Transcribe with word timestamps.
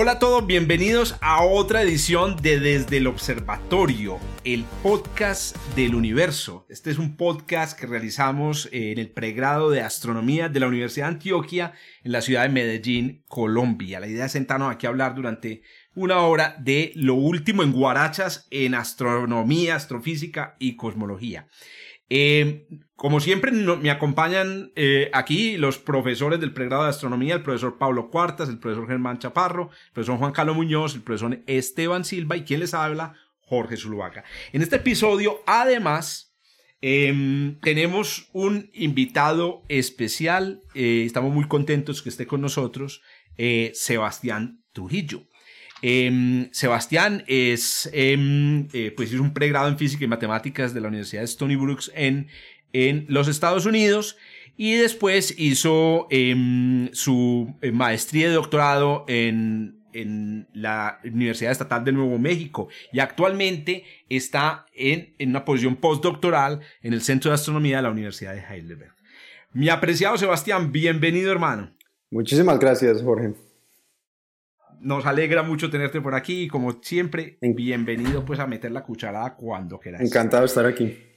Hola 0.00 0.12
a 0.12 0.18
todos, 0.20 0.46
bienvenidos 0.46 1.16
a 1.20 1.42
otra 1.42 1.82
edición 1.82 2.36
de 2.36 2.60
Desde 2.60 2.98
el 2.98 3.08
Observatorio, 3.08 4.20
el 4.44 4.64
podcast 4.80 5.56
del 5.74 5.96
universo. 5.96 6.64
Este 6.68 6.92
es 6.92 6.98
un 6.98 7.16
podcast 7.16 7.76
que 7.76 7.88
realizamos 7.88 8.68
en 8.70 9.00
el 9.00 9.10
pregrado 9.10 9.70
de 9.70 9.80
astronomía 9.80 10.48
de 10.48 10.60
la 10.60 10.68
Universidad 10.68 11.06
de 11.06 11.14
Antioquia 11.14 11.72
en 12.04 12.12
la 12.12 12.22
ciudad 12.22 12.44
de 12.44 12.50
Medellín, 12.50 13.24
Colombia. 13.26 13.98
La 13.98 14.06
idea 14.06 14.26
es 14.26 14.30
sentarnos 14.30 14.72
aquí 14.72 14.86
a 14.86 14.90
hablar 14.90 15.16
durante 15.16 15.62
una 15.96 16.20
hora 16.20 16.54
de 16.60 16.92
lo 16.94 17.14
último 17.14 17.64
en 17.64 17.72
guarachas 17.72 18.46
en 18.52 18.76
astronomía, 18.76 19.74
astrofísica 19.74 20.54
y 20.60 20.76
cosmología. 20.76 21.48
Eh, 22.10 22.66
como 22.96 23.20
siempre, 23.20 23.52
me 23.52 23.90
acompañan 23.90 24.72
eh, 24.74 25.10
aquí 25.12 25.56
los 25.56 25.78
profesores 25.78 26.40
del 26.40 26.52
pregrado 26.52 26.84
de 26.84 26.90
astronomía, 26.90 27.34
el 27.34 27.42
profesor 27.42 27.78
Pablo 27.78 28.10
Cuartas, 28.10 28.48
el 28.48 28.58
profesor 28.58 28.88
Germán 28.88 29.18
Chaparro, 29.18 29.70
el 29.88 29.92
profesor 29.92 30.18
Juan 30.18 30.32
Carlos 30.32 30.56
Muñoz, 30.56 30.94
el 30.94 31.02
profesor 31.02 31.38
Esteban 31.46 32.04
Silva 32.04 32.36
y 32.36 32.44
quien 32.44 32.60
les 32.60 32.74
habla, 32.74 33.14
Jorge 33.40 33.76
Zuluaga. 33.76 34.24
En 34.52 34.62
este 34.62 34.76
episodio, 34.76 35.40
además, 35.46 36.34
em, 36.80 37.58
tenemos 37.60 38.28
un 38.32 38.70
invitado 38.72 39.62
especial. 39.68 40.62
Eh, 40.74 41.04
estamos 41.06 41.32
muy 41.32 41.46
contentos 41.46 42.02
que 42.02 42.08
esté 42.08 42.26
con 42.26 42.40
nosotros, 42.40 43.02
Sebastián 43.72 44.64
Trujillo. 44.72 45.28
Em, 45.80 46.48
Sebastián 46.52 47.24
es, 47.28 47.88
em, 47.92 48.66
eh, 48.72 48.92
pues 48.96 49.12
es 49.12 49.20
un 49.20 49.32
pregrado 49.32 49.68
en 49.68 49.78
física 49.78 50.04
y 50.04 50.08
matemáticas 50.08 50.74
de 50.74 50.80
la 50.80 50.88
Universidad 50.88 51.22
de 51.22 51.26
Stony 51.26 51.56
Brooks 51.56 51.92
en, 51.94 52.28
en 52.72 53.06
los 53.08 53.28
Estados 53.28 53.64
Unidos 53.64 54.16
y 54.56 54.74
después 54.74 55.38
hizo 55.38 56.08
em, 56.10 56.90
su 56.92 57.54
eh, 57.62 57.70
maestría 57.70 58.28
y 58.28 58.32
doctorado 58.32 59.04
en, 59.06 59.84
en 59.92 60.48
la 60.52 60.98
Universidad 61.04 61.52
Estatal 61.52 61.84
de 61.84 61.92
Nuevo 61.92 62.18
México 62.18 62.68
y 62.92 62.98
actualmente 62.98 63.84
está 64.08 64.66
en, 64.74 65.14
en 65.18 65.30
una 65.30 65.44
posición 65.44 65.76
postdoctoral 65.76 66.60
en 66.82 66.92
el 66.92 67.02
Centro 67.02 67.30
de 67.30 67.36
Astronomía 67.36 67.76
de 67.76 67.82
la 67.84 67.90
Universidad 67.90 68.34
de 68.34 68.40
Heidelberg. 68.40 68.94
Mi 69.52 69.68
apreciado 69.68 70.18
Sebastián, 70.18 70.72
bienvenido 70.72 71.30
hermano. 71.30 71.72
Muchísimas 72.10 72.58
gracias, 72.58 73.00
Jorge 73.00 73.47
nos 74.80 75.06
alegra 75.06 75.42
mucho 75.42 75.70
tenerte 75.70 76.00
por 76.00 76.14
aquí 76.14 76.42
y 76.42 76.48
como 76.48 76.82
siempre, 76.82 77.38
bienvenido 77.40 78.24
pues 78.24 78.38
a 78.40 78.46
meter 78.46 78.70
la 78.70 78.82
cucharada 78.82 79.34
cuando 79.34 79.78
quieras. 79.78 80.00
Encantado 80.00 80.42
de 80.42 80.46
estar 80.46 80.66
aquí. 80.66 81.07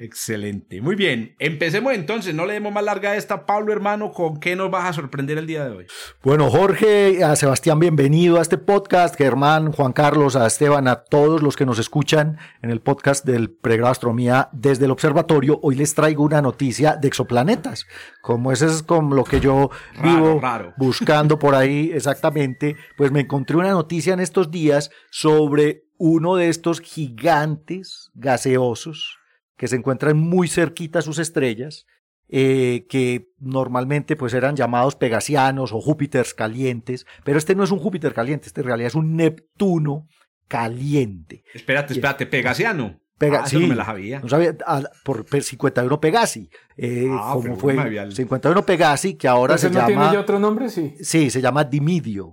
Excelente. 0.00 0.80
Muy 0.80 0.94
bien. 0.94 1.34
Empecemos 1.40 1.92
entonces. 1.92 2.32
No 2.32 2.46
le 2.46 2.52
demos 2.52 2.72
más 2.72 2.84
larga 2.84 3.10
a 3.10 3.16
esta. 3.16 3.46
Pablo, 3.46 3.72
hermano, 3.72 4.12
¿con 4.12 4.38
qué 4.38 4.54
nos 4.54 4.70
vas 4.70 4.88
a 4.88 4.92
sorprender 4.92 5.38
el 5.38 5.46
día 5.48 5.64
de 5.64 5.76
hoy? 5.76 5.86
Bueno, 6.22 6.48
Jorge, 6.50 7.24
a 7.24 7.34
Sebastián, 7.34 7.80
bienvenido 7.80 8.38
a 8.38 8.42
este 8.42 8.58
podcast. 8.58 9.16
Germán, 9.16 9.72
Juan 9.72 9.92
Carlos, 9.92 10.36
a 10.36 10.46
Esteban, 10.46 10.86
a 10.86 11.02
todos 11.02 11.42
los 11.42 11.56
que 11.56 11.66
nos 11.66 11.80
escuchan 11.80 12.38
en 12.62 12.70
el 12.70 12.80
podcast 12.80 13.24
del 13.24 13.50
pregrado 13.50 13.90
Astronomía 13.90 14.48
desde 14.52 14.84
el 14.84 14.92
observatorio. 14.92 15.58
Hoy 15.64 15.74
les 15.74 15.94
traigo 15.94 16.22
una 16.22 16.40
noticia 16.40 16.94
de 16.94 17.08
exoplanetas. 17.08 17.84
Como 18.22 18.52
ese 18.52 18.66
es 18.66 18.84
como 18.84 19.16
lo 19.16 19.24
que 19.24 19.40
yo 19.40 19.70
vivo 20.00 20.40
buscando 20.76 21.40
por 21.40 21.56
ahí 21.56 21.90
exactamente, 21.92 22.76
pues 22.96 23.10
me 23.10 23.20
encontré 23.20 23.56
una 23.56 23.72
noticia 23.72 24.14
en 24.14 24.20
estos 24.20 24.52
días 24.52 24.92
sobre 25.10 25.82
uno 25.96 26.36
de 26.36 26.50
estos 26.50 26.80
gigantes 26.80 28.12
gaseosos 28.14 29.17
que 29.58 29.68
se 29.68 29.76
encuentran 29.76 30.16
muy 30.16 30.48
cerquita 30.48 31.00
a 31.00 31.02
sus 31.02 31.18
estrellas, 31.18 31.84
eh, 32.30 32.86
que 32.88 33.28
normalmente 33.38 34.16
pues 34.16 34.32
eran 34.32 34.56
llamados 34.56 34.96
pegasianos 34.96 35.72
o 35.72 35.80
Júpiters 35.80 36.32
calientes, 36.32 37.06
pero 37.24 37.36
este 37.36 37.54
no 37.54 37.64
es 37.64 37.70
un 37.70 37.78
Júpiter 37.78 38.14
caliente, 38.14 38.46
este 38.46 38.62
en 38.62 38.66
realidad 38.68 38.86
es 38.86 38.94
un 38.94 39.16
Neptuno 39.16 40.08
caliente. 40.46 41.42
Espérate, 41.52 41.92
espérate, 41.92 42.24
pegasiano. 42.26 43.00
Pega, 43.18 43.42
ah, 43.44 43.48
no 43.52 43.66
me 43.66 43.74
la 43.74 43.84
sabía. 43.84 44.20
No 44.20 44.28
sabía 44.28 44.56
ah, 44.64 44.80
por 45.02 45.26
51 45.28 46.00
Pegasi. 46.00 46.48
Eh, 46.76 47.08
ah, 47.10 47.32
como 47.34 47.56
fue 47.56 47.74
51 48.12 48.64
Pegasi, 48.64 49.14
que 49.14 49.26
ahora 49.26 49.58
se 49.58 49.70
no 49.70 49.74
llama. 49.74 49.86
¿Tiene 49.88 50.12
ya 50.12 50.20
otro 50.20 50.38
nombre? 50.38 50.68
Sí. 50.68 50.94
Sí, 51.00 51.28
se 51.28 51.40
llama 51.40 51.64
Dimidio. 51.64 52.32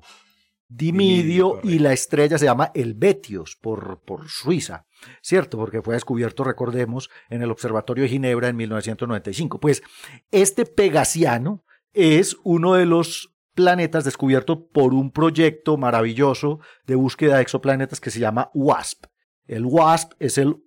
Dimidio, 0.75 1.59
y 1.63 1.79
la 1.79 1.93
estrella 1.93 2.37
se 2.37 2.45
llama 2.45 2.71
Helvetios 2.73 3.57
por, 3.61 4.01
por 4.03 4.27
Suiza, 4.27 4.85
¿cierto? 5.21 5.57
Porque 5.57 5.81
fue 5.81 5.93
descubierto, 5.93 6.43
recordemos, 6.43 7.09
en 7.29 7.41
el 7.41 7.51
Observatorio 7.51 8.03
de 8.03 8.09
Ginebra 8.09 8.49
en 8.49 8.57
1995. 8.57 9.59
Pues 9.59 9.81
este 10.31 10.65
Pegasiano 10.65 11.63
es 11.93 12.35
uno 12.43 12.73
de 12.73 12.85
los 12.85 13.33
planetas 13.53 14.03
descubierto 14.03 14.67
por 14.67 14.93
un 14.93 15.11
proyecto 15.11 15.77
maravilloso 15.77 16.59
de 16.85 16.95
búsqueda 16.95 17.37
de 17.37 17.43
exoplanetas 17.43 18.01
que 18.01 18.11
se 18.11 18.19
llama 18.19 18.51
WASP. 18.53 19.05
El 19.47 19.65
WASP 19.65 20.11
es 20.19 20.37
el 20.37 20.57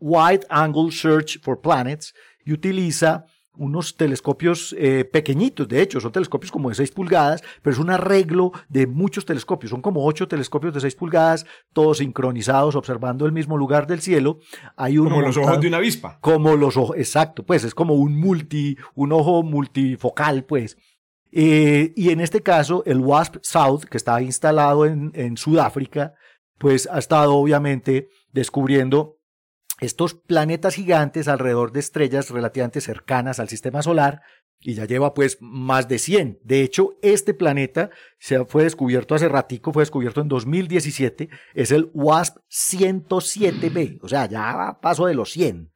Wide 0.00 0.46
Angle 0.48 0.90
Search 0.92 1.40
for 1.42 1.60
Planets 1.60 2.14
y 2.44 2.52
utiliza 2.52 3.26
unos 3.58 3.96
telescopios 3.96 4.74
eh, 4.78 5.04
pequeñitos, 5.04 5.68
de 5.68 5.82
hecho, 5.82 6.00
son 6.00 6.12
telescopios 6.12 6.50
como 6.50 6.68
de 6.68 6.76
6 6.76 6.92
pulgadas, 6.92 7.42
pero 7.62 7.74
es 7.74 7.80
un 7.80 7.90
arreglo 7.90 8.52
de 8.68 8.86
muchos 8.86 9.26
telescopios, 9.26 9.70
son 9.70 9.82
como 9.82 10.04
8 10.04 10.28
telescopios 10.28 10.74
de 10.74 10.80
6 10.80 10.94
pulgadas, 10.94 11.46
todos 11.72 11.98
sincronizados, 11.98 12.74
observando 12.74 13.26
el 13.26 13.32
mismo 13.32 13.56
lugar 13.56 13.86
del 13.86 14.00
cielo. 14.00 14.38
Hay 14.76 14.96
como 14.96 15.20
los 15.20 15.36
ojos 15.36 15.60
de 15.60 15.68
una 15.68 15.76
avispa. 15.78 16.18
Como 16.20 16.56
los 16.56 16.76
ojos, 16.76 16.96
exacto, 16.96 17.44
pues 17.44 17.64
es 17.64 17.74
como 17.74 17.94
un 17.94 18.18
multi, 18.18 18.76
un 18.94 19.12
ojo 19.12 19.42
multifocal, 19.42 20.44
pues. 20.44 20.76
Eh, 21.30 21.92
y 21.94 22.10
en 22.10 22.20
este 22.20 22.42
caso, 22.42 22.82
el 22.86 23.00
WASP 23.00 23.36
South, 23.42 23.82
que 23.90 23.98
está 23.98 24.22
instalado 24.22 24.86
en, 24.86 25.10
en 25.14 25.36
Sudáfrica, 25.36 26.14
pues 26.56 26.88
ha 26.90 26.98
estado 26.98 27.34
obviamente 27.34 28.08
descubriendo 28.32 29.17
estos 29.80 30.14
planetas 30.14 30.74
gigantes 30.74 31.28
alrededor 31.28 31.72
de 31.72 31.80
estrellas 31.80 32.30
relativamente 32.30 32.80
cercanas 32.80 33.40
al 33.40 33.48
sistema 33.48 33.82
solar 33.82 34.22
y 34.60 34.74
ya 34.74 34.86
lleva 34.86 35.14
pues 35.14 35.38
más 35.40 35.88
de 35.88 35.98
100. 35.98 36.40
De 36.42 36.62
hecho, 36.62 36.96
este 37.02 37.34
planeta 37.34 37.90
se 38.18 38.44
fue 38.44 38.64
descubierto 38.64 39.14
hace 39.14 39.28
ratico, 39.28 39.72
fue 39.72 39.82
descubierto 39.82 40.20
en 40.20 40.28
2017, 40.28 41.28
es 41.54 41.70
el 41.70 41.90
WASP 41.94 42.38
107b, 42.50 44.00
o 44.02 44.08
sea, 44.08 44.26
ya 44.26 44.78
paso 44.82 45.06
de 45.06 45.14
los 45.14 45.30
100. 45.30 45.70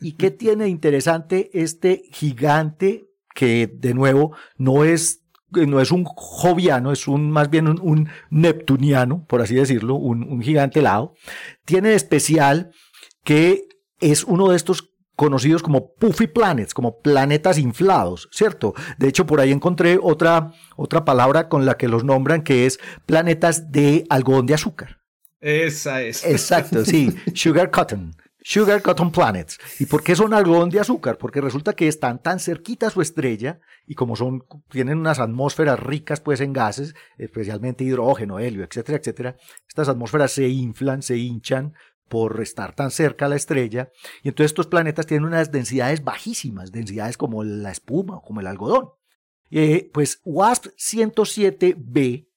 ¿Y 0.00 0.12
qué 0.12 0.30
tiene 0.30 0.68
interesante 0.68 1.50
este 1.54 2.02
gigante 2.12 3.06
que 3.34 3.66
de 3.66 3.94
nuevo 3.94 4.36
no 4.56 4.84
es 4.84 5.22
no 5.52 5.80
es 5.80 5.92
un 5.92 6.04
joviano, 6.04 6.92
es 6.92 7.06
un 7.08 7.30
más 7.30 7.48
bien 7.48 7.68
un, 7.68 8.08
neptuniano, 8.30 9.24
por 9.26 9.40
así 9.40 9.54
decirlo, 9.54 9.94
un, 9.94 10.24
un 10.24 10.42
gigante 10.42 10.80
helado. 10.80 11.14
Tiene 11.64 11.90
de 11.90 11.94
especial 11.94 12.72
que 13.26 13.68
es 13.98 14.22
uno 14.22 14.48
de 14.48 14.56
estos 14.56 14.94
conocidos 15.16 15.62
como 15.62 15.94
puffy 15.94 16.28
planets, 16.28 16.74
como 16.74 17.00
planetas 17.00 17.58
inflados, 17.58 18.28
¿cierto? 18.30 18.72
De 18.98 19.08
hecho, 19.08 19.26
por 19.26 19.40
ahí 19.40 19.50
encontré 19.50 19.98
otra, 20.00 20.52
otra 20.76 21.04
palabra 21.04 21.48
con 21.48 21.66
la 21.66 21.76
que 21.76 21.88
los 21.88 22.04
nombran, 22.04 22.42
que 22.42 22.66
es 22.66 22.78
planetas 23.04 23.72
de 23.72 24.06
algodón 24.10 24.46
de 24.46 24.54
azúcar. 24.54 25.00
Esa 25.40 26.02
es. 26.02 26.24
Exacto, 26.24 26.84
sí, 26.84 27.14
sugar 27.34 27.70
cotton. 27.70 28.14
Sugar 28.48 28.80
Cotton 28.80 29.10
Planets. 29.10 29.58
¿Y 29.80 29.86
por 29.86 30.04
qué 30.04 30.14
son 30.14 30.32
algodón 30.32 30.70
de 30.70 30.78
azúcar? 30.78 31.18
Porque 31.18 31.40
resulta 31.40 31.72
que 31.72 31.88
están 31.88 32.22
tan 32.22 32.38
cerquita 32.38 32.86
a 32.86 32.90
su 32.90 33.02
estrella 33.02 33.58
y 33.88 33.96
como 33.96 34.14
son, 34.14 34.44
tienen 34.68 34.98
unas 34.98 35.18
atmósferas 35.18 35.80
ricas 35.80 36.20
pues 36.20 36.40
en 36.40 36.52
gases, 36.52 36.94
especialmente 37.18 37.82
hidrógeno, 37.82 38.38
helio, 38.38 38.62
etcétera, 38.62 38.98
etcétera, 38.98 39.36
estas 39.66 39.88
atmósferas 39.88 40.30
se 40.30 40.46
inflan, 40.46 41.02
se 41.02 41.16
hinchan, 41.16 41.74
por 42.08 42.40
estar 42.40 42.74
tan 42.74 42.90
cerca 42.90 43.26
a 43.26 43.28
la 43.28 43.36
estrella, 43.36 43.90
y 44.22 44.28
entonces 44.28 44.50
estos 44.50 44.66
planetas 44.66 45.06
tienen 45.06 45.26
unas 45.26 45.50
densidades 45.50 46.04
bajísimas, 46.04 46.72
densidades 46.72 47.16
como 47.16 47.44
la 47.44 47.70
espuma 47.70 48.16
o 48.16 48.22
como 48.22 48.40
el 48.40 48.46
algodón. 48.46 48.90
Eh, 49.50 49.90
pues 49.92 50.20
WASP 50.24 50.66
107b 50.76 52.28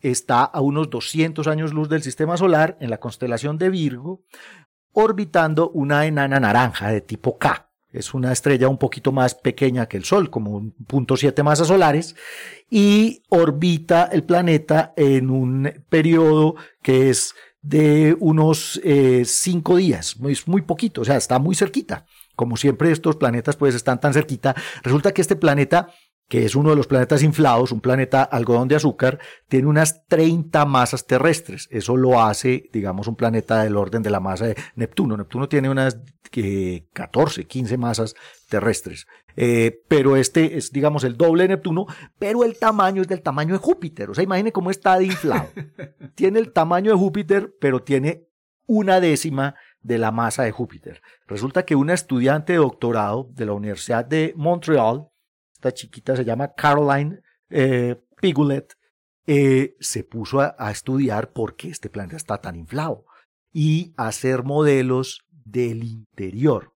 está 0.00 0.44
a 0.44 0.60
unos 0.60 0.90
200 0.90 1.46
años 1.46 1.72
luz 1.72 1.88
del 1.88 2.02
sistema 2.02 2.36
solar 2.36 2.76
en 2.80 2.90
la 2.90 2.98
constelación 2.98 3.56
de 3.58 3.70
Virgo, 3.70 4.24
orbitando 4.92 5.70
una 5.70 6.06
enana 6.06 6.40
naranja 6.40 6.88
de 6.88 7.00
tipo 7.00 7.38
K. 7.38 7.70
Es 7.92 8.14
una 8.14 8.32
estrella 8.32 8.68
un 8.68 8.78
poquito 8.78 9.12
más 9.12 9.34
pequeña 9.34 9.86
que 9.86 9.98
el 9.98 10.04
Sol, 10.04 10.30
como 10.30 10.52
un 10.52 10.72
punto 10.72 11.16
siete 11.16 11.42
masas 11.42 11.68
solares, 11.68 12.16
y 12.70 13.22
orbita 13.28 14.04
el 14.04 14.24
planeta 14.24 14.94
en 14.96 15.30
un 15.30 15.84
periodo 15.90 16.56
que 16.82 17.10
es 17.10 17.34
de 17.62 18.16
unos 18.18 18.80
eh, 18.82 19.22
cinco 19.24 19.76
días, 19.76 20.16
es 20.28 20.48
muy 20.48 20.62
poquito, 20.62 21.00
o 21.02 21.04
sea, 21.04 21.16
está 21.16 21.38
muy 21.38 21.54
cerquita. 21.54 22.06
Como 22.34 22.56
siempre 22.56 22.90
estos 22.90 23.16
planetas 23.16 23.56
pues 23.56 23.74
están 23.74 24.00
tan 24.00 24.12
cerquita, 24.12 24.54
resulta 24.82 25.12
que 25.12 25.22
este 25.22 25.36
planeta 25.36 25.88
que 26.28 26.44
es 26.44 26.56
uno 26.56 26.70
de 26.70 26.76
los 26.76 26.86
planetas 26.86 27.22
inflados, 27.22 27.72
un 27.72 27.80
planeta 27.80 28.22
algodón 28.22 28.68
de 28.68 28.76
azúcar, 28.76 29.18
tiene 29.48 29.68
unas 29.68 30.06
30 30.06 30.64
masas 30.64 31.06
terrestres. 31.06 31.68
Eso 31.70 31.96
lo 31.96 32.22
hace, 32.22 32.70
digamos, 32.72 33.06
un 33.06 33.16
planeta 33.16 33.62
del 33.62 33.76
orden 33.76 34.02
de 34.02 34.10
la 34.10 34.20
masa 34.20 34.46
de 34.46 34.56
Neptuno. 34.74 35.16
Neptuno 35.16 35.48
tiene 35.48 35.68
unas 35.68 35.98
14, 36.92 37.44
15 37.44 37.76
masas 37.76 38.14
terrestres. 38.48 39.06
Eh, 39.36 39.82
pero 39.88 40.16
este 40.16 40.56
es, 40.56 40.72
digamos, 40.72 41.04
el 41.04 41.16
doble 41.16 41.44
de 41.44 41.50
Neptuno, 41.50 41.86
pero 42.18 42.44
el 42.44 42.58
tamaño 42.58 43.02
es 43.02 43.08
del 43.08 43.22
tamaño 43.22 43.54
de 43.54 43.58
Júpiter. 43.58 44.10
O 44.10 44.14
sea, 44.14 44.24
imagine 44.24 44.52
cómo 44.52 44.70
está 44.70 44.98
de 44.98 45.06
inflado. 45.06 45.48
tiene 46.14 46.38
el 46.38 46.52
tamaño 46.52 46.92
de 46.92 46.98
Júpiter, 46.98 47.54
pero 47.60 47.82
tiene 47.82 48.26
una 48.66 49.00
décima 49.00 49.54
de 49.80 49.98
la 49.98 50.12
masa 50.12 50.44
de 50.44 50.52
Júpiter. 50.52 51.02
Resulta 51.26 51.64
que 51.64 51.74
una 51.74 51.94
estudiante 51.94 52.52
de 52.52 52.58
doctorado 52.58 53.28
de 53.32 53.46
la 53.46 53.52
Universidad 53.52 54.04
de 54.04 54.32
Montreal 54.36 55.08
esta 55.62 55.72
chiquita 55.72 56.16
se 56.16 56.24
llama 56.24 56.54
Caroline 56.54 57.20
eh, 57.48 58.02
Pigulet, 58.20 58.74
eh, 59.26 59.76
se 59.78 60.02
puso 60.02 60.40
a, 60.40 60.56
a, 60.58 60.72
estudiar 60.72 61.32
por 61.32 61.54
qué 61.54 61.68
este 61.68 61.88
planeta 61.88 62.16
está 62.16 62.38
tan 62.38 62.56
inflado 62.56 63.04
y 63.52 63.94
hacer 63.96 64.42
modelos 64.42 65.24
del 65.30 65.84
interior. 65.84 66.72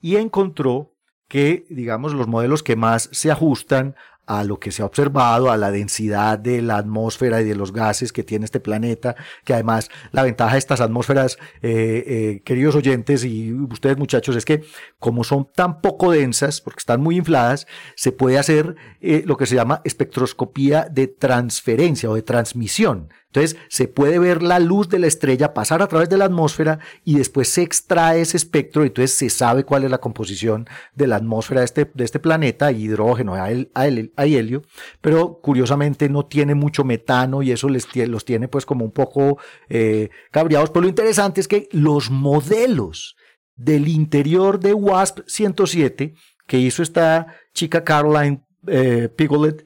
Y 0.00 0.16
encontró 0.16 0.96
que, 1.28 1.64
digamos, 1.70 2.12
los 2.12 2.26
modelos 2.26 2.64
que 2.64 2.74
más 2.74 3.08
se 3.12 3.30
ajustan 3.30 3.94
a 4.30 4.44
lo 4.44 4.60
que 4.60 4.70
se 4.70 4.82
ha 4.82 4.84
observado, 4.84 5.50
a 5.50 5.56
la 5.56 5.72
densidad 5.72 6.38
de 6.38 6.62
la 6.62 6.76
atmósfera 6.76 7.40
y 7.40 7.44
de 7.44 7.56
los 7.56 7.72
gases 7.72 8.12
que 8.12 8.22
tiene 8.22 8.44
este 8.44 8.60
planeta, 8.60 9.16
que 9.44 9.54
además 9.54 9.90
la 10.12 10.22
ventaja 10.22 10.52
de 10.52 10.60
estas 10.60 10.80
atmósferas, 10.80 11.36
eh, 11.62 12.04
eh, 12.06 12.42
queridos 12.44 12.76
oyentes 12.76 13.24
y 13.24 13.52
ustedes 13.52 13.98
muchachos, 13.98 14.36
es 14.36 14.44
que 14.44 14.62
como 15.00 15.24
son 15.24 15.48
tan 15.52 15.80
poco 15.80 16.12
densas, 16.12 16.60
porque 16.60 16.78
están 16.78 17.00
muy 17.00 17.16
infladas, 17.16 17.66
se 17.96 18.12
puede 18.12 18.38
hacer 18.38 18.76
eh, 19.00 19.24
lo 19.26 19.36
que 19.36 19.46
se 19.46 19.56
llama 19.56 19.80
espectroscopía 19.82 20.86
de 20.88 21.08
transferencia 21.08 22.08
o 22.08 22.14
de 22.14 22.22
transmisión. 22.22 23.08
Entonces 23.32 23.56
se 23.68 23.86
puede 23.86 24.18
ver 24.18 24.42
la 24.42 24.58
luz 24.58 24.88
de 24.88 24.98
la 24.98 25.06
estrella 25.06 25.54
pasar 25.54 25.82
a 25.82 25.86
través 25.86 26.08
de 26.08 26.18
la 26.18 26.24
atmósfera 26.24 26.80
y 27.04 27.16
después 27.16 27.48
se 27.48 27.62
extrae 27.62 28.22
ese 28.22 28.36
espectro 28.36 28.82
y 28.82 28.88
entonces 28.88 29.16
se 29.16 29.30
sabe 29.30 29.62
cuál 29.62 29.84
es 29.84 29.90
la 29.90 29.98
composición 29.98 30.68
de 30.96 31.06
la 31.06 31.16
atmósfera 31.16 31.60
de 31.60 31.66
este, 31.66 31.90
de 31.94 32.04
este 32.04 32.18
planeta, 32.18 32.72
hidrógeno, 32.72 33.34
hay 33.34 34.36
helio, 34.36 34.62
pero 35.00 35.40
curiosamente 35.40 36.08
no 36.08 36.26
tiene 36.26 36.56
mucho 36.56 36.82
metano 36.82 37.42
y 37.42 37.52
eso 37.52 37.68
les, 37.68 37.86
los 37.94 38.24
tiene 38.24 38.48
pues 38.48 38.66
como 38.66 38.84
un 38.84 38.92
poco 38.92 39.38
eh, 39.68 40.10
cabreados. 40.32 40.70
Pero 40.70 40.82
lo 40.82 40.88
interesante 40.88 41.40
es 41.40 41.46
que 41.46 41.68
los 41.70 42.10
modelos 42.10 43.16
del 43.54 43.86
interior 43.86 44.58
de 44.58 44.74
WASP 44.74 45.20
107 45.26 46.14
que 46.46 46.58
hizo 46.58 46.82
esta 46.82 47.28
chica 47.54 47.84
Caroline 47.84 48.44
eh, 48.66 49.08
Pigolet, 49.08 49.64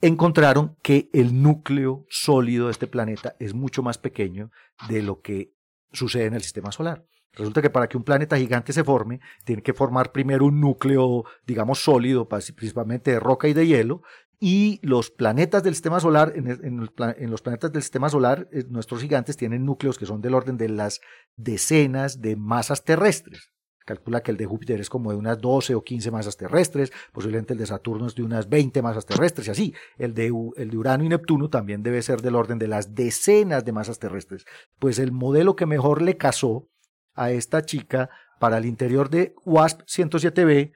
encontraron 0.00 0.76
que 0.82 1.10
el 1.12 1.42
núcleo 1.42 2.06
sólido 2.08 2.66
de 2.66 2.72
este 2.72 2.86
planeta 2.86 3.36
es 3.38 3.54
mucho 3.54 3.82
más 3.82 3.98
pequeño 3.98 4.50
de 4.88 5.02
lo 5.02 5.20
que 5.20 5.52
sucede 5.92 6.26
en 6.26 6.34
el 6.34 6.42
sistema 6.42 6.72
solar. 6.72 7.04
Resulta 7.32 7.62
que 7.62 7.70
para 7.70 7.88
que 7.88 7.96
un 7.96 8.02
planeta 8.02 8.36
gigante 8.36 8.72
se 8.72 8.82
forme, 8.82 9.20
tiene 9.44 9.62
que 9.62 9.72
formar 9.72 10.10
primero 10.10 10.46
un 10.46 10.60
núcleo, 10.60 11.24
digamos, 11.46 11.78
sólido, 11.78 12.28
principalmente 12.28 13.12
de 13.12 13.20
roca 13.20 13.46
y 13.46 13.52
de 13.52 13.66
hielo, 13.66 14.02
y 14.40 14.80
los 14.82 15.10
planetas 15.10 15.62
del 15.62 15.74
sistema 15.74 16.00
solar, 16.00 16.32
en, 16.34 17.30
los 17.30 17.42
planetas 17.42 17.72
del 17.72 17.82
sistema 17.82 18.08
solar, 18.08 18.48
eh, 18.52 18.64
nuestros 18.68 19.02
gigantes 19.02 19.36
tienen 19.36 19.66
núcleos 19.66 19.98
que 19.98 20.06
son 20.06 20.22
del 20.22 20.34
orden 20.34 20.56
de 20.56 20.70
las 20.70 21.00
decenas 21.36 22.20
de 22.22 22.36
masas 22.36 22.84
terrestres 22.84 23.52
calcula 23.84 24.22
que 24.22 24.30
el 24.30 24.36
de 24.36 24.46
Júpiter 24.46 24.80
es 24.80 24.88
como 24.88 25.10
de 25.10 25.16
unas 25.16 25.40
12 25.40 25.74
o 25.74 25.82
15 25.82 26.10
masas 26.10 26.36
terrestres, 26.36 26.92
posiblemente 27.12 27.54
el 27.54 27.58
de 27.58 27.66
Saturno 27.66 28.06
es 28.06 28.14
de 28.14 28.22
unas 28.22 28.48
20 28.48 28.82
masas 28.82 29.06
terrestres 29.06 29.48
y 29.48 29.50
así. 29.50 29.74
El 29.98 30.14
de, 30.14 30.32
el 30.56 30.70
de 30.70 30.76
Urano 30.76 31.04
y 31.04 31.08
Neptuno 31.08 31.50
también 31.50 31.82
debe 31.82 32.02
ser 32.02 32.22
del 32.22 32.36
orden 32.36 32.58
de 32.58 32.68
las 32.68 32.94
decenas 32.94 33.64
de 33.64 33.72
masas 33.72 33.98
terrestres. 33.98 34.44
Pues 34.78 34.98
el 34.98 35.12
modelo 35.12 35.56
que 35.56 35.66
mejor 35.66 36.02
le 36.02 36.16
casó 36.16 36.68
a 37.14 37.30
esta 37.30 37.62
chica 37.62 38.10
para 38.38 38.58
el 38.58 38.66
interior 38.66 39.10
de 39.10 39.34
WASP 39.44 39.82
107b 39.82 40.72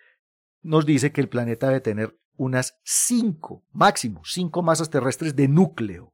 nos 0.63 0.85
dice 0.87 1.13
que 1.13 1.21
el 1.21 1.29
planeta 1.29 1.69
debe 1.69 1.81
tener 1.81 2.19
unas 2.37 2.79
5, 2.85 3.65
máximo 3.73 4.23
5 4.25 4.63
masas 4.63 4.91
terrestres 4.91 5.37
de 5.37 5.49
núcleo. 5.49 6.13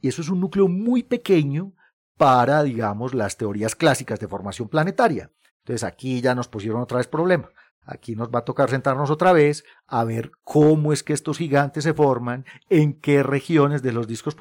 Y 0.00 0.08
eso 0.08 0.22
es 0.22 0.28
un 0.28 0.40
núcleo 0.40 0.68
muy 0.68 1.02
pequeño 1.02 1.74
para, 2.16 2.62
digamos, 2.62 3.14
las 3.14 3.36
teorías 3.36 3.74
clásicas 3.74 4.20
de 4.20 4.28
formación 4.28 4.68
planetaria. 4.68 5.30
Entonces 5.68 5.84
aquí 5.84 6.22
ya 6.22 6.34
nos 6.34 6.48
pusieron 6.48 6.80
otra 6.80 6.96
vez 6.96 7.08
problema. 7.08 7.50
Aquí 7.84 8.16
nos 8.16 8.28
va 8.28 8.38
a 8.38 8.44
tocar 8.44 8.70
sentarnos 8.70 9.10
otra 9.10 9.34
vez 9.34 9.64
a 9.86 10.02
ver 10.04 10.30
cómo 10.42 10.94
es 10.94 11.02
que 11.02 11.12
estos 11.12 11.36
gigantes 11.36 11.84
se 11.84 11.92
forman, 11.92 12.46
en 12.70 12.98
qué 12.98 13.22
regiones 13.22 13.82
de 13.82 13.92
los 13.92 14.06
discos 14.06 14.34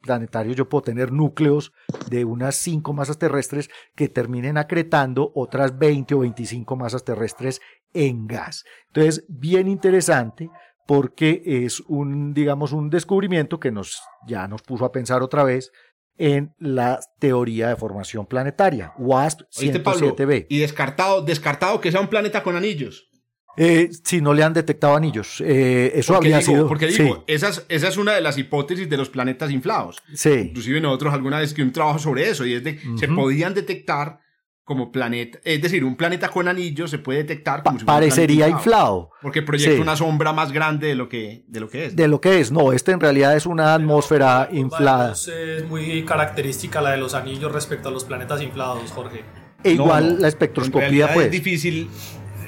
planetarios 0.00 0.56
yo 0.56 0.68
puedo 0.70 0.80
tener 0.80 1.12
núcleos 1.12 1.74
de 2.08 2.24
unas 2.24 2.56
5 2.56 2.94
masas 2.94 3.18
terrestres 3.18 3.68
que 3.94 4.08
terminen 4.08 4.56
acretando 4.56 5.32
otras 5.34 5.78
20 5.78 6.14
o 6.14 6.18
25 6.20 6.76
masas 6.76 7.04
terrestres 7.04 7.60
en 7.92 8.26
gas. 8.26 8.64
Entonces, 8.86 9.26
bien 9.28 9.68
interesante 9.68 10.50
porque 10.86 11.42
es 11.44 11.80
un, 11.88 12.32
digamos, 12.32 12.72
un 12.72 12.88
descubrimiento 12.88 13.60
que 13.60 13.70
nos, 13.70 14.02
ya 14.26 14.48
nos 14.48 14.62
puso 14.62 14.86
a 14.86 14.92
pensar 14.92 15.22
otra 15.22 15.44
vez 15.44 15.72
en 16.18 16.54
la 16.58 17.00
teoría 17.18 17.68
de 17.68 17.76
formación 17.76 18.26
planetaria, 18.26 18.92
WASP 18.98 19.42
107b. 19.50 20.46
y 20.48 20.58
descartado, 20.58 21.22
descartado 21.22 21.80
que 21.80 21.90
sea 21.90 22.00
un 22.00 22.08
planeta 22.08 22.42
con 22.42 22.56
anillos. 22.56 23.08
Eh, 23.56 23.90
si 24.02 24.20
no 24.20 24.34
le 24.34 24.42
han 24.42 24.52
detectado 24.52 24.96
anillos. 24.96 25.40
Eh, 25.40 25.92
eso 25.94 26.16
había 26.16 26.40
sido. 26.40 26.66
Porque 26.66 26.88
digo, 26.88 27.24
esa, 27.28 27.50
es, 27.50 27.64
esa, 27.68 27.88
es, 27.88 27.96
una 27.96 28.12
de 28.12 28.20
las 28.20 28.36
hipótesis 28.36 28.88
de 28.88 28.96
los 28.96 29.10
planetas 29.10 29.50
inflados. 29.50 30.02
Sí. 30.12 30.30
Inclusive 30.30 30.80
nosotros 30.80 31.14
alguna 31.14 31.38
vez 31.38 31.54
que 31.54 31.62
un 31.62 31.72
trabajo 31.72 31.98
sobre 31.98 32.28
eso, 32.28 32.44
y 32.44 32.54
es 32.54 32.64
de 32.64 32.80
se 32.96 33.08
podían 33.08 33.54
detectar 33.54 34.18
como 34.64 34.90
planeta, 34.90 35.38
es 35.44 35.60
decir, 35.60 35.84
un 35.84 35.94
planeta 35.94 36.28
con 36.28 36.48
anillos 36.48 36.90
se 36.90 36.98
puede 36.98 37.18
detectar 37.18 37.62
como 37.62 37.78
si 37.78 37.84
parecería 37.84 38.48
inflado, 38.48 39.10
porque 39.20 39.42
proyecta 39.42 39.80
una 39.82 39.94
sombra 39.94 40.32
más 40.32 40.52
grande 40.52 40.86
de 40.86 40.94
lo 40.94 41.08
que 41.08 41.44
de 41.48 41.60
lo 41.60 41.68
que 41.68 41.86
es. 41.86 41.96
De 41.96 42.08
lo 42.08 42.20
que 42.20 42.40
es, 42.40 42.50
no, 42.50 42.72
este 42.72 42.92
en 42.92 43.00
realidad 43.00 43.36
es 43.36 43.44
una 43.44 43.74
atmósfera 43.74 44.48
inflada. 44.52 45.12
Es 45.12 45.68
muy 45.68 46.02
característica 46.04 46.80
la 46.80 46.92
de 46.92 46.96
los 46.96 47.12
anillos 47.12 47.52
respecto 47.52 47.90
a 47.90 47.92
los 47.92 48.04
planetas 48.04 48.40
inflados, 48.40 48.90
Jorge. 48.90 49.22
E 49.62 49.72
igual 49.72 50.20
la 50.20 50.28
espectroscopía 50.28 51.12
pues. 51.12 51.26
Es 51.26 51.32
difícil 51.32 51.90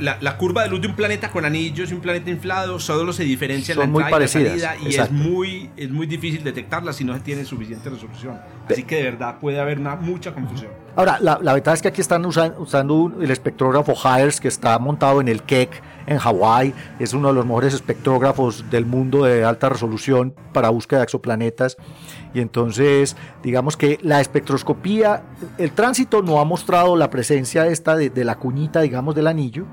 la, 0.00 0.36
curva 0.38 0.62
de 0.62 0.70
luz 0.70 0.80
de 0.80 0.88
un 0.88 0.96
planeta 0.96 1.30
con 1.30 1.44
anillos 1.44 1.90
y 1.90 1.94
un 1.94 2.00
planeta 2.00 2.30
inflado 2.30 2.78
solo 2.78 3.12
se 3.12 3.24
diferencian 3.24 3.80
en 3.80 3.92
la 3.92 3.98
entrada 3.98 4.16
y 4.16 4.20
la 4.20 4.28
salida 4.28 4.76
y 4.80 4.94
es 4.94 5.10
muy, 5.10 5.70
es 5.76 5.90
muy 5.90 6.06
difícil 6.06 6.42
detectarla 6.42 6.92
si 6.92 7.04
no 7.04 7.14
se 7.14 7.20
tiene 7.20 7.44
suficiente 7.44 7.90
resolución. 7.90 8.40
Así 8.68 8.84
que 8.84 8.96
de 8.96 9.02
verdad 9.02 9.38
puede 9.38 9.60
haber 9.60 9.78
una, 9.78 9.96
mucha 9.96 10.32
confusión. 10.32 10.85
Ahora, 10.96 11.18
la, 11.20 11.38
la 11.42 11.52
verdad 11.52 11.74
es 11.74 11.82
que 11.82 11.88
aquí 11.88 12.00
están 12.00 12.24
usando 12.24 13.12
el 13.20 13.30
espectrógrafo 13.30 13.92
Hires 13.92 14.40
que 14.40 14.48
está 14.48 14.78
montado 14.78 15.20
en 15.20 15.28
el 15.28 15.42
Keck 15.42 15.82
en 16.06 16.16
Hawái. 16.16 16.72
Es 16.98 17.12
uno 17.12 17.28
de 17.28 17.34
los 17.34 17.44
mejores 17.44 17.74
espectrógrafos 17.74 18.70
del 18.70 18.86
mundo 18.86 19.24
de 19.24 19.44
alta 19.44 19.68
resolución 19.68 20.34
para 20.54 20.70
búsqueda 20.70 21.00
de 21.00 21.04
exoplanetas. 21.04 21.76
Y 22.32 22.40
entonces, 22.40 23.16
digamos 23.42 23.76
que 23.76 23.98
la 24.02 24.20
espectroscopía, 24.22 25.22
el 25.58 25.72
tránsito 25.72 26.22
no 26.22 26.40
ha 26.40 26.44
mostrado 26.44 26.96
la 26.96 27.10
presencia 27.10 27.66
esta 27.66 27.94
de, 27.94 28.08
de 28.08 28.24
la 28.24 28.36
cuñita, 28.36 28.80
digamos, 28.80 29.14
del 29.14 29.26
anillo, 29.26 29.66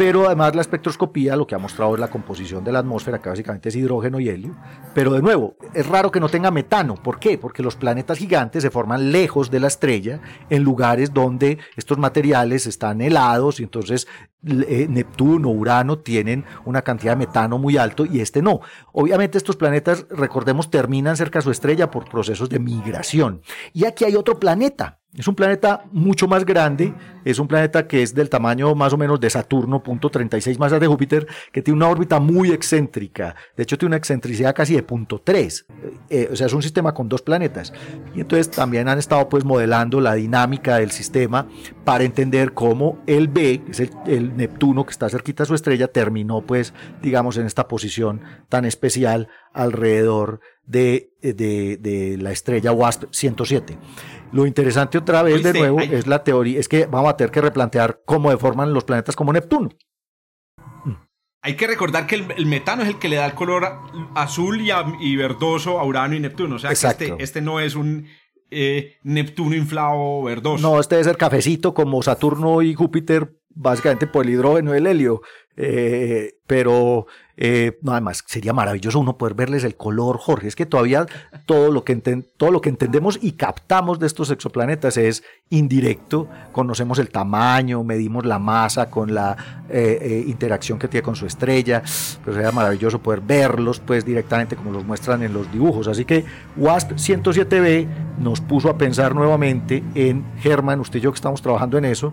pero 0.00 0.24
además 0.24 0.54
la 0.54 0.62
espectroscopía 0.62 1.36
lo 1.36 1.46
que 1.46 1.54
ha 1.54 1.58
mostrado 1.58 1.92
es 1.92 2.00
la 2.00 2.08
composición 2.08 2.64
de 2.64 2.72
la 2.72 2.78
atmósfera, 2.78 3.20
que 3.20 3.28
básicamente 3.28 3.68
es 3.68 3.76
hidrógeno 3.76 4.18
y 4.18 4.30
helio. 4.30 4.56
Pero 4.94 5.12
de 5.12 5.20
nuevo, 5.20 5.56
es 5.74 5.86
raro 5.86 6.10
que 6.10 6.20
no 6.20 6.30
tenga 6.30 6.50
metano. 6.50 6.94
¿Por 6.94 7.20
qué? 7.20 7.36
Porque 7.36 7.62
los 7.62 7.76
planetas 7.76 8.16
gigantes 8.16 8.62
se 8.62 8.70
forman 8.70 9.12
lejos 9.12 9.50
de 9.50 9.60
la 9.60 9.66
estrella, 9.66 10.22
en 10.48 10.62
lugares 10.62 11.12
donde 11.12 11.58
estos 11.76 11.98
materiales 11.98 12.66
están 12.66 13.02
helados 13.02 13.60
y 13.60 13.64
entonces 13.64 14.08
eh, 14.46 14.86
Neptuno, 14.88 15.50
Urano 15.50 15.98
tienen 15.98 16.46
una 16.64 16.80
cantidad 16.80 17.12
de 17.12 17.26
metano 17.26 17.58
muy 17.58 17.76
alto 17.76 18.06
y 18.06 18.20
este 18.20 18.40
no. 18.40 18.60
Obviamente 18.92 19.36
estos 19.36 19.56
planetas, 19.56 20.06
recordemos, 20.08 20.70
terminan 20.70 21.18
cerca 21.18 21.40
de 21.40 21.42
su 21.42 21.50
estrella 21.50 21.90
por 21.90 22.08
procesos 22.08 22.48
de 22.48 22.58
migración. 22.58 23.42
Y 23.74 23.84
aquí 23.84 24.06
hay 24.06 24.16
otro 24.16 24.40
planeta, 24.40 24.99
es 25.16 25.26
un 25.26 25.34
planeta 25.34 25.84
mucho 25.90 26.28
más 26.28 26.44
grande, 26.44 26.94
es 27.24 27.40
un 27.40 27.48
planeta 27.48 27.88
que 27.88 28.02
es 28.02 28.14
del 28.14 28.30
tamaño 28.30 28.76
más 28.76 28.92
o 28.92 28.96
menos 28.96 29.18
de 29.18 29.28
Saturno, 29.28 29.82
punto 29.82 30.08
36 30.08 30.56
masas 30.58 30.78
de 30.78 30.86
Júpiter, 30.86 31.26
que 31.50 31.62
tiene 31.62 31.78
una 31.78 31.88
órbita 31.88 32.20
muy 32.20 32.52
excéntrica, 32.52 33.34
de 33.56 33.64
hecho 33.64 33.76
tiene 33.76 33.90
una 33.90 33.96
excentricidad 33.96 34.54
casi 34.54 34.74
de 34.74 34.84
punto 34.84 35.20
3, 35.20 35.66
eh, 36.10 36.28
o 36.30 36.36
sea, 36.36 36.46
es 36.46 36.52
un 36.52 36.62
sistema 36.62 36.94
con 36.94 37.08
dos 37.08 37.22
planetas. 37.22 37.72
Y 38.14 38.20
entonces 38.20 38.50
también 38.50 38.88
han 38.88 38.98
estado 38.98 39.28
pues 39.28 39.44
modelando 39.44 40.00
la 40.00 40.14
dinámica 40.14 40.76
del 40.76 40.92
sistema 40.92 41.48
para 41.84 42.04
entender 42.04 42.54
cómo 42.54 43.02
el 43.06 43.26
B, 43.26 43.62
que 43.64 43.72
es 43.72 43.90
el, 44.06 44.36
Neptuno 44.36 44.86
que 44.86 44.92
está 44.92 45.08
cerquita 45.08 45.42
a 45.42 45.46
su 45.46 45.54
estrella, 45.54 45.88
terminó 45.88 46.42
pues, 46.42 46.72
digamos, 47.02 47.36
en 47.36 47.46
esta 47.46 47.66
posición 47.66 48.22
tan 48.48 48.64
especial 48.64 49.28
alrededor 49.52 50.40
de, 50.70 51.12
de, 51.20 51.76
de 51.78 52.16
la 52.18 52.30
estrella 52.32 52.72
WASP 52.72 53.04
107. 53.10 53.76
Lo 54.32 54.46
interesante 54.46 54.98
otra 54.98 55.22
vez 55.22 55.42
de 55.42 55.52
nuevo 55.52 55.80
es 55.80 56.06
la 56.06 56.22
teoría, 56.22 56.60
es 56.60 56.68
que 56.68 56.86
vamos 56.86 57.10
a 57.10 57.16
tener 57.16 57.30
que 57.32 57.40
replantear 57.40 58.00
cómo 58.06 58.30
deforman 58.30 58.72
los 58.72 58.84
planetas 58.84 59.16
como 59.16 59.32
Neptuno. 59.32 59.70
Hay 61.42 61.56
que 61.56 61.66
recordar 61.66 62.06
que 62.06 62.16
el, 62.16 62.26
el 62.36 62.46
metano 62.46 62.82
es 62.82 62.88
el 62.90 62.98
que 62.98 63.08
le 63.08 63.16
da 63.16 63.24
el 63.26 63.34
color 63.34 63.66
azul 64.14 64.60
y, 64.60 64.70
a- 64.70 64.84
y 65.00 65.16
verdoso 65.16 65.80
a 65.80 65.84
Urano 65.84 66.14
y 66.14 66.20
Neptuno. 66.20 66.56
O 66.56 66.58
sea, 66.58 66.68
que 66.70 66.74
este, 66.74 67.14
este 67.18 67.40
no 67.40 67.60
es 67.60 67.74
un 67.76 68.06
eh, 68.50 68.96
Neptuno 69.04 69.56
inflado 69.56 70.22
verdoso. 70.22 70.60
No, 70.62 70.78
este 70.78 70.96
debe 70.96 71.04
ser 71.04 71.16
cafecito 71.16 71.72
como 71.72 72.02
Saturno 72.02 72.60
y 72.60 72.74
Júpiter, 72.74 73.39
básicamente 73.50 74.06
por 74.06 74.24
el 74.24 74.32
hidrógeno 74.32 74.74
y 74.74 74.78
el 74.78 74.86
helio. 74.86 75.22
Eh, 75.56 76.36
pero 76.46 77.06
eh, 77.42 77.78
no, 77.80 77.92
además 77.92 78.22
sería 78.26 78.52
maravilloso 78.52 78.98
uno 78.98 79.16
poder 79.16 79.34
verles 79.34 79.64
el 79.64 79.74
color, 79.74 80.18
Jorge. 80.18 80.46
Es 80.46 80.56
que 80.56 80.66
todavía 80.66 81.06
todo 81.46 81.72
lo 81.72 81.84
que, 81.84 81.96
todo 82.36 82.50
lo 82.50 82.60
que 82.60 82.68
entendemos 82.68 83.18
y 83.22 83.32
captamos 83.32 83.98
de 83.98 84.06
estos 84.06 84.30
exoplanetas 84.30 84.98
es 84.98 85.24
indirecto. 85.48 86.28
Conocemos 86.52 86.98
el 86.98 87.08
tamaño, 87.08 87.82
medimos 87.82 88.26
la 88.26 88.38
masa 88.38 88.90
con 88.90 89.14
la 89.14 89.64
eh, 89.70 89.98
eh, 90.02 90.24
interacción 90.26 90.78
que 90.78 90.88
tiene 90.88 91.02
con 91.02 91.16
su 91.16 91.24
estrella. 91.24 91.82
Pero 92.22 92.36
sería 92.36 92.52
maravilloso 92.52 92.98
poder 92.98 93.22
verlos 93.22 93.80
pues 93.80 94.04
directamente 94.04 94.54
como 94.54 94.70
los 94.70 94.84
muestran 94.84 95.22
en 95.22 95.32
los 95.32 95.50
dibujos. 95.50 95.88
Así 95.88 96.04
que 96.04 96.26
WASP 96.58 96.92
107b 96.92 97.86
nos 98.18 98.42
puso 98.42 98.68
a 98.68 98.76
pensar 98.76 99.14
nuevamente 99.14 99.82
en 99.94 100.26
Germán, 100.40 100.80
usted 100.80 100.98
y 100.98 101.02
yo 101.02 101.10
que 101.10 101.16
estamos 101.16 101.40
trabajando 101.40 101.78
en 101.78 101.86
eso 101.86 102.12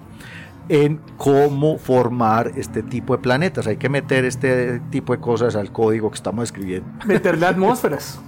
en 0.70 1.00
cómo 1.18 1.78
formar 1.78 2.52
este 2.58 2.84
tipo 2.84 3.16
de 3.16 3.22
planetas. 3.22 3.68
Hay 3.68 3.78
que 3.78 3.90
meter 3.90 4.26
este 4.26 4.80
tipo 4.92 5.14
de 5.14 5.20
cosas 5.20 5.56
al 5.56 5.72
código 5.72 6.10
que 6.10 6.16
estamos 6.16 6.44
escribiendo. 6.44 6.88
Meterle 7.06 7.46
atmósferas. 7.46 8.20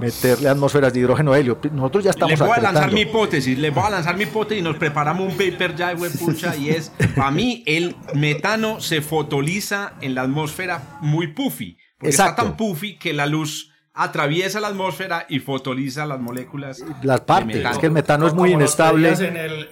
Meterle 0.00 0.48
atmósferas 0.48 0.92
de 0.92 1.00
hidrógeno 1.00 1.34
helio. 1.34 1.58
Nosotros 1.72 2.04
ya 2.04 2.10
estamos 2.10 2.30
les 2.30 2.38
voy 2.38 2.56
a 2.56 2.60
lanzar 2.60 2.92
mi 2.92 3.00
hipótesis, 3.00 3.58
les 3.58 3.74
voy 3.74 3.82
a 3.84 3.90
lanzar 3.90 4.16
mi 4.16 4.22
hipótesis 4.22 4.60
y 4.60 4.62
nos 4.62 4.76
preparamos 4.76 5.26
un 5.32 5.36
paper 5.36 5.74
ya, 5.74 5.92
güey, 5.94 6.12
pucha, 6.12 6.54
y 6.54 6.68
es, 6.70 6.92
para 7.16 7.32
mí, 7.32 7.64
el 7.66 7.96
metano 8.14 8.80
se 8.80 9.00
fotoliza 9.02 9.94
en 10.00 10.14
la 10.14 10.22
atmósfera 10.22 10.98
muy 11.00 11.28
puffy, 11.28 11.76
porque 11.98 12.10
Exacto. 12.10 12.30
está 12.30 12.42
tan 12.44 12.56
puffy 12.56 12.96
que 12.96 13.12
la 13.12 13.26
luz 13.26 13.72
atraviesa 13.92 14.60
la 14.60 14.68
atmósfera 14.68 15.26
y 15.28 15.40
fotoliza 15.40 16.06
las 16.06 16.20
moléculas. 16.20 16.84
Las 17.02 17.18
de 17.18 17.26
partes, 17.26 17.56
metano. 17.56 17.70
es 17.74 17.78
que 17.78 17.86
el 17.86 17.92
metano 17.92 18.26
es 18.28 18.34
muy 18.34 18.52
inestable. 18.52 19.08
pedías 19.10 19.20
en 19.28 19.36
el- 19.36 19.68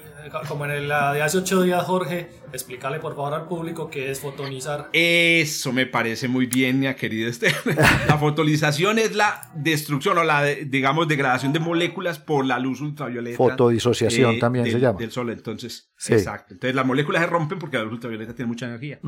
como 0.48 0.64
en 0.64 0.70
el 0.72 0.88
la 0.88 1.12
de 1.12 1.22
hace 1.22 1.38
ocho 1.38 1.62
días, 1.62 1.84
Jorge, 1.84 2.28
explícale 2.52 2.98
por 3.00 3.14
favor 3.14 3.34
al 3.34 3.46
público 3.48 3.88
qué 3.90 4.10
es 4.10 4.20
fotonizar. 4.20 4.88
Eso 4.92 5.72
me 5.72 5.86
parece 5.86 6.28
muy 6.28 6.46
bien, 6.46 6.78
mi 6.80 6.92
querido 6.94 7.28
Esteban. 7.28 7.56
La 8.08 8.18
fotolización 8.18 8.98
es 8.98 9.14
la 9.14 9.50
destrucción 9.54 10.18
o 10.18 10.24
la, 10.24 10.42
de- 10.42 10.64
digamos, 10.64 11.08
degradación 11.08 11.52
de 11.52 11.60
moléculas 11.60 12.18
por 12.18 12.44
la 12.46 12.58
luz 12.58 12.80
ultravioleta. 12.80 13.36
Fotodisociación 13.36 14.38
también 14.38 14.64
del- 14.64 14.74
se 14.74 14.80
llama. 14.80 14.98
Del 14.98 15.10
sol, 15.10 15.30
entonces. 15.30 15.90
Sí. 15.96 16.14
Exacto. 16.14 16.54
Entonces 16.54 16.74
las 16.74 16.86
moléculas 16.86 17.22
se 17.22 17.28
rompen 17.28 17.58
porque 17.58 17.76
la 17.78 17.84
luz 17.84 17.94
ultravioleta 17.94 18.34
tiene 18.34 18.48
mucha 18.48 18.66
energía. 18.66 19.00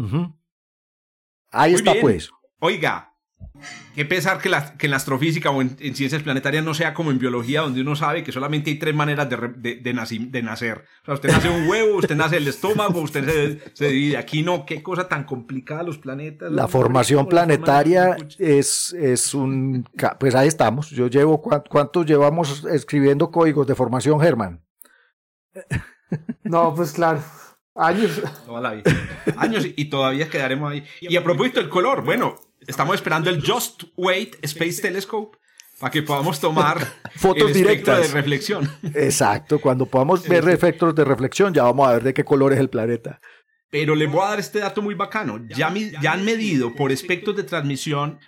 Ahí 1.50 1.70
Muy 1.72 1.78
está 1.78 1.92
bien. 1.92 2.02
pues. 2.02 2.30
Oiga, 2.60 3.14
qué 3.94 4.04
pesar 4.04 4.38
que, 4.38 4.48
la, 4.48 4.76
que 4.76 4.86
en 4.86 4.90
la 4.92 4.96
astrofísica 4.98 5.50
o 5.50 5.60
en, 5.60 5.76
en 5.80 5.94
ciencias 5.96 6.22
planetarias 6.22 6.64
no 6.64 6.74
sea 6.74 6.94
como 6.94 7.10
en 7.10 7.18
biología, 7.18 7.62
donde 7.62 7.80
uno 7.80 7.96
sabe 7.96 8.22
que 8.22 8.30
solamente 8.32 8.70
hay 8.70 8.78
tres 8.78 8.94
maneras 8.94 9.28
de, 9.28 9.36
re- 9.36 9.54
de, 9.56 9.76
de 9.76 9.94
naci- 9.94 10.30
de 10.30 10.42
nacer. 10.42 10.84
O 11.02 11.04
sea, 11.06 11.14
usted 11.14 11.30
nace 11.30 11.48
un 11.48 11.68
huevo, 11.68 11.96
usted 11.98 12.14
nace 12.16 12.36
el 12.36 12.46
estómago, 12.46 13.00
usted 13.00 13.24
se, 13.28 13.74
se 13.74 13.88
divide. 13.88 14.16
Aquí 14.16 14.42
no, 14.42 14.64
qué 14.64 14.82
cosa 14.82 15.08
tan 15.08 15.24
complicada 15.24 15.82
los 15.82 15.98
planetas. 15.98 16.52
La 16.52 16.68
formación 16.68 17.26
planetaria 17.28 18.16
es, 18.38 18.92
es 18.92 19.34
un... 19.34 19.88
Pues 20.20 20.34
ahí 20.34 20.48
estamos. 20.48 20.90
Yo 20.90 21.08
llevo... 21.08 21.42
¿cuán- 21.42 21.64
¿Cuántos 21.68 22.06
llevamos 22.06 22.64
escribiendo 22.64 23.30
códigos 23.30 23.66
de 23.66 23.74
formación, 23.74 24.20
Germán? 24.20 24.62
No, 26.42 26.74
pues 26.74 26.92
claro. 26.92 27.20
Años. 27.74 28.20
Toda 28.46 28.60
la 28.60 28.72
vida. 28.72 28.90
Años 29.36 29.64
y- 29.66 29.74
y 29.76 29.84
todavía 29.86 30.28
quedaremos 30.28 30.72
ahí. 30.72 30.84
Y 31.02 31.16
a 31.16 31.22
propósito 31.22 31.60
del 31.60 31.68
color, 31.68 32.02
bueno, 32.04 32.34
estamos 32.66 32.94
esperando 32.94 33.30
el 33.30 33.42
Just 33.44 33.84
Wait 33.96 34.36
Space 34.42 34.80
Telescope 34.82 35.38
para 35.78 35.90
que 35.90 36.02
podamos 36.02 36.40
tomar 36.40 36.78
Fotos 37.16 37.48
el 37.48 37.54
directas. 37.54 38.08
de 38.08 38.14
reflexión. 38.14 38.70
Exacto. 38.94 39.60
Cuando 39.60 39.86
podamos 39.86 40.26
ver 40.28 40.48
efectos 40.48 40.94
de 40.94 41.04
reflexión, 41.04 41.54
ya 41.54 41.62
vamos 41.64 41.88
a 41.88 41.92
ver 41.94 42.02
de 42.02 42.14
qué 42.14 42.24
color 42.24 42.52
es 42.52 42.58
el 42.58 42.68
planeta. 42.68 43.20
Pero 43.70 43.94
les 43.94 44.10
voy 44.10 44.22
a 44.24 44.30
dar 44.30 44.40
este 44.40 44.58
dato 44.60 44.80
muy 44.82 44.94
bacano. 44.94 45.40
Ya, 45.50 45.72
ya 46.02 46.12
han 46.12 46.24
medido 46.24 46.74
por 46.74 46.90
espectros 46.90 47.36
de 47.36 47.42
transmisión 47.44 48.18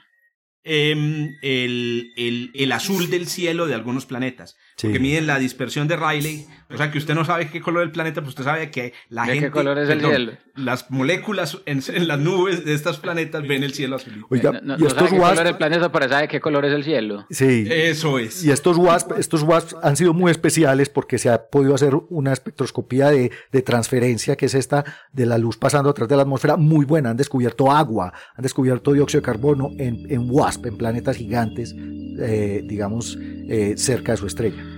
em, 0.62 1.30
el, 1.42 2.12
el- 2.16 2.50
el 2.54 2.72
azul 2.72 3.08
del 3.08 3.26
cielo 3.26 3.66
de 3.66 3.74
algunos 3.74 4.04
planetas. 4.06 4.56
Sí. 4.80 4.86
Porque 4.86 4.98
miden 5.00 5.26
la 5.26 5.38
dispersión 5.38 5.88
de 5.88 5.96
Rayleigh. 5.96 6.46
O 6.72 6.76
sea 6.76 6.90
que 6.92 6.98
usted 6.98 7.14
no 7.16 7.24
sabe 7.24 7.48
qué 7.50 7.60
color 7.60 7.82
es 7.82 7.86
el 7.88 7.92
planeta, 7.92 8.20
pues 8.20 8.28
usted 8.30 8.44
sabe 8.44 8.70
que 8.70 8.92
la 9.08 9.22
¿De 9.24 9.32
qué 9.32 9.40
gente. 9.40 9.50
color 9.50 9.76
es 9.78 9.88
el 9.90 10.00
cielo? 10.00 10.32
Las 10.54 10.88
moléculas 10.90 11.58
en, 11.66 11.82
en 11.92 12.06
las 12.06 12.18
nubes 12.20 12.64
de 12.64 12.74
estos 12.74 12.98
planetas 12.98 13.42
ven 13.46 13.64
el 13.64 13.74
cielo 13.74 13.96
azul. 13.96 14.24
Oiga, 14.30 14.52
No, 14.52 14.60
no- 14.62 14.74
y 14.76 14.80
no 14.82 14.86
estos 14.86 14.92
sabe 14.94 15.10
qué 15.10 15.16
WASP... 15.20 15.32
color 15.34 15.46
es 15.46 15.50
el 15.52 15.56
planeta, 15.58 15.92
pero 15.92 16.08
sabe 16.08 16.28
qué 16.28 16.40
color 16.40 16.64
es 16.66 16.72
el 16.72 16.84
cielo. 16.84 17.26
Sí. 17.28 17.66
Eso 17.68 18.18
es. 18.20 18.44
Y 18.44 18.52
estos 18.52 18.76
WASP, 18.78 19.12
estos 19.18 19.42
WASP 19.42 19.72
han 19.82 19.96
sido 19.96 20.14
muy 20.14 20.30
especiales 20.30 20.88
porque 20.88 21.18
se 21.18 21.28
ha 21.28 21.42
podido 21.46 21.74
hacer 21.74 21.92
una 22.08 22.32
espectroscopía 22.32 23.10
de, 23.10 23.32
de 23.50 23.62
transferencia, 23.62 24.36
que 24.36 24.46
es 24.46 24.54
esta 24.54 24.84
de 25.12 25.26
la 25.26 25.38
luz 25.38 25.56
pasando 25.56 25.90
a 25.90 25.94
través 25.94 26.08
de 26.10 26.16
la 26.16 26.22
atmósfera, 26.22 26.56
muy 26.56 26.84
buena. 26.86 27.10
Han 27.10 27.16
descubierto 27.16 27.70
agua, 27.72 28.12
han 28.36 28.42
descubierto 28.42 28.92
dióxido 28.92 29.20
de 29.22 29.24
carbono 29.26 29.70
en, 29.76 30.06
en 30.08 30.30
WASP, 30.30 30.66
en 30.66 30.76
planetas 30.78 31.16
gigantes, 31.16 31.74
eh, 31.76 32.62
digamos, 32.64 33.18
eh, 33.20 33.74
cerca 33.76 34.12
de 34.12 34.18
su 34.18 34.26
estrella. 34.28 34.69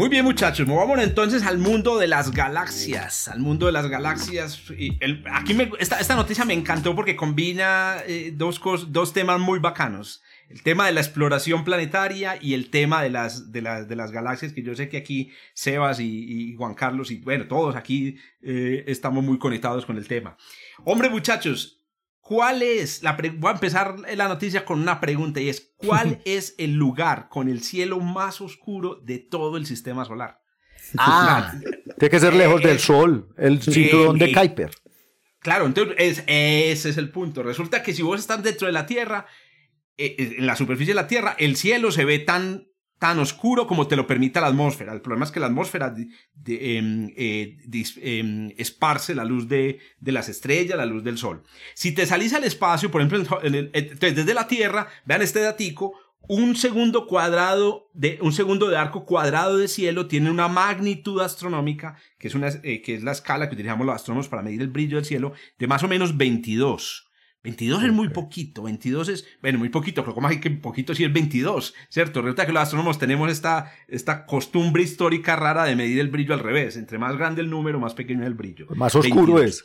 Muy 0.00 0.08
bien, 0.08 0.24
muchachos, 0.24 0.66
movámonos 0.66 1.04
entonces 1.04 1.42
al 1.42 1.58
mundo 1.58 1.98
de 1.98 2.06
las 2.06 2.30
galaxias. 2.30 3.28
Al 3.28 3.40
mundo 3.40 3.66
de 3.66 3.72
las 3.72 3.86
galaxias. 3.86 4.58
Aquí 5.30 5.58
esta, 5.78 6.00
esta 6.00 6.16
noticia 6.16 6.46
me 6.46 6.54
encantó 6.54 6.96
porque 6.96 7.16
combina 7.16 7.96
eh, 8.06 8.32
dos, 8.34 8.62
dos 8.88 9.12
temas 9.12 9.38
muy 9.38 9.58
bacanos. 9.58 10.22
El 10.50 10.62
tema 10.62 10.84
de 10.86 10.92
la 10.92 11.00
exploración 11.00 11.62
planetaria 11.64 12.36
y 12.40 12.54
el 12.54 12.70
tema 12.70 13.02
de 13.02 13.08
las, 13.10 13.52
de 13.52 13.62
las, 13.62 13.88
de 13.88 13.94
las 13.96 14.10
galaxias, 14.10 14.52
que 14.52 14.62
yo 14.62 14.74
sé 14.74 14.88
que 14.88 14.96
aquí 14.96 15.30
Sebas 15.54 16.00
y, 16.00 16.50
y 16.50 16.56
Juan 16.56 16.74
Carlos 16.74 17.10
y 17.12 17.18
bueno, 17.18 17.46
todos 17.46 17.76
aquí 17.76 18.16
eh, 18.42 18.82
estamos 18.88 19.22
muy 19.24 19.38
conectados 19.38 19.86
con 19.86 19.96
el 19.96 20.06
tema. 20.08 20.36
Hombre, 20.84 21.08
muchachos, 21.08 21.76
¿Cuál 22.22 22.62
es? 22.62 23.02
La 23.02 23.16
pre- 23.16 23.30
voy 23.30 23.50
a 23.50 23.54
empezar 23.54 23.96
la 24.16 24.28
noticia 24.28 24.64
con 24.64 24.80
una 24.80 25.00
pregunta 25.00 25.40
y 25.40 25.48
es, 25.48 25.72
¿cuál 25.76 26.20
es 26.24 26.54
el 26.58 26.74
lugar 26.74 27.28
con 27.28 27.48
el 27.48 27.60
cielo 27.60 27.98
más 27.98 28.40
oscuro 28.40 29.00
de 29.02 29.18
todo 29.18 29.56
el 29.56 29.66
sistema 29.66 30.04
solar? 30.04 30.40
Ah, 30.96 31.52
tiene 31.98 32.10
que 32.10 32.20
ser 32.20 32.34
lejos 32.34 32.62
del 32.62 32.78
Sol, 32.78 33.34
el 33.36 33.60
cinturón 33.60 34.16
de 34.18 34.32
Kuiper. 34.32 34.70
Claro, 35.40 35.66
entonces 35.66 35.96
es- 35.98 36.24
ese 36.28 36.90
es 36.90 36.96
el 36.98 37.10
punto. 37.10 37.42
Resulta 37.42 37.82
que 37.82 37.92
si 37.94 38.02
vos 38.02 38.20
estás 38.20 38.40
dentro 38.44 38.68
de 38.68 38.74
la 38.74 38.86
Tierra, 38.86 39.26
en 40.18 40.46
la 40.46 40.56
superficie 40.56 40.92
de 40.94 41.00
la 41.00 41.06
Tierra, 41.06 41.36
el 41.38 41.56
cielo 41.56 41.90
se 41.92 42.04
ve 42.04 42.18
tan, 42.18 42.66
tan 42.98 43.18
oscuro 43.18 43.66
como 43.66 43.86
te 43.88 43.96
lo 43.96 44.06
permite 44.06 44.40
la 44.40 44.48
atmósfera. 44.48 44.92
El 44.92 45.00
problema 45.00 45.24
es 45.24 45.30
que 45.30 45.40
la 45.40 45.46
atmósfera 45.46 45.90
de- 45.90 46.76
em, 46.78 47.10
eh, 47.16 47.58
em, 48.02 48.52
esparce 48.58 49.14
la 49.14 49.24
luz 49.24 49.48
de, 49.48 49.78
de 49.98 50.12
las 50.12 50.28
estrellas, 50.28 50.76
la 50.76 50.86
luz 50.86 51.02
del 51.04 51.16
sol. 51.18 51.42
Si 51.74 51.92
te 51.92 52.04
salís 52.06 52.32
al 52.34 52.44
espacio, 52.44 52.90
por 52.90 53.00
ejemplo, 53.02 53.40
desde 53.42 54.34
la 54.34 54.46
Tierra, 54.48 54.88
vean 55.06 55.22
este 55.22 55.40
datico, 55.40 55.94
un 56.28 56.54
segundo 56.54 57.06
cuadrado 57.06 57.88
de 57.94 58.18
un 58.20 58.32
segundo 58.34 58.68
de 58.68 58.76
arco 58.76 59.06
cuadrado 59.06 59.56
de 59.56 59.66
cielo 59.68 60.06
tiene 60.06 60.30
una 60.30 60.48
magnitud 60.48 61.18
astronómica 61.22 61.96
que 62.18 62.28
es 62.28 62.34
una 62.34 62.48
eh, 62.62 62.82
que 62.82 62.94
es 62.94 63.02
la 63.02 63.12
escala 63.12 63.48
que 63.48 63.54
utilizamos 63.54 63.86
los 63.86 63.96
astrónomos 63.96 64.28
para 64.28 64.42
medir 64.42 64.60
el 64.60 64.68
brillo 64.68 64.96
del 64.98 65.06
cielo 65.06 65.32
de 65.58 65.66
más 65.66 65.82
o 65.82 65.88
menos 65.88 66.18
22 66.18 67.08
22 67.42 67.84
es 67.84 67.92
muy 67.92 68.08
poquito, 68.10 68.62
22 68.64 69.08
es, 69.08 69.26
bueno, 69.40 69.58
muy 69.58 69.70
poquito, 69.70 70.02
pero 70.02 70.14
como 70.14 70.28
hay 70.28 70.40
que 70.40 70.50
poquito 70.50 70.94
si 70.94 71.04
es 71.04 71.12
22, 71.12 71.74
¿cierto? 71.88 72.20
Resulta 72.20 72.44
que 72.44 72.52
los 72.52 72.62
astrónomos 72.62 72.98
tenemos 72.98 73.30
esta, 73.30 73.72
esta 73.88 74.26
costumbre 74.26 74.82
histórica 74.82 75.36
rara 75.36 75.64
de 75.64 75.74
medir 75.74 76.00
el 76.00 76.08
brillo 76.08 76.34
al 76.34 76.40
revés. 76.40 76.76
Entre 76.76 76.98
más 76.98 77.16
grande 77.16 77.40
el 77.40 77.48
número, 77.48 77.80
más 77.80 77.94
pequeño 77.94 78.20
es 78.20 78.26
el 78.26 78.34
brillo. 78.34 78.66
Más 78.74 78.94
oscuro 78.94 79.34
22. 79.36 79.44
es. 79.44 79.64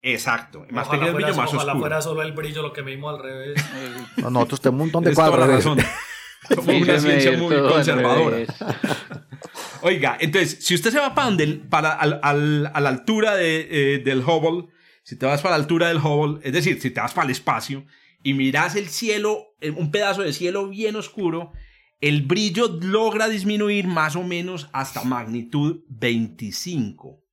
Exacto, 0.00 0.64
más 0.70 0.86
ojalá 0.86 0.90
pequeño 1.06 1.08
el 1.08 1.14
brillo, 1.24 1.36
más 1.36 1.48
ojalá 1.52 1.72
oscuro. 1.72 1.80
fuera 1.80 2.02
solo 2.02 2.22
el 2.22 2.32
brillo 2.32 2.62
lo 2.62 2.72
que 2.72 2.82
mismo 2.84 3.08
al 3.10 3.18
revés. 3.20 3.60
No, 4.18 4.30
nosotros 4.30 4.60
tenemos 4.60 4.80
un 4.80 4.86
montón 4.92 5.04
de 5.04 5.14
cuadros. 5.14 5.64
Sí, 6.64 6.70
una 6.82 6.98
ciencia 7.00 7.36
muy 7.36 7.56
conservadora. 7.56 8.36
Oiga, 9.82 10.16
entonces, 10.20 10.58
si 10.64 10.74
usted 10.74 10.90
se 10.92 10.98
va 11.00 11.14
para, 11.14 11.26
donde, 11.28 11.46
para 11.68 11.92
al- 11.92 12.20
al- 12.22 12.70
a 12.72 12.80
la 12.80 12.88
altura 12.88 13.34
de, 13.34 13.68
eh, 13.70 13.98
del 13.98 14.20
Hubble, 14.20 14.68
si 15.08 15.16
te 15.16 15.24
vas 15.24 15.40
para 15.40 15.56
la 15.56 15.62
altura 15.62 15.88
del 15.88 16.04
Hubble, 16.04 16.38
es 16.42 16.52
decir, 16.52 16.82
si 16.82 16.90
te 16.90 17.00
vas 17.00 17.14
para 17.14 17.24
el 17.24 17.30
espacio 17.30 17.86
y 18.22 18.34
miras 18.34 18.76
el 18.76 18.90
cielo, 18.90 19.56
eh, 19.58 19.70
un 19.70 19.90
pedazo 19.90 20.20
de 20.20 20.34
cielo 20.34 20.68
bien 20.68 20.96
oscuro, 20.96 21.52
el 22.02 22.26
brillo 22.26 22.78
logra 22.82 23.26
disminuir 23.26 23.86
más 23.86 24.16
o 24.16 24.22
menos 24.22 24.68
hasta 24.74 25.04
magnitud 25.04 25.80
25. 25.88 27.24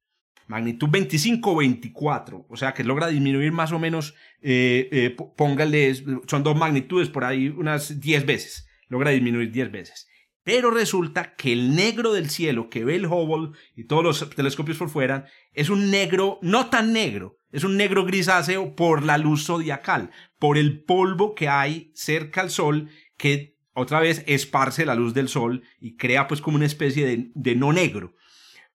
magnitud 0.48 0.88
25 0.89 1.51
o 1.51 1.55
24, 1.58 2.46
o 2.48 2.55
sea 2.55 2.74
que 2.74 2.86
logra 2.86 3.08
disminuir 3.08 3.51
más 3.51 3.74
o 3.74 3.79
menos, 3.79 4.15
eh, 4.41 4.88
eh, 4.94 5.17
póngale, 5.36 5.96
son 6.27 6.44
dos 6.44 6.55
magnitudes 6.55 7.10
por 7.10 7.25
ahí, 7.25 7.50
unas 7.50 8.00
10 8.00 8.25
veces, 8.25 8.70
logra 8.88 9.12
disminuir 9.12 9.51
10 9.51 9.70
veces. 9.74 10.08
Pero 10.46 10.72
resulta 10.72 11.36
que 11.36 11.51
el 11.51 11.75
negro 11.75 12.13
del 12.13 12.29
cielo 12.29 12.70
que 12.70 12.86
ve 12.86 12.96
el 12.96 13.08
Hubble 13.08 13.58
y 13.75 13.86
todos 13.86 14.03
los 14.03 14.29
telescopios 14.29 14.77
por 14.77 14.89
fuera 14.89 15.25
es 15.51 15.70
un 15.70 15.89
negro 15.89 16.38
no 16.44 16.70
tan 16.70 16.94
negro, 16.94 17.39
es 17.56 17.64
un 17.64 17.78
negro 17.78 18.04
grisáceo 18.04 18.76
por 18.76 19.06
la 19.06 19.18
luz 19.18 19.46
zodiacal, 19.46 20.12
por 20.40 20.58
el 20.58 20.84
polvo 20.84 21.36
que 21.36 21.48
hay 21.48 21.90
cerca 21.94 22.42
al 22.42 22.50
Sol 22.50 22.90
que 23.16 23.56
otra 23.74 24.02
vez 24.02 24.26
esparce 24.28 24.86
la 24.86 24.94
luz 24.94 25.14
del 25.14 25.30
Sol 25.30 25.64
y 25.80 25.96
crea 25.96 26.28
pues 26.28 26.42
como 26.42 26.58
una 26.58 26.66
especie 26.66 27.32
de, 27.34 27.56
no 27.56 27.72
negro. 27.72 28.14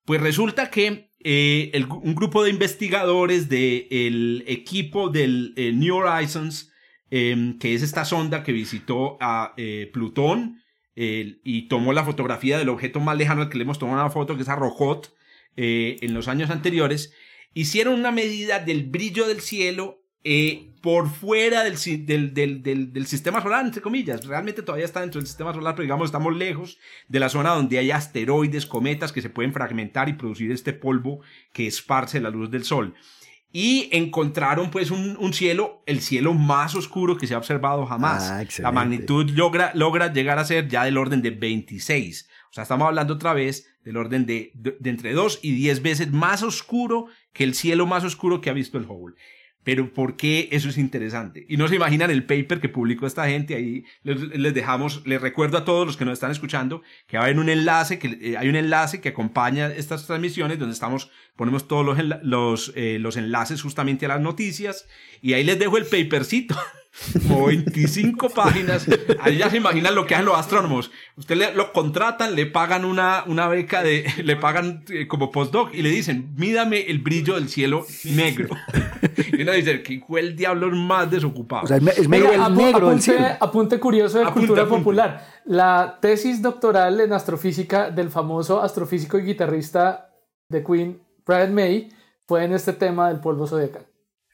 Pues 0.06 0.22
resulta 0.22 0.70
que 0.70 1.10
eh, 1.22 1.70
un 1.90 2.14
grupo 2.14 2.42
de 2.42 2.48
investigadores 2.48 3.50
del 3.50 4.44
equipo 4.46 5.10
del 5.10 5.52
eh, 5.56 5.72
New 5.72 5.96
Horizons, 5.96 6.72
em, 7.10 7.58
que 7.58 7.74
es 7.74 7.82
esta 7.82 8.06
sonda 8.06 8.42
que 8.42 8.52
visitó 8.52 9.18
a 9.20 9.52
eh, 9.58 9.90
Plutón 9.92 10.62
y 10.96 11.68
tomó 11.68 11.94
la 11.94 12.04
fotografía 12.04 12.58
del 12.58 12.68
objeto 12.68 13.00
más 13.00 13.16
lejano 13.16 13.40
al 13.40 13.48
que 13.48 13.56
le 13.56 13.64
hemos 13.64 13.78
tomado 13.78 14.02
una 14.02 14.10
foto, 14.10 14.36
que 14.36 14.42
es 14.42 14.48
a 14.50 14.56
Rojot, 14.56 15.14
en 15.56 16.12
los 16.12 16.28
años 16.28 16.50
anteriores, 16.50 17.14
hicieron 17.54 17.94
una 17.94 18.10
medida 18.10 18.58
del 18.58 18.84
brillo 18.84 19.26
del 19.26 19.40
cielo 19.40 20.00
eh, 20.22 20.70
por 20.82 21.08
fuera 21.10 21.64
del, 21.64 21.76
del, 22.06 22.34
del, 22.34 22.92
del, 22.92 23.06
sistema 23.06 23.42
solar, 23.42 23.64
entre 23.64 23.82
comillas. 23.82 24.24
Realmente 24.26 24.62
todavía 24.62 24.86
está 24.86 25.00
dentro 25.00 25.20
del 25.20 25.26
sistema 25.26 25.52
solar, 25.52 25.74
pero 25.74 25.84
digamos 25.84 26.06
estamos 26.06 26.34
lejos 26.34 26.78
de 27.08 27.20
la 27.20 27.28
zona 27.28 27.50
donde 27.50 27.78
hay 27.78 27.90
asteroides, 27.90 28.66
cometas 28.66 29.12
que 29.12 29.22
se 29.22 29.30
pueden 29.30 29.52
fragmentar 29.52 30.08
y 30.08 30.14
producir 30.14 30.50
este 30.52 30.72
polvo 30.72 31.20
que 31.52 31.66
esparce 31.66 32.20
la 32.20 32.30
luz 32.30 32.50
del 32.50 32.64
sol. 32.64 32.94
Y 33.52 33.88
encontraron 33.92 34.70
pues 34.70 34.90
un, 34.90 35.16
un 35.18 35.34
cielo, 35.34 35.82
el 35.86 36.00
cielo 36.00 36.34
más 36.34 36.74
oscuro 36.74 37.16
que 37.16 37.26
se 37.26 37.34
ha 37.34 37.38
observado 37.38 37.84
jamás. 37.84 38.30
Ah, 38.30 38.44
la 38.58 38.72
magnitud 38.72 39.28
logra, 39.30 39.72
logra 39.74 40.12
llegar 40.12 40.38
a 40.38 40.44
ser 40.44 40.68
ya 40.68 40.84
del 40.84 40.96
orden 40.96 41.20
de 41.20 41.30
26. 41.30 42.29
O 42.50 42.52
sea, 42.52 42.62
estamos 42.62 42.88
hablando 42.88 43.14
otra 43.14 43.32
vez 43.32 43.72
del 43.84 43.96
orden 43.96 44.26
de, 44.26 44.50
de, 44.54 44.76
entre 44.90 45.12
2 45.12 45.38
y 45.42 45.52
10 45.52 45.82
veces 45.82 46.12
más 46.12 46.42
oscuro 46.42 47.06
que 47.32 47.44
el 47.44 47.54
cielo 47.54 47.86
más 47.86 48.02
oscuro 48.02 48.40
que 48.40 48.50
ha 48.50 48.54
visto 48.54 48.76
el 48.76 48.84
Hubble. 48.84 49.14
Pero 49.62 49.92
¿por 49.92 50.16
qué 50.16 50.48
eso 50.52 50.68
es 50.68 50.78
interesante? 50.78 51.44
Y 51.48 51.56
no 51.58 51.68
se 51.68 51.76
imaginan 51.76 52.10
el 52.10 52.24
paper 52.24 52.60
que 52.60 52.68
publicó 52.70 53.06
esta 53.06 53.28
gente 53.28 53.54
ahí. 53.54 53.84
Les, 54.02 54.54
dejamos, 54.54 55.06
les 55.06 55.20
recuerdo 55.20 55.58
a 55.58 55.64
todos 55.64 55.86
los 55.86 55.96
que 55.96 56.06
nos 56.06 56.14
están 56.14 56.30
escuchando 56.30 56.82
que 57.06 57.18
va 57.18 57.24
a 57.24 57.26
haber 57.26 57.38
un 57.38 57.50
enlace, 57.50 57.98
que 57.98 58.18
eh, 58.20 58.36
hay 58.38 58.48
un 58.48 58.56
enlace 58.56 59.00
que 59.00 59.10
acompaña 59.10 59.68
estas 59.68 60.06
transmisiones 60.06 60.58
donde 60.58 60.72
estamos, 60.72 61.10
ponemos 61.36 61.68
todos 61.68 61.84
los, 61.84 61.98
los, 62.22 62.72
eh, 62.74 62.98
los 62.98 63.16
enlaces 63.18 63.60
justamente 63.60 64.06
a 64.06 64.08
las 64.08 64.20
noticias. 64.20 64.88
Y 65.20 65.34
ahí 65.34 65.44
les 65.44 65.58
dejo 65.58 65.76
el 65.76 65.84
papercito. 65.84 66.56
Como 67.22 67.46
25 67.46 68.30
páginas. 68.30 68.86
Ahí 69.20 69.38
ya 69.38 69.48
se 69.48 69.56
imaginan 69.58 69.94
lo 69.94 70.06
que 70.06 70.14
hacen 70.14 70.26
los 70.26 70.36
astrónomos. 70.38 70.90
Usted 71.16 71.36
le, 71.36 71.54
lo 71.54 71.72
contratan, 71.72 72.34
le 72.34 72.46
pagan 72.46 72.84
una, 72.84 73.22
una 73.26 73.46
beca 73.48 73.82
de, 73.82 74.04
le 74.24 74.36
pagan 74.36 74.84
eh, 74.90 75.06
como 75.06 75.30
postdoc 75.30 75.72
y 75.72 75.82
le 75.82 75.88
dicen, 75.90 76.34
mídame 76.36 76.82
el 76.90 76.98
brillo 76.98 77.34
del 77.36 77.48
cielo 77.48 77.86
negro. 78.04 78.56
Y 79.32 79.42
uno 79.42 79.52
dice, 79.52 79.82
¿qué 79.82 80.02
fue 80.06 80.20
el 80.20 80.36
diablo 80.36 80.70
más 80.70 81.10
desocupado? 81.10 81.64
O 81.64 81.66
sea, 81.66 81.78
es 81.78 81.82
me- 81.82 81.92
es 81.92 82.06
medio 82.08 82.30
el 82.32 82.40
apu- 82.40 82.56
negro 82.56 82.88
apunte, 82.88 83.02
cielo. 83.02 83.26
apunte 83.40 83.80
curioso 83.80 84.18
de 84.18 84.24
Apunte, 84.24 84.40
cultura 84.40 84.62
apunte. 84.64 84.80
popular. 84.84 85.26
La 85.46 85.98
tesis 86.02 86.42
doctoral 86.42 87.00
en 87.00 87.12
astrofísica 87.14 87.90
del 87.90 88.10
famoso 88.10 88.60
astrofísico 88.62 89.18
y 89.18 89.22
guitarrista 89.22 90.10
de 90.50 90.62
Queen, 90.62 91.00
Brian 91.26 91.54
May, 91.54 91.88
fue 92.26 92.44
en 92.44 92.52
este 92.52 92.74
tema 92.74 93.08
del 93.08 93.20
polvo 93.20 93.46
zodiacal. 93.46 93.86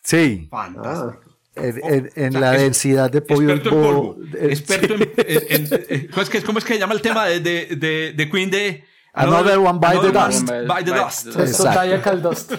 Sí, 0.03 0.49
Fantástico. 0.51 1.21
En, 1.57 1.81
en- 1.85 2.11
en 2.15 2.29
O 2.29 2.33
sea, 2.33 2.41
la 2.41 2.55
es- 2.57 2.61
densidad 2.63 3.11
de 3.11 3.21
polvo. 3.23 3.51
Experto 3.53 3.69
en 3.71 3.83
polvo. 3.83 4.17
eh, 4.35 4.49
Experto 4.51 4.95
en, 4.95 5.03
en- 5.17 5.67
en- 5.67 5.69
eh, 5.89 6.09
¿cómo, 6.11 6.23
es 6.23 6.31
que, 6.31 6.43
¿Cómo 6.43 6.59
es 6.59 6.65
que 6.65 6.75
se 6.75 6.81
llama 6.81 6.95
el 6.95 7.03
tema 7.03 7.27
de, 7.27 7.41
de, 7.41 7.67
de, 7.77 8.13
de 8.17 8.31
Queen 8.31 8.51
de... 8.51 8.85
Another 9.19 9.57
one 9.59 9.79
by 9.81 9.99
the 9.99 10.11
dust. 10.13 10.47
By 10.67 10.85
the 10.85 10.91
dust. 10.93 11.29
Zodiacal 11.55 12.21
Dust. 12.21 12.53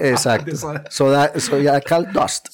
Exacto. 0.00 0.52
Zodiacal 0.90 2.12
dust. 2.12 2.48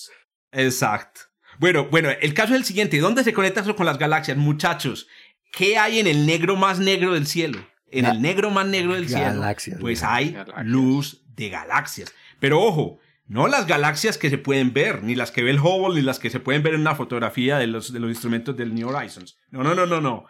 Exacto. 0.53 1.23
Bueno, 1.59 1.89
bueno, 1.91 2.11
el 2.21 2.33
caso 2.33 2.55
es 2.55 2.61
el 2.61 2.65
siguiente. 2.65 2.99
¿Dónde 2.99 3.25
se 3.25 3.33
conecta 3.33 3.61
eso 3.61 3.75
con 3.77 3.87
las 3.87 3.99
galaxias? 3.99 4.37
Muchachos, 4.37 5.09
¿qué 5.53 5.77
hay 5.79 5.99
en 5.99 6.07
el 6.07 6.27
negro 6.27 6.57
más 6.57 6.79
negro 6.79 7.13
del 7.15 7.27
cielo? 7.27 7.59
En 7.91 8.05
el 8.07 8.23
negro 8.23 8.51
más 8.51 8.67
negro 8.67 8.95
del 8.95 9.09
Galaxias, 9.09 9.63
cielo, 9.75 9.81
pues 9.81 9.99
viejo. 10.01 10.13
hay 10.15 10.31
Galaxias. 10.31 10.67
luz 10.67 11.23
de 11.35 11.49
galaxias. 11.51 12.15
Pero 12.39 12.63
ojo, 12.63 12.99
no 13.31 13.47
las 13.47 13.69
galaxias 13.69 14.19
que 14.19 14.29
se 14.29 14.39
pueden 14.39 14.73
ver, 14.73 15.05
ni 15.05 15.15
las 15.15 15.31
que 15.31 15.45
ve 15.45 15.53
el 15.53 15.61
Hubble, 15.61 15.95
ni 15.95 16.03
las 16.03 16.19
que 16.19 16.31
se 16.31 16.41
pueden 16.41 16.65
ver 16.65 16.75
en 16.75 16.81
una 16.81 16.97
fotografía 16.97 17.59
de 17.59 17.69
los, 17.69 17.93
de 17.93 18.01
los 18.01 18.11
instrumentos 18.11 18.57
del 18.57 18.75
New 18.75 18.89
Horizons. 18.89 19.39
No, 19.51 19.63
no, 19.63 19.73
no, 19.73 19.87
no, 19.87 20.01
no. 20.01 20.25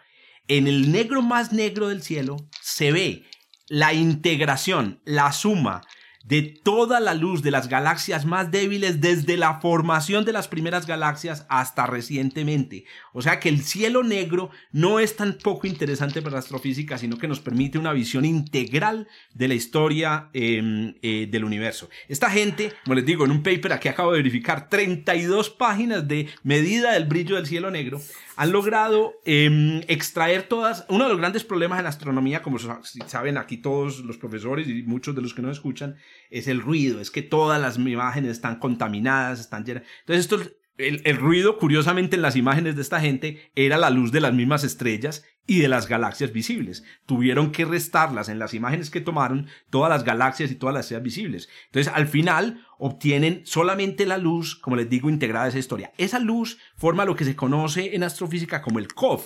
En 0.47 0.67
el 0.67 0.91
negro 0.91 1.23
más 1.23 1.51
negro 1.51 1.87
del 1.87 2.03
cielo 2.03 2.37
se 2.61 2.91
ve 2.91 3.25
la 3.67 3.93
integración, 3.93 5.01
la 5.03 5.31
suma 5.31 5.81
de 6.23 6.41
toda 6.41 6.99
la 6.99 7.13
luz 7.13 7.41
de 7.41 7.51
las 7.51 7.67
galaxias 7.67 8.25
más 8.25 8.51
débiles 8.51 9.01
desde 9.01 9.37
la 9.37 9.59
formación 9.59 10.25
de 10.25 10.33
las 10.33 10.47
primeras 10.47 10.85
galaxias 10.85 11.45
hasta 11.49 11.85
recientemente. 11.87 12.85
O 13.13 13.21
sea 13.21 13.39
que 13.39 13.49
el 13.49 13.61
cielo 13.61 14.03
negro 14.03 14.51
no 14.71 14.99
es 14.99 15.15
tan 15.15 15.37
poco 15.37 15.67
interesante 15.67 16.21
para 16.21 16.33
la 16.33 16.39
astrofísica, 16.39 16.97
sino 16.97 17.17
que 17.17 17.27
nos 17.27 17.39
permite 17.39 17.79
una 17.79 17.93
visión 17.93 18.25
integral 18.25 19.07
de 19.33 19.47
la 19.47 19.53
historia 19.53 20.29
eh, 20.33 20.93
eh, 21.01 21.27
del 21.29 21.43
universo. 21.43 21.89
Esta 22.07 22.29
gente, 22.29 22.73
como 22.83 22.95
les 22.95 23.05
digo, 23.05 23.25
en 23.25 23.31
un 23.31 23.43
paper 23.43 23.73
aquí 23.73 23.87
acabo 23.87 24.11
de 24.11 24.19
verificar 24.19 24.69
32 24.69 25.49
páginas 25.49 26.07
de 26.07 26.29
medida 26.43 26.93
del 26.93 27.05
brillo 27.05 27.35
del 27.35 27.47
cielo 27.47 27.71
negro, 27.71 28.01
han 28.35 28.51
logrado 28.51 29.13
eh, 29.25 29.83
extraer 29.87 30.43
todas. 30.43 30.85
Uno 30.89 31.03
de 31.05 31.09
los 31.11 31.19
grandes 31.19 31.43
problemas 31.43 31.79
en 31.79 31.85
astronomía, 31.87 32.41
como 32.41 32.59
sa- 32.59 32.81
saben 33.07 33.37
aquí 33.37 33.57
todos 33.57 33.99
los 33.99 34.17
profesores 34.17 34.67
y 34.67 34.83
muchos 34.83 35.15
de 35.15 35.21
los 35.21 35.33
que 35.33 35.41
nos 35.41 35.57
escuchan, 35.57 35.95
es 36.29 36.47
el 36.47 36.61
ruido. 36.61 37.01
Es 37.01 37.11
que 37.11 37.21
todas 37.21 37.61
las 37.61 37.77
imágenes 37.77 38.31
están 38.31 38.59
contaminadas, 38.59 39.39
están 39.39 39.65
llenas. 39.65 39.83
Entonces, 40.01 40.25
esto, 40.25 40.39
el, 40.81 41.17
ruido, 41.17 41.57
curiosamente, 41.57 42.15
en 42.15 42.21
las 42.21 42.35
imágenes 42.35 42.75
de 42.75 42.81
esta 42.81 42.99
gente 42.99 43.51
era 43.55 43.77
la 43.77 43.89
luz 43.89 44.11
de 44.11 44.21
las 44.21 44.33
mismas 44.33 44.63
estrellas 44.63 45.23
y 45.47 45.59
de 45.59 45.67
las 45.67 45.87
galaxias 45.87 46.31
visibles. 46.31 46.83
Tuvieron 47.05 47.51
que 47.51 47.65
restarlas 47.65 48.29
en 48.29 48.39
las 48.39 48.53
imágenes 48.53 48.89
que 48.89 49.01
tomaron 49.01 49.47
todas 49.69 49.89
las 49.89 50.03
galaxias 50.03 50.51
y 50.51 50.55
todas 50.55 50.73
las 50.73 50.85
estrellas 50.85 51.03
visibles. 51.03 51.49
Entonces, 51.65 51.91
al 51.93 52.07
final, 52.07 52.65
obtienen 52.77 53.41
solamente 53.45 54.05
la 54.05 54.17
luz, 54.17 54.55
como 54.55 54.75
les 54.75 54.89
digo, 54.89 55.09
integrada 55.09 55.45
a 55.45 55.49
esa 55.49 55.59
historia. 55.59 55.91
Esa 55.97 56.19
luz 56.19 56.57
forma 56.75 57.05
lo 57.05 57.15
que 57.15 57.25
se 57.25 57.35
conoce 57.35 57.95
en 57.95 58.03
astrofísica 58.03 58.61
como 58.61 58.79
el 58.79 58.93
COV. 58.93 59.21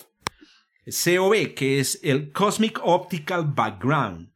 COB, 0.86 1.54
que 1.56 1.80
es 1.80 2.00
el 2.04 2.32
Cosmic 2.32 2.80
Optical 2.84 3.52
Background. 3.54 4.32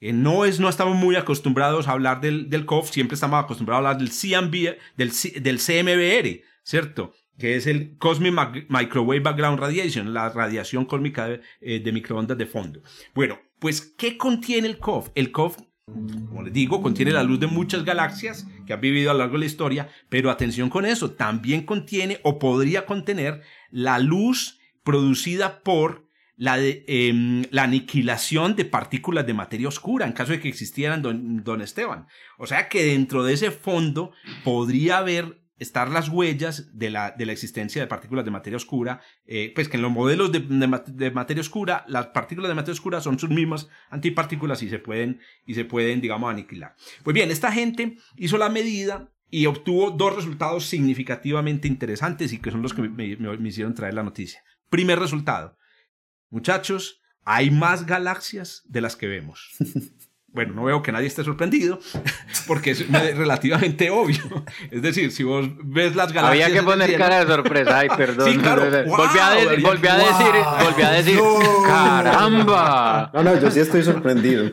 Eh, 0.00 0.12
no, 0.12 0.44
es, 0.44 0.60
no 0.60 0.68
estamos 0.68 0.96
muy 0.96 1.16
acostumbrados 1.16 1.88
a 1.88 1.92
hablar 1.92 2.20
del, 2.20 2.50
del 2.50 2.66
COV, 2.66 2.86
siempre 2.86 3.14
estamos 3.14 3.42
acostumbrados 3.42 3.86
a 3.86 3.90
hablar 3.90 3.98
del, 3.98 4.10
CMB, 4.10 4.76
del, 4.96 5.12
del 5.42 5.58
CMBR, 5.58 6.42
¿cierto? 6.64 7.12
Que 7.38 7.54
es 7.56 7.66
el 7.68 7.96
Cosmic 7.98 8.34
Microwave 8.68 9.20
Background 9.20 9.60
Radiation, 9.60 10.12
la 10.12 10.28
radiación 10.30 10.84
cósmica 10.86 11.28
de, 11.28 11.40
eh, 11.60 11.78
de 11.80 11.92
microondas 11.92 12.36
de 12.38 12.46
fondo. 12.46 12.80
Bueno, 13.14 13.38
pues, 13.60 13.80
¿qué 13.96 14.16
contiene 14.18 14.66
el 14.68 14.78
COV? 14.78 15.10
El 15.14 15.30
COV 15.30 15.56
como 15.86 16.42
les 16.42 16.52
digo, 16.54 16.80
contiene 16.80 17.12
la 17.12 17.22
luz 17.22 17.38
de 17.40 17.46
muchas 17.46 17.84
galaxias 17.84 18.46
que 18.66 18.72
han 18.72 18.80
vivido 18.80 19.10
a 19.10 19.12
lo 19.12 19.18
largo 19.18 19.34
de 19.34 19.40
la 19.40 19.44
historia, 19.44 19.88
pero 20.08 20.30
atención 20.30 20.70
con 20.70 20.86
eso, 20.86 21.10
también 21.12 21.66
contiene 21.66 22.20
o 22.22 22.38
podría 22.38 22.86
contener 22.86 23.42
la 23.70 23.98
luz 23.98 24.58
producida 24.82 25.60
por 25.62 26.08
la, 26.36 26.56
de- 26.56 26.84
em, 26.88 27.44
la 27.50 27.64
aniquilación 27.64 28.56
de 28.56 28.64
partículas 28.64 29.26
de 29.26 29.34
materia 29.34 29.68
oscura, 29.68 30.06
en 30.06 30.14
caso 30.14 30.32
de 30.32 30.40
que 30.40 30.48
existieran, 30.48 31.02
don, 31.02 31.44
don 31.44 31.60
Esteban. 31.60 32.06
O 32.38 32.46
sea 32.46 32.70
que 32.70 32.82
dentro 32.86 33.22
de 33.22 33.34
ese 33.34 33.50
fondo 33.50 34.12
podría 34.42 34.96
haber 34.98 35.43
estar 35.58 35.88
las 35.90 36.08
huellas 36.08 36.76
de 36.76 36.90
la, 36.90 37.12
de 37.12 37.26
la 37.26 37.32
existencia 37.32 37.80
de 37.80 37.86
partículas 37.86 38.24
de 38.24 38.30
materia 38.30 38.56
oscura, 38.56 39.00
eh, 39.26 39.52
pues 39.54 39.68
que 39.68 39.76
en 39.76 39.82
los 39.82 39.90
modelos 39.92 40.32
de, 40.32 40.40
de 40.40 40.66
ma- 40.66 40.82
de 40.86 41.10
materia 41.10 41.40
oscura, 41.40 41.84
las 41.88 42.08
partículas 42.08 42.48
de 42.48 42.54
materia 42.54 42.72
oscura 42.74 43.00
son 43.00 43.18
sus 43.18 43.30
mismas 43.30 43.68
antipartículas 43.90 44.62
y 44.62 44.68
se 44.70 44.78
pueden, 44.78 45.20
y 45.46 45.54
se 45.54 45.64
pueden, 45.64 46.00
digamos, 46.00 46.30
aniquilar. 46.30 46.74
Pues 47.02 47.14
bien, 47.14 47.30
esta 47.30 47.52
gente 47.52 47.96
hizo 48.16 48.36
la 48.38 48.48
medida 48.48 49.12
y 49.30 49.46
obtuvo 49.46 49.90
dos 49.90 50.14
resultados 50.16 50.66
significativamente 50.66 51.68
interesantes 51.68 52.32
y 52.32 52.38
que 52.38 52.50
son 52.50 52.62
los 52.62 52.74
que 52.74 52.82
me, 52.82 53.16
me- 53.16 53.36
me 53.38 53.48
hicieron 53.48 53.74
traer 53.74 53.94
la 53.94 54.02
noticia. 54.02 54.42
Primer 54.70 54.98
resultado, 54.98 55.56
muchachos, 56.30 57.00
hay 57.24 57.50
más 57.50 57.86
galaxias 57.86 58.62
de 58.66 58.80
las 58.80 58.96
que 58.96 59.06
vemos. 59.06 59.50
Bueno, 60.34 60.52
no 60.52 60.64
veo 60.64 60.82
que 60.82 60.90
nadie 60.92 61.06
esté 61.06 61.22
sorprendido, 61.24 61.78
porque 62.48 62.72
es 62.72 62.88
relativamente 63.16 63.88
obvio. 63.90 64.18
Es 64.70 64.82
decir, 64.82 65.12
si 65.12 65.22
vos 65.22 65.46
ves 65.62 65.94
las 65.96 66.12
galaxias... 66.12 66.46
Había 66.48 66.60
que 66.60 66.64
poner 66.64 66.88
cielo- 66.88 67.04
cara 67.04 67.24
de 67.24 67.26
sorpresa. 67.32 67.78
Ay, 67.78 67.88
perdón. 67.96 68.32
Sí, 68.32 68.38
claro. 68.38 68.62
volví 68.62 69.18
a, 69.20 69.30
de- 69.30 69.44
Wow, 69.56 69.70
volví 69.70 69.88
a 69.88 69.94
decir, 69.96 70.32
wow. 70.32 70.64
volví 70.70 70.82
a 70.82 70.90
decir, 70.90 71.14
No. 71.16 71.38
caramba. 71.66 73.10
No, 73.14 73.22
no, 73.22 73.40
yo 73.40 73.50
sí 73.50 73.60
estoy 73.60 73.82
sorprendido. 73.82 74.50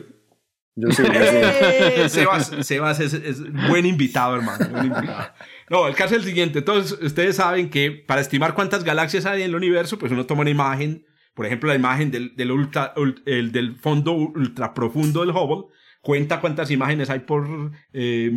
Yo 0.74 0.90
sí, 0.90 1.02
yo 1.02 1.12
sí. 1.12 1.18
¡Eh! 1.20 2.04
Sebas, 2.08 2.50
Sebas 2.62 3.00
es, 3.00 3.12
es 3.14 3.40
buen 3.68 3.84
invitado, 3.84 4.36
hermano. 4.36 4.64
buen 4.70 4.86
invitado. 4.86 5.32
No, 5.68 5.86
el 5.88 5.94
caso 5.94 6.14
es 6.14 6.22
el 6.22 6.26
siguiente. 6.28 6.60
Entonces, 6.60 6.98
ustedes 7.02 7.36
saben 7.36 7.68
que 7.70 7.90
para 7.90 8.20
estimar 8.20 8.54
cuántas 8.54 8.84
galaxias 8.84 9.26
hay 9.26 9.42
en 9.42 9.50
el 9.50 9.56
universo, 9.56 9.98
pues 9.98 10.12
uno 10.12 10.24
toma 10.26 10.42
una 10.42 10.50
imagen, 10.50 11.04
por 11.34 11.46
ejemplo, 11.46 11.68
la 11.68 11.76
imagen 11.76 12.10
del, 12.10 12.34
del, 12.36 13.76
fondo 13.76 14.12
ultra 14.12 14.74
profundo 14.74 15.20
del 15.20 15.30
Hubble, 15.30 15.72
cuenta 16.00 16.40
cuántas 16.40 16.70
imágenes 16.70 17.10
hay 17.10 17.20
por 17.20 17.72
eh, 17.92 18.30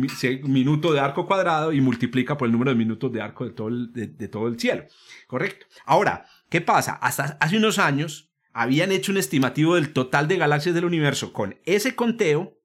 minuto 0.44 0.92
de 0.92 1.00
arco 1.00 1.26
cuadrado 1.26 1.72
y 1.72 1.80
multiplica 1.80 2.38
por 2.38 2.46
el 2.46 2.52
número 2.52 2.70
de 2.70 2.76
minutos 2.76 3.12
de 3.12 3.20
arco 3.20 3.44
de 3.44 3.50
todo 3.50 3.68
el, 3.68 3.92
de, 3.92 4.06
de 4.06 4.28
todo 4.28 4.48
el 4.48 4.58
cielo. 4.58 4.84
Correcto. 5.26 5.66
Ahora, 5.84 6.26
¿qué 6.48 6.60
pasa? 6.60 6.92
Hasta 6.94 7.36
hace 7.40 7.56
unos 7.56 7.78
años 7.78 8.32
habían 8.52 8.92
hecho 8.92 9.12
un 9.12 9.18
estimativo 9.18 9.74
del 9.74 9.92
total 9.92 10.28
de 10.28 10.38
galaxias 10.38 10.74
del 10.74 10.86
universo 10.86 11.32
con 11.32 11.58
ese 11.66 11.94
conteo 11.94 12.58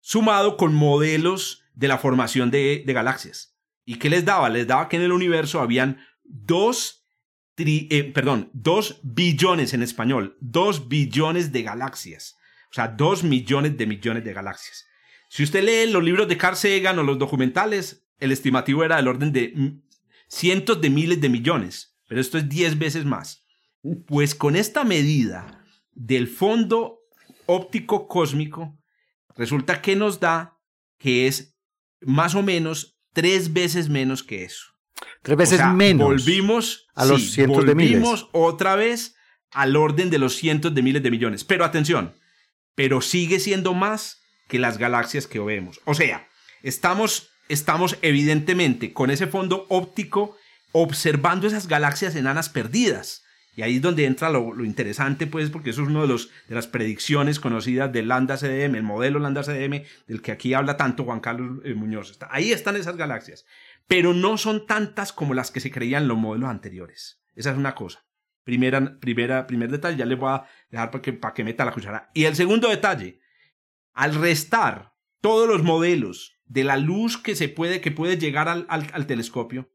sumado 0.00 0.56
con 0.56 0.74
modelos 0.74 1.64
de 1.74 1.88
la 1.88 1.98
formación 1.98 2.50
de, 2.50 2.82
de 2.86 2.92
galaxias. 2.92 3.54
¿Y 3.84 3.98
qué 3.98 4.08
les 4.08 4.24
daba? 4.24 4.48
Les 4.48 4.66
daba 4.66 4.88
que 4.88 4.96
en 4.96 5.02
el 5.02 5.12
universo 5.12 5.60
habían 5.60 5.98
dos, 6.22 7.03
eh, 7.56 8.10
perdón, 8.12 8.50
dos 8.52 9.00
billones 9.02 9.74
en 9.74 9.82
español, 9.82 10.36
dos 10.40 10.88
billones 10.88 11.52
de 11.52 11.62
galaxias. 11.62 12.36
O 12.70 12.74
sea, 12.74 12.88
dos 12.88 13.22
millones 13.22 13.76
de 13.76 13.86
millones 13.86 14.24
de 14.24 14.32
galaxias. 14.32 14.86
Si 15.28 15.42
usted 15.42 15.62
lee 15.62 15.90
los 15.90 16.02
libros 16.02 16.28
de 16.28 16.36
Carl 16.36 16.56
Sagan 16.56 16.98
o 16.98 17.02
los 17.02 17.18
documentales, 17.18 18.06
el 18.18 18.32
estimativo 18.32 18.84
era 18.84 18.96
del 18.96 19.08
orden 19.08 19.32
de 19.32 19.78
cientos 20.28 20.80
de 20.80 20.90
miles 20.90 21.20
de 21.20 21.28
millones, 21.28 21.96
pero 22.08 22.20
esto 22.20 22.38
es 22.38 22.48
10 22.48 22.78
veces 22.78 23.04
más. 23.04 23.46
Pues 24.06 24.34
con 24.34 24.56
esta 24.56 24.84
medida 24.84 25.64
del 25.92 26.26
fondo 26.26 27.00
óptico 27.46 28.08
cósmico, 28.08 28.78
resulta 29.36 29.80
que 29.80 29.94
nos 29.96 30.20
da 30.20 30.58
que 30.98 31.26
es 31.26 31.56
más 32.00 32.34
o 32.34 32.42
menos 32.42 32.98
tres 33.12 33.52
veces 33.52 33.88
menos 33.88 34.22
que 34.22 34.44
eso. 34.44 34.73
Tres 35.22 35.36
veces 35.36 35.54
O 35.54 35.62
sea, 35.62 35.72
menos. 35.72 36.06
Volvimos 36.06 36.86
a 36.94 37.04
los 37.04 37.30
cientos 37.30 37.64
de 37.66 37.74
miles. 37.74 38.00
Volvimos 38.00 38.28
otra 38.32 38.76
vez 38.76 39.14
al 39.52 39.76
orden 39.76 40.10
de 40.10 40.18
los 40.18 40.34
cientos 40.36 40.74
de 40.74 40.82
miles 40.82 41.02
de 41.02 41.10
millones. 41.10 41.44
Pero 41.44 41.64
atención, 41.64 42.14
pero 42.74 43.00
sigue 43.00 43.38
siendo 43.40 43.74
más 43.74 44.20
que 44.48 44.58
las 44.58 44.78
galaxias 44.78 45.26
que 45.26 45.38
vemos. 45.40 45.80
O 45.84 45.94
sea, 45.94 46.26
estamos, 46.62 47.28
estamos 47.48 47.96
evidentemente 48.02 48.92
con 48.92 49.10
ese 49.10 49.26
fondo 49.26 49.66
óptico 49.68 50.36
observando 50.72 51.46
esas 51.46 51.68
galaxias 51.68 52.16
enanas 52.16 52.48
perdidas. 52.48 53.22
Y 53.56 53.62
ahí 53.62 53.76
es 53.76 53.82
donde 53.82 54.04
entra 54.04 54.30
lo, 54.30 54.52
lo 54.52 54.64
interesante, 54.64 55.28
pues, 55.28 55.48
porque 55.50 55.70
eso 55.70 55.82
es 55.82 55.88
una 55.88 56.00
de, 56.02 56.08
los, 56.08 56.30
de 56.48 56.56
las 56.56 56.66
predicciones 56.66 57.38
conocidas 57.38 57.92
del 57.92 58.08
Lambda 58.08 58.36
CDM, 58.36 58.74
el 58.74 58.82
modelo 58.82 59.20
Lambda 59.20 59.44
CDM, 59.44 59.84
del 60.08 60.22
que 60.22 60.32
aquí 60.32 60.54
habla 60.54 60.76
tanto 60.76 61.04
Juan 61.04 61.20
Carlos 61.20 61.60
eh, 61.64 61.74
Muñoz. 61.74 62.10
Está- 62.10 62.26
ahí 62.32 62.50
están 62.50 62.74
esas 62.74 62.96
galaxias. 62.96 63.44
Pero 63.86 64.14
no 64.14 64.38
son 64.38 64.66
tantas 64.66 65.12
como 65.12 65.34
las 65.34 65.50
que 65.50 65.60
se 65.60 65.70
creían 65.70 66.08
los 66.08 66.16
modelos 66.16 66.48
anteriores. 66.48 67.22
Esa 67.34 67.50
es 67.50 67.56
una 67.58 67.74
cosa. 67.74 68.06
Primera, 68.44 68.98
primera, 69.00 69.46
primer 69.46 69.70
detalle, 69.70 69.96
ya 69.96 70.04
les 70.06 70.18
voy 70.18 70.30
a 70.30 70.44
dejar 70.70 70.90
para 70.90 71.02
que, 71.02 71.12
para 71.12 71.34
que 71.34 71.44
meta 71.44 71.64
la 71.64 71.72
cuchara. 71.72 72.10
Y 72.14 72.24
el 72.24 72.36
segundo 72.36 72.68
detalle, 72.68 73.20
al 73.92 74.14
restar 74.14 74.94
todos 75.20 75.48
los 75.48 75.62
modelos 75.62 76.36
de 76.44 76.64
la 76.64 76.76
luz 76.76 77.16
que 77.16 77.34
se 77.34 77.48
puede, 77.48 77.80
que 77.80 77.90
puede 77.90 78.18
llegar 78.18 78.48
al, 78.48 78.66
al- 78.68 79.06
telescopio, 79.06 79.70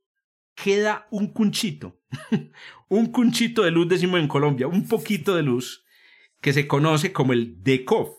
queda 0.55 1.07
un 1.09 1.33
cunchito, 1.33 1.99
un 2.89 3.07
cunchito 3.11 3.63
de 3.63 3.71
luz, 3.71 3.87
decimos 3.89 4.19
en 4.19 4.27
Colombia, 4.27 4.67
un 4.67 4.87
poquito 4.87 5.35
de 5.35 5.43
luz, 5.43 5.83
que 6.41 6.53
se 6.53 6.67
conoce 6.67 7.11
como 7.11 7.33
el 7.33 7.63
DECOF, 7.63 8.09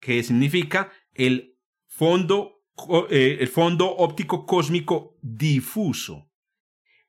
que 0.00 0.22
significa 0.22 0.90
el 1.14 1.56
fondo, 1.86 2.57
eh, 3.10 3.38
el 3.40 3.48
fondo 3.48 3.88
óptico 3.96 4.46
cósmico 4.46 5.16
difuso, 5.22 6.30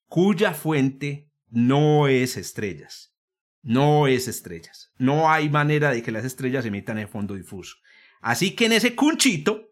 cuya 0.08 0.54
fuente 0.54 1.30
no 1.50 2.08
es 2.08 2.38
estrellas. 2.38 3.16
No 3.62 4.08
es 4.08 4.28
estrellas. 4.28 4.92
No 4.98 5.30
hay 5.30 5.50
manera 5.50 5.92
de 5.92 6.02
que 6.02 6.12
las 6.12 6.26
estrellas 6.26 6.66
emitan 6.66 6.98
en 6.98 7.10
fondo 7.10 7.36
difuso. 7.36 7.76
Así 8.22 8.56
que 8.56 8.66
en 8.66 8.74
ese 8.74 8.96
cunchito 8.96 9.69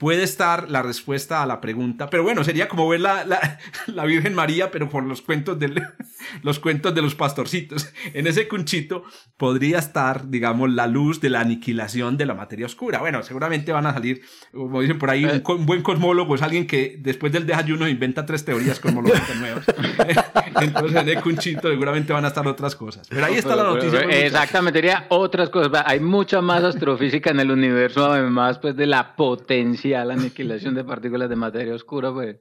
puede 0.00 0.22
estar 0.22 0.70
la 0.70 0.80
respuesta 0.82 1.42
a 1.42 1.46
la 1.46 1.60
pregunta. 1.60 2.08
Pero 2.08 2.22
bueno, 2.22 2.42
sería 2.42 2.68
como 2.68 2.88
ver 2.88 3.00
la, 3.02 3.24
la, 3.26 3.58
la 3.86 4.04
Virgen 4.06 4.34
María, 4.34 4.70
pero 4.70 4.88
por 4.88 5.04
los 5.04 5.20
cuentos, 5.20 5.58
del, 5.58 5.80
los 6.42 6.58
cuentos 6.58 6.94
de 6.94 7.02
los 7.02 7.14
pastorcitos. 7.14 7.92
En 8.14 8.26
ese 8.26 8.48
cunchito 8.48 9.04
podría 9.36 9.78
estar, 9.78 10.30
digamos, 10.30 10.70
la 10.70 10.86
luz 10.86 11.20
de 11.20 11.28
la 11.28 11.40
aniquilación 11.40 12.16
de 12.16 12.24
la 12.24 12.32
materia 12.34 12.64
oscura. 12.64 12.98
Bueno, 13.00 13.22
seguramente 13.22 13.72
van 13.72 13.84
a 13.86 13.92
salir, 13.92 14.22
como 14.52 14.80
dicen 14.80 14.98
por 14.98 15.10
ahí, 15.10 15.26
un, 15.26 15.40
co- 15.40 15.56
un 15.56 15.66
buen 15.66 15.82
cosmólogo 15.82 16.34
es 16.34 16.40
alguien 16.40 16.66
que 16.66 16.96
después 16.98 17.30
del 17.30 17.46
desayuno 17.46 17.86
inventa 17.86 18.24
tres 18.24 18.42
teorías 18.44 18.80
cosmológicas 18.80 19.36
nuevas. 19.36 19.66
Entonces 20.60 21.02
en 21.02 21.08
el 21.08 21.20
cunchito 21.20 21.68
seguramente 21.68 22.12
van 22.12 22.24
a 22.24 22.28
estar 22.28 22.46
otras 22.46 22.74
cosas. 22.76 23.06
Pero 23.08 23.24
ahí 23.26 23.34
está 23.34 23.54
la 23.56 23.64
noticia. 23.64 24.00
pero-. 24.00 24.10
Exactamente, 24.10 24.78
diría 24.78 25.06
otras 25.10 25.48
cosas. 25.50 25.70
Hay 25.86 26.00
mucha 26.00 26.40
más 26.40 26.64
astrofísica 26.64 27.30
en 27.30 27.40
el 27.40 27.50
universo, 27.50 28.06
además 28.10 28.58
pues 28.58 28.76
de 28.76 28.86
la 28.86 29.14
potencial 29.16 30.10
aniquilación 30.10 30.74
de 30.74 30.84
partículas 30.84 31.28
de 31.28 31.36
materia 31.36 31.74
oscura, 31.74 32.12
pues. 32.12 32.36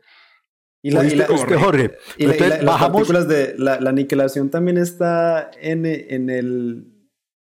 Y 0.81 0.91
la, 0.91 1.03
y 1.05 1.15
la- 1.15 1.25
Este, 1.25 1.55
Jorge, 1.57 1.97
y 2.17 2.25
la- 2.25 2.31
y 2.31 2.35
entonces 2.35 2.49
la- 2.49 2.55
las 2.57 2.65
bajamos. 2.65 2.91
partículas 2.93 3.27
de 3.27 3.55
la, 3.57 3.81
la 3.81 3.89
aniquilación 3.89 4.49
también 4.49 4.77
está 4.77 5.51
en, 5.59 5.85
en 5.85 6.29
el 6.29 6.85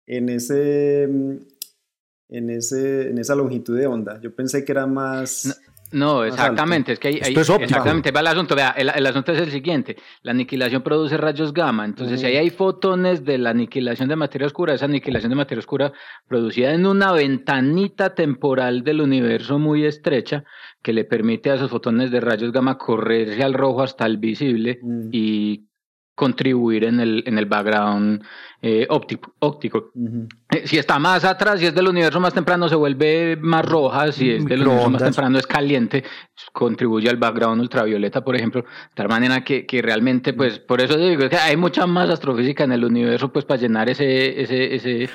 en 0.08 0.28
ese 0.28 1.04
en 1.04 2.50
ese 2.50 3.10
en 3.10 3.18
esa 3.18 3.34
longitud 3.36 3.78
de 3.78 3.86
onda. 3.86 4.20
Yo 4.20 4.34
pensé 4.34 4.64
que 4.64 4.72
era 4.72 4.86
más 4.86 5.44
No, 5.46 5.54
Más 5.92 6.28
exactamente, 6.28 6.92
es 6.92 6.98
que 6.98 7.08
hay, 7.08 7.14
hay- 7.14 7.20
Esto 7.28 7.40
es 7.40 7.50
óptico. 7.50 7.64
exactamente, 7.64 8.10
va 8.10 8.20
el 8.20 8.26
asunto, 8.28 8.54
vea, 8.56 8.70
el, 8.70 8.90
el 8.94 9.06
asunto 9.06 9.32
es 9.32 9.40
el 9.40 9.50
siguiente, 9.50 9.96
la 10.22 10.32
aniquilación 10.32 10.82
produce 10.82 11.16
rayos 11.16 11.52
gamma, 11.52 11.84
entonces 11.84 12.20
si 12.20 12.26
ahí 12.26 12.36
hay 12.36 12.50
fotones 12.50 13.24
de 13.24 13.38
la 13.38 13.50
aniquilación 13.50 14.08
de 14.08 14.16
materia 14.16 14.46
oscura, 14.46 14.74
esa 14.74 14.86
aniquilación 14.86 15.30
de 15.30 15.36
materia 15.36 15.60
oscura 15.60 15.92
producida 16.26 16.72
en 16.74 16.86
una 16.86 17.12
ventanita 17.12 18.14
temporal 18.14 18.82
del 18.84 19.00
universo 19.00 19.58
muy 19.58 19.84
estrecha 19.84 20.44
que 20.82 20.92
le 20.92 21.04
permite 21.04 21.50
a 21.50 21.54
esos 21.54 21.70
fotones 21.70 22.10
de 22.10 22.20
rayos 22.20 22.52
gamma 22.52 22.78
correrse 22.78 23.42
al 23.42 23.54
rojo 23.54 23.82
hasta 23.82 24.06
el 24.06 24.16
visible 24.18 24.78
Mm. 24.82 25.08
y 25.12 25.66
contribuir 26.14 26.84
en 26.84 27.00
el, 27.00 27.22
en 27.26 27.38
el 27.38 27.46
background 27.46 28.22
eh, 28.60 28.86
óptico, 28.90 29.34
óptico. 29.40 29.90
Ujú. 29.94 30.28
Eh, 30.50 30.62
Si 30.66 30.78
está 30.78 30.98
más 30.98 31.24
atrás, 31.24 31.58
si 31.58 31.66
es 31.66 31.74
del 31.74 31.88
universo 31.88 32.20
más 32.20 32.34
temprano, 32.34 32.68
se 32.68 32.74
vuelve 32.76 33.36
más 33.40 33.64
roja. 33.64 34.12
Si 34.12 34.30
es 34.30 34.44
del 34.44 34.60
universo 34.62 34.90
más 34.90 35.02
temprano, 35.02 35.38
es 35.38 35.46
caliente. 35.46 36.04
Contribuye 36.52 37.08
al 37.08 37.16
background 37.16 37.60
ultravioleta, 37.62 38.22
por 38.22 38.36
ejemplo. 38.36 38.62
De 38.62 38.94
tal 38.94 39.08
manera 39.08 39.42
que, 39.42 39.64
que 39.66 39.80
realmente, 39.82 40.32
pues, 40.34 40.58
por 40.58 40.80
eso 40.80 40.96
digo 40.96 41.28
que 41.28 41.36
hay 41.36 41.56
mucha 41.56 41.86
más 41.86 42.10
astrofísica 42.10 42.64
en 42.64 42.72
el 42.72 42.84
universo, 42.84 43.32
pues, 43.32 43.44
para 43.44 43.60
llenar 43.60 43.88
ese, 43.88 44.40
ese, 44.42 44.74
ese, 44.74 45.08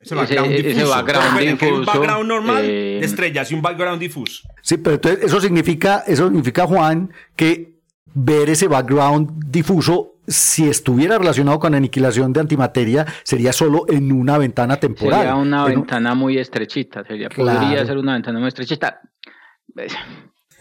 Ese 0.00 0.14
background 0.14 0.52
ese- 0.52 0.60
ese 0.60 0.68
difuso. 0.80 0.90
background 0.94 1.26
Recuerden 1.26 1.56
que 1.58 1.64
hay 1.66 1.72
un 1.72 1.80
difuso, 1.80 1.98
background 1.98 2.28
normal 2.28 2.64
eh, 2.64 2.98
de 3.00 3.04
estrellas 3.04 3.50
y 3.50 3.54
un 3.54 3.62
background 3.62 4.00
difuso. 4.00 4.48
Sí, 4.62 4.76
pero 4.78 4.94
entonces 4.94 5.24
eso 5.24 5.40
significa, 5.40 6.04
eso 6.06 6.28
significa, 6.28 6.66
Juan, 6.66 7.12
que 7.34 7.76
ver 8.14 8.50
ese 8.50 8.68
background 8.68 9.44
difuso, 9.46 10.14
si 10.26 10.68
estuviera 10.68 11.16
relacionado 11.18 11.58
con 11.58 11.74
aniquilación 11.74 12.32
de 12.32 12.40
antimateria, 12.40 13.06
sería 13.22 13.52
solo 13.52 13.84
en 13.88 14.12
una 14.12 14.36
ventana 14.38 14.76
temporal. 14.76 15.20
Sería 15.20 15.34
una 15.36 15.58
En 15.66 15.68
un- 15.70 15.74
ventana 15.82 16.14
muy 16.14 16.38
estrechita. 16.38 17.04
Sería, 17.04 17.28
Claro. 17.28 17.60
Podría 17.60 17.86
ser 17.86 17.96
una 17.98 18.12
ventana 18.14 18.38
muy 18.38 18.48
estrechita. 18.48 19.00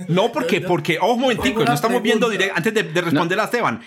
No, 0.07 0.31
porque, 0.31 0.61
porque, 0.61 0.99
ojo 0.99 1.13
un 1.13 1.21
momentico, 1.21 1.63
no 1.65 1.73
estamos 1.73 2.01
viendo 2.03 2.27
pregunta. 2.27 2.53
direct- 2.53 2.57
antes 2.57 2.73
de, 2.73 2.83
de 2.83 3.01
responder 3.01 3.39
a 3.39 3.45
Esteban. 3.45 3.81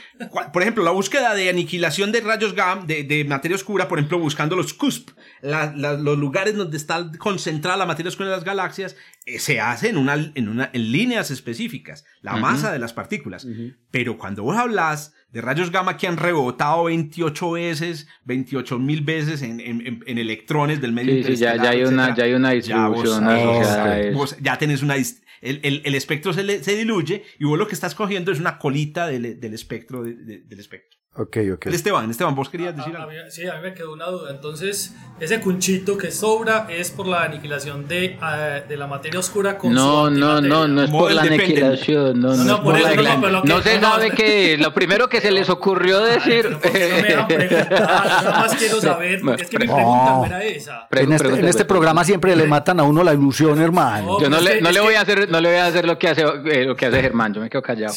Por 0.53 0.63
ejemplo, 0.63 0.83
la 0.83 0.91
búsqueda 0.91 1.35
de 1.35 1.49
aniquilación 1.49 2.11
de 2.13 2.21
rayos 2.21 2.55
gamma, 2.55 2.85
de, 2.85 3.05
de 3.05 3.25
materia 3.25 3.55
oscura, 3.55 3.87
por 3.87 3.99
ejemplo, 3.99 4.19
buscando 4.19 4.57
los 4.57 4.75
cusp, 4.75 5.11
la- 5.41 5.73
la- 5.77 5.93
los 5.95 6.19
lugares 6.19 6.57
donde 6.57 6.77
está 6.77 7.11
concentrada 7.19 7.77
la 7.77 7.87
materia 7.87 8.09
oscura 8.09 8.29
de 8.31 8.35
las 8.37 8.45
galaxias, 8.45 8.97
eh, 9.27 9.39
se 9.39 9.61
hace 9.61 9.89
en, 9.89 9.99
una, 9.99 10.15
en, 10.35 10.49
una, 10.49 10.71
en 10.73 10.91
líneas 10.93 11.31
específicas, 11.31 12.05
la 12.23 12.37
masa 12.37 12.73
de 12.73 12.79
las 12.81 12.93
partículas. 12.93 13.47
Pero 13.91 14.19
cuando 14.19 14.43
vos 14.43 14.57
hablas 14.57 15.15
de 15.33 15.41
rayos 15.41 15.71
gamma 15.71 15.97
que 15.97 16.09
han 16.09 16.17
rebotado 16.17 16.85
28 16.85 17.53
veces, 17.53 18.09
28 18.25 18.79
mil 18.81 19.03
veces 19.03 19.43
en, 19.43 19.61
en- 19.61 20.03
en- 20.07 20.19
electrones 20.19 20.81
del 20.81 20.93
medio 20.93 21.15
Sí, 21.25 21.37
sí, 21.37 21.37
ya, 21.37 21.55
ya, 21.57 21.71
hay 21.71 21.85
una, 21.85 22.15
ya 22.17 22.25
hay 22.25 22.33
una 22.35 22.53
ya 22.55 22.89
vos 22.89 23.03
distribución 23.05 23.29
asociada 23.29 23.85
a 23.85 24.01
eso. 24.01 24.19
vos 24.19 24.37
ya 24.41 24.59
tenés 24.59 24.83
una 24.83 24.97
el, 25.41 25.61
el- 25.63 25.83
el 25.85 25.95
espectro 25.95 26.33
se, 26.33 26.43
le- 26.43 26.63
se 26.63 26.77
diluye 26.77 27.25
y 27.39 27.45
vos 27.45 27.59
lo 27.59 27.67
que 27.67 27.75
estás 27.75 27.95
cogiendo 27.95 28.31
es 28.33 28.41
una 28.41 28.59
colita 28.59 29.07
del, 29.07 29.41
del 29.41 29.55
espectro 29.55 30.03
de- 30.03 30.15
de- 30.15 30.39
del 30.41 30.61
espectro. 30.61 31.00
Ok, 31.17 31.39
ok. 31.55 31.67
Esteban, 31.67 32.09
Esteban, 32.09 32.37
vos 32.37 32.49
querías 32.49 32.75
decir 32.75 32.95
A- 32.95 33.01
a 33.01 33.03
algo. 33.03 33.11
mí- 33.13 33.31
sí, 33.31 33.45
a 33.47 33.55
mí 33.57 33.63
me 33.63 33.75
quedó 33.75 33.93
una 33.93 34.07
duda. 34.07 34.31
Entonces, 34.31 34.95
ese 35.19 35.41
cunchito 35.41 35.99
que 35.99 36.13
sobra 36.13 36.69
es 36.71 36.93
por 36.93 37.09
la 37.09 37.25
aniquilación 37.25 37.89
de, 37.89 38.17
ah, 38.21 38.61
de 38.67 38.77
la 38.77 38.87
materia 38.87 39.19
oscura 39.19 39.59
con 39.59 39.71
su 39.71 39.77
No, 39.77 40.09
no, 40.09 40.41
no, 40.41 40.69
no 40.69 40.83
es 40.85 40.91
por 40.91 41.11
la 41.11 41.23
aniquilación. 41.23 42.21
No, 42.21 42.29
No, 42.29 42.37
no, 42.37 42.45
no, 42.45 42.53
es 42.55 42.61
por 42.61 42.63
por 42.65 42.77
eso, 42.77 42.89
la 42.89 42.95
no, 42.95 43.01
aniquilación. 43.11 43.21
pero 43.23 43.43
que- 43.43 43.49
No 43.49 43.61
se 43.63 43.81
no, 43.81 43.91
sabe 43.91 44.09
no. 44.11 44.15
que 44.15 44.57
lo 44.59 44.73
primero 44.73 45.09
que 45.09 45.21
se 45.21 45.33
les 45.33 45.51
ocurrió 45.51 45.99
Ay, 45.99 46.13
decir. 46.13 46.43
pero 46.43 46.61
¿por 46.61 46.73
qué 46.73 46.89
no 47.17 47.27
me 47.29 47.35
preguntar? 47.49 47.71
Nada 47.81 48.31
más 48.43 48.55
quiero 48.55 48.81
saber, 48.81 49.21
porque 49.21 49.43
es 49.43 49.51
que 49.51 49.59
mi 49.59 49.67
No. 49.67 49.75
pregunta 49.75 50.11
no 50.13 50.27
era 50.27 50.45
esa. 50.45 50.89
En 50.93 51.13
este, 51.13 51.29
en 51.29 51.45
este 51.49 51.65
programa 51.65 52.05
siempre 52.05 52.37
le 52.37 52.47
matan 52.47 52.79
a 52.79 52.85
uno 52.85 53.03
la 53.03 53.13
ilusión, 53.13 53.61
hermano. 53.61 54.21
Yo 54.21 54.31
no 54.31 54.37
Es 54.37 54.45
le, 54.45 54.55
que- 54.55 54.61
no 54.63 54.69
es 54.69 54.75
le 54.75 54.81
que- 54.81 54.87
voy 54.87 54.95
a 54.95 55.01
hacer, 55.01 55.29
no 55.29 55.41
le 55.41 55.49
voy 55.49 55.59
a 55.59 55.67
hacer 55.67 55.87
lo 55.89 55.99
que 55.99 56.09
hace, 56.09 56.23
eh, 56.23 56.65
lo 56.65 56.77
que 56.77 56.87
hace 56.87 57.01
Germán. 57.03 57.35
Yo 57.35 57.41
me 57.41 57.51
quedo 57.51 57.63
callado. 57.63 57.95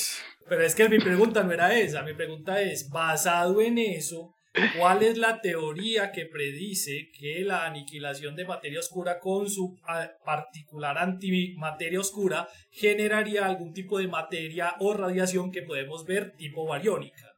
Pero 0.56 0.68
es 0.68 0.76
que 0.76 0.88
mi 0.88 1.00
pregunta 1.00 1.44
no 1.44 1.52
era 1.52 1.74
esa. 1.76 2.04
Mi 2.04 2.14
pregunta 2.14 2.62
es, 2.62 2.90
basado 2.92 3.60
en 3.60 3.80
eso, 3.80 4.36
¿cuál 4.78 5.02
es 5.02 5.18
la 5.18 5.42
teoría 5.42 6.12
que 6.12 6.28
predice 6.28 7.10
que 7.20 7.40
la 7.44 7.66
aniquilación 7.66 8.36
de 8.36 8.46
materia 8.46 8.80
oscura 8.80 9.20
con 9.20 9.50
su 9.50 9.76
particular 10.24 11.00
antimateria 11.00 12.00
oscura 12.00 12.48
generaría 12.70 13.48
algún 13.48 13.74
tipo 13.74 13.98
de 13.98 14.08
materia 14.08 14.76
o 14.80 14.94
radiación 14.94 15.52
que 15.52 15.64
podemos 15.64 16.06
ver 16.06 16.34
tipo 16.38 16.68
bariónica? 16.68 17.34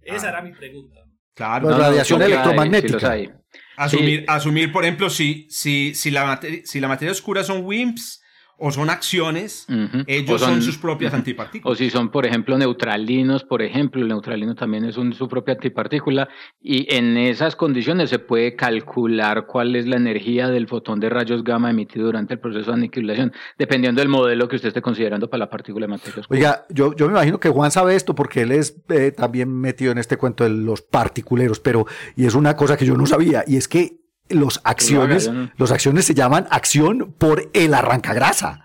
Esa 0.00 0.26
Ah. 0.26 0.30
era 0.30 0.42
mi 0.42 0.52
pregunta. 0.52 1.00
Claro. 1.34 1.64
Pues 1.64 1.76
No, 1.76 1.82
no, 1.82 1.88
radiación 1.88 2.18
sí 2.18 2.20
los 2.20 2.26
hay, 2.28 2.32
electromagnética. 2.32 3.16
sí. 3.16 3.30
Asumir, 3.76 4.20
Sí. 4.20 4.24
asumir, 4.28 4.70
por 4.72 4.84
ejemplo, 4.84 5.10
si, 5.10 5.46
si, 5.50 5.92
si, 5.96 6.12
la 6.12 6.24
materia, 6.24 6.60
si 6.64 6.78
la 6.78 6.86
materia 6.86 7.10
oscura 7.10 7.42
son 7.42 7.64
WIMPs 7.64 8.22
o 8.58 8.70
son 8.70 8.88
acciones, 8.90 9.66
ellos 10.06 10.40
son, 10.40 10.50
son- 10.54 10.62
sus 10.62 10.78
propias 10.78 11.12
antipartículas. 11.14 11.72
O 11.72 11.76
si 11.76 11.90
son, 11.90 12.10
por 12.10 12.24
ejemplo, 12.26 12.56
neutralinos, 12.56 13.44
por 13.44 13.62
ejemplo, 13.62 14.00
el 14.00 14.08
neutralino 14.08 14.54
también 14.54 14.84
es 14.84 14.96
un- 14.96 15.12
su 15.12 15.28
propia 15.28 15.54
antipartícula 15.54 16.28
y 16.60 16.92
en 16.94 17.16
esas 17.16 17.56
condiciones 17.56 18.10
se 18.10 18.18
puede 18.18 18.54
calcular 18.56 19.46
cuál 19.46 19.74
es 19.76 19.86
la 19.86 19.96
energía 19.96 20.48
del 20.48 20.68
fotón 20.68 21.00
de 21.00 21.08
rayos 21.10 21.42
gamma 21.44 21.70
emitido 21.70 22.06
durante 22.06 22.34
el 22.34 22.40
proceso 22.40 22.70
de 22.70 22.76
aniquilación, 22.78 23.32
dependiendo 23.58 24.00
del 24.00 24.08
modelo 24.08 24.48
que 24.48 24.56
usted 24.56 24.68
esté 24.68 24.82
considerando 24.82 25.28
para 25.28 25.40
la 25.40 25.50
partícula 25.50 25.84
de 25.86 25.90
materia 25.90 26.20
oscura. 26.20 26.38
Oiga, 26.38 26.66
yo, 26.70 26.94
yo 26.94 27.06
me 27.06 27.12
imagino 27.12 27.40
que 27.40 27.48
Juan 27.48 27.70
sabe 27.70 27.96
esto 27.96 28.14
porque 28.14 28.42
él 28.42 28.52
es 28.52 28.76
eh, 28.90 29.10
también 29.12 29.50
metido 29.52 29.92
en 29.92 29.98
este 29.98 30.16
cuento 30.16 30.44
de 30.44 30.50
los 30.50 30.82
particuleros, 30.82 31.60
pero 31.60 31.86
y 32.16 32.26
es 32.26 32.34
una 32.34 32.56
cosa 32.56 32.76
que 32.76 32.86
yo 32.86 32.96
no 32.96 33.06
sabía 33.06 33.44
y 33.46 33.56
es 33.56 33.68
que 33.68 34.03
los 34.28 34.60
acciones, 34.64 35.30
los 35.56 35.70
acciones 35.70 36.04
se 36.04 36.14
llaman 36.14 36.46
acción 36.50 37.14
por 37.18 37.50
el 37.52 37.74
arrancagrasa. 37.74 38.64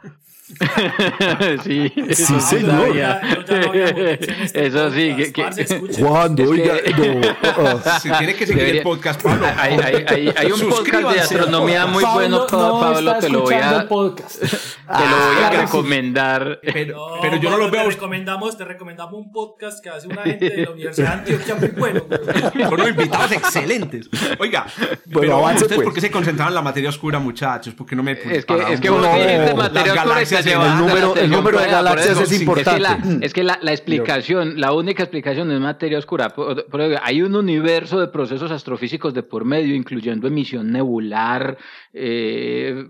sí, 1.63 1.91
Sí, 2.13 2.33
Ah, 2.35 2.39
señor. 2.39 2.95
ya, 2.95 3.21
ya, 3.21 3.45
ya 3.47 3.59
no 3.67 3.73
este 3.73 4.65
Eso 4.67 4.91
sí, 4.91 5.15
que- 5.15 5.31
que-. 5.31 6.03
Cuando, 6.03 6.43
Es 6.43 6.49
oiga, 6.49 6.81
que- 6.81 6.91
no, 6.91 7.27
ah, 7.43 7.81
ah. 7.85 7.99
Si 8.01 8.09
tiene 8.12 8.33
que 8.35 8.45
seguir 8.47 8.62
Debería- 8.63 8.81
el 8.81 8.83
podcast, 8.83 9.21
Pablo. 9.21 9.45
Hay, 9.57 9.73
hay- 9.73 10.05
hay- 10.07 10.33
hay 10.35 10.51
un 10.51 10.69
podcast 10.69 11.13
de 11.13 11.19
astronomía 11.21 11.85
muy 11.85 12.03
bueno, 12.03 12.47
Pa- 12.47 12.57
no 12.57 12.79
Pablo, 12.79 13.15
te 13.19 13.29
lo 13.29 13.41
voy 13.41 13.53
a, 13.55 13.88
podcast. 13.88 14.39
te 14.39 14.45
lo 14.47 14.55
voy 14.88 15.43
a 15.43 15.47
Ah, 15.47 15.62
recomendar. 15.62 16.59
Pero, 16.62 17.19
pero 17.21 17.35
yo 17.38 17.49
no 17.51 17.57
los 17.57 17.71
veo. 17.71 17.83
Te 17.83 17.89
recomendamos, 17.91 18.57
te 18.57 18.65
recomendamos 18.65 19.13
un 19.13 19.31
podcast 19.31 19.81
que 19.83 19.89
hace 19.89 20.07
una 20.07 20.23
gente 20.23 20.49
de 20.49 20.63
la 20.65 20.71
Universidad 20.71 21.07
de 21.23 21.33
Antioquia 21.33 21.55
muy 21.55 21.67
bueno. 21.69 22.01
Con 22.07 22.73
unos 22.73 22.89
invitados 22.89 23.31
excelentes. 23.31 24.09
Oiga, 24.39 24.65
Bueno, 25.05 25.19
pero 25.21 25.38
avance, 25.38 25.63
¿ustedes 25.63 25.75
pues. 25.77 25.85
por 25.85 25.93
qué 25.93 26.01
se 26.01 26.12
concentraban 26.12 26.51
en 26.51 26.55
la 26.55 26.62
materia 26.62 26.89
oscura, 26.89 27.19
muchachos? 27.19 27.73
¿Por 27.73 27.85
qué 27.88 27.95
no 27.95 28.03
me 28.03 28.13
Es 28.13 28.45
que, 28.45 28.73
es 28.73 28.79
que 28.81 28.89
vos 28.89 29.01
dijiste 29.13 29.53
materia 29.55 29.93
oscura 29.93 30.19
galaxias 30.45 30.73
el 30.73 30.78
número- 30.88 31.15
el 31.15 31.30
número 31.32 31.60
de 31.60 31.67
galaxias 31.67 32.12
eso. 32.12 32.21
es 32.23 32.32
Es 32.32 32.38
que 32.38 32.43
importante. 32.43 32.80
la, 32.82 32.99
es 33.21 33.34
que 33.34 33.43
la, 33.43 33.60
la 33.62 33.71
explicación, 33.71 34.60
la 34.60 34.73
única 34.73 35.04
explicación 35.04 35.52
es 35.52 35.60
materia 35.60 35.97
oscura. 35.97 36.30
Por- 36.30 36.65
por- 36.65 36.82
hay 37.04 37.21
un 37.21 37.36
universo 37.36 37.99
de 37.99 38.08
procesos 38.08 38.52
astrofísicos 38.52 39.13
de 39.13 39.23
por 39.23 39.45
medio, 39.45 39.75
incluyendo 39.75 40.28
emisión 40.28 40.71
nebular, 40.71 41.58
eh, 41.93 42.86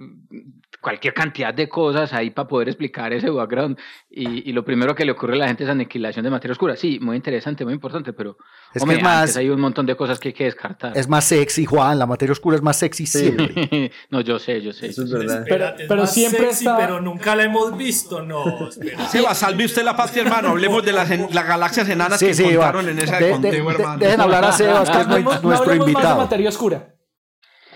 cualquier 0.82 1.13
cantidad 1.13 1.54
de 1.54 1.68
cosas 1.68 2.13
ahí 2.13 2.30
para 2.30 2.48
poder 2.48 2.70
explicar 2.70 3.12
ese 3.13 3.30
background. 3.30 3.78
Y, 4.10 4.50
y 4.50 4.54
lo 4.54 4.63
primero 4.63 4.96
que 4.96 5.04
le 5.06 5.12
ocurre 5.12 5.34
a 5.34 5.38
la 5.38 5.48
gente 5.48 5.63
es 5.65 5.70
aniquilación 5.70 6.24
de 6.24 6.32
materia 6.32 6.54
oscura. 6.54 6.76
Sí, 6.76 7.00
muy 7.02 7.18
interesante, 7.18 7.65
muy 7.65 7.74
importante, 7.74 8.13
pero 8.13 8.38
Es 8.74 8.80
que 8.80 8.84
hombre, 8.84 8.98
es 8.98 9.04
más- 9.04 9.22
antes 9.22 9.38
hay 9.38 9.50
un 9.50 9.60
montón 9.60 9.86
de 9.86 9.96
cosas 9.96 10.20
que 10.20 10.30
hay 10.30 10.34
que 10.34 10.46
descartar. 10.46 10.98
Es 10.98 11.08
más 11.10 11.26
sexy, 11.26 11.65
Juan, 11.65 12.00
la 12.00 12.06
materia 12.06 12.32
oscura 12.32 12.56
es 12.56 12.62
más 12.62 12.78
sexy 12.78 13.06
siempre. 13.06 13.92
no, 14.10 14.22
yo 14.22 14.39
sé, 14.39 14.62
yo 14.62 14.72
sé. 14.72 14.88
Eso 14.88 15.04
es 15.04 15.12
verdad. 15.12 15.39
Espérate, 15.42 15.84
es 15.84 15.89
pero 15.89 16.02
más 16.02 16.13
siempre 16.13 16.42
sexy, 16.48 16.65
está- 16.65 16.78
pero 16.78 17.02
nunca 17.02 17.36
la 17.36 17.44
hemos 17.44 17.78
visto. 17.78 18.22
No. 18.22 18.70
Seba, 19.10 19.36
salve 19.36 19.65
usted 19.65 19.84
la 19.84 19.96
patria, 19.98 20.24
hermano. 20.24 20.50
Hablemos 20.50 20.84
de 20.86 20.94
las, 20.94 21.12
en- 21.12 21.28
las 21.34 21.46
galaxias 21.48 21.89
enanas 21.89 22.20
Sí, 22.20 22.28
que 22.28 22.34
sí, 22.34 22.44
va. 22.44 22.50
encontraron 22.70 22.89
en 22.89 23.00
ese 23.00 23.15
De- 23.15 23.26
de- 23.26 23.32
conteo, 23.32 23.52
de- 23.52 23.58
hermano. 23.74 23.98
dejen 24.00 24.22
hablar 24.22 24.46
a 24.46 24.52
Sebas, 24.54 24.89
que 24.89 24.98
es 25.02 25.08
nuestro 25.08 25.50
no 25.50 25.56
hablemos 25.56 25.60
más 25.60 25.68
de 25.68 25.76
invitado. 25.92 26.18
materia 26.18 26.50
oscura. 26.50 26.96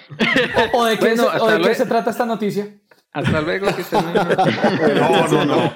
O, 0.74 0.80
o 0.82 0.86
de 0.86 0.98
qué, 0.98 1.06
Bueno, 1.16 1.24
se, 1.32 1.39
o 1.39 1.48
de 1.48 1.62
qué 1.62 1.76
se 1.76 1.86
trata 1.86 2.12
esta 2.12 2.26
noticia. 2.26 2.68
Hasta 3.13 3.41
luego. 3.41 3.67
Que 3.67 3.84
bien. 3.91 4.95
No, 4.99 5.28
no, 5.28 5.45
no. 5.45 5.73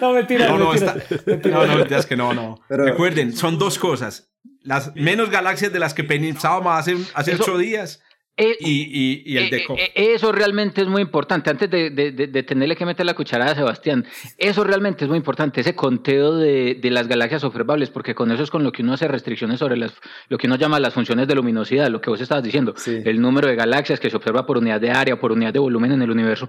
No, 0.00 0.12
mentira, 0.12 0.48
No, 0.48 0.58
no, 0.58 0.70
mentira. 0.72 0.94
está- 0.98 1.48
no, 1.50 1.66
no, 1.66 1.84
es 1.84 2.06
que 2.06 2.16
no, 2.16 2.32
no. 2.32 2.60
Pero- 2.68 2.84
Recuerden, 2.84 3.32
son 3.36 3.58
dos 3.58 3.78
cosas. 3.78 4.30
Las 4.62 4.94
menos 4.94 5.30
galaxias 5.30 5.72
de 5.72 5.78
las 5.78 5.94
que 5.94 6.04
pensábamos 6.04 6.78
hace, 6.78 6.96
hace 7.14 7.32
Eso- 7.32 7.42
ocho 7.42 7.58
días 7.58 8.02
Eh, 8.40 8.56
y, 8.60 8.70
y, 8.70 9.22
y 9.34 9.36
el 9.36 9.44
Eh, 9.44 9.50
deco. 9.50 9.74
eh, 9.76 9.90
Eso 9.96 10.30
realmente 10.30 10.80
es 10.80 10.86
muy 10.86 11.02
importante. 11.02 11.50
Antes 11.50 11.68
de, 11.68 11.90
de- 11.90 12.12
de- 12.12 12.28
de 12.28 12.42
tenerle 12.44 12.76
que 12.76 12.86
meter 12.86 13.04
la 13.04 13.14
cucharada 13.14 13.50
a 13.50 13.54
Sebastián, 13.56 14.06
eso 14.38 14.62
realmente 14.62 15.04
es 15.04 15.08
muy 15.08 15.18
importante, 15.18 15.60
ese 15.60 15.74
conteo 15.74 16.36
de, 16.36 16.76
de 16.76 16.90
las 16.90 17.08
galaxias 17.08 17.42
observables, 17.42 17.90
porque 17.90 18.14
con 18.14 18.30
eso 18.30 18.44
es 18.44 18.50
con 18.50 18.62
lo 18.62 18.70
que 18.70 18.82
uno 18.82 18.92
hace 18.92 19.08
restricciones 19.08 19.58
sobre 19.58 19.76
las, 19.76 19.92
lo 20.28 20.38
que 20.38 20.46
uno 20.46 20.54
llama 20.56 20.78
las 20.78 20.94
funciones 20.94 21.26
de 21.26 21.34
luminosidad, 21.34 21.88
lo 21.88 22.00
que 22.00 22.10
vos 22.10 22.20
estabas 22.20 22.44
diciendo, 22.44 22.74
Sí. 22.76 23.00
el 23.04 23.20
número 23.20 23.48
de 23.48 23.56
galaxias 23.56 23.98
que 23.98 24.08
se 24.08 24.16
observa 24.16 24.46
por 24.46 24.56
unidad 24.58 24.80
de 24.80 24.90
área, 24.92 25.18
por 25.18 25.32
unidad 25.32 25.52
de 25.52 25.58
volumen 25.58 25.90
en 25.92 26.02
el 26.02 26.10
universo. 26.12 26.48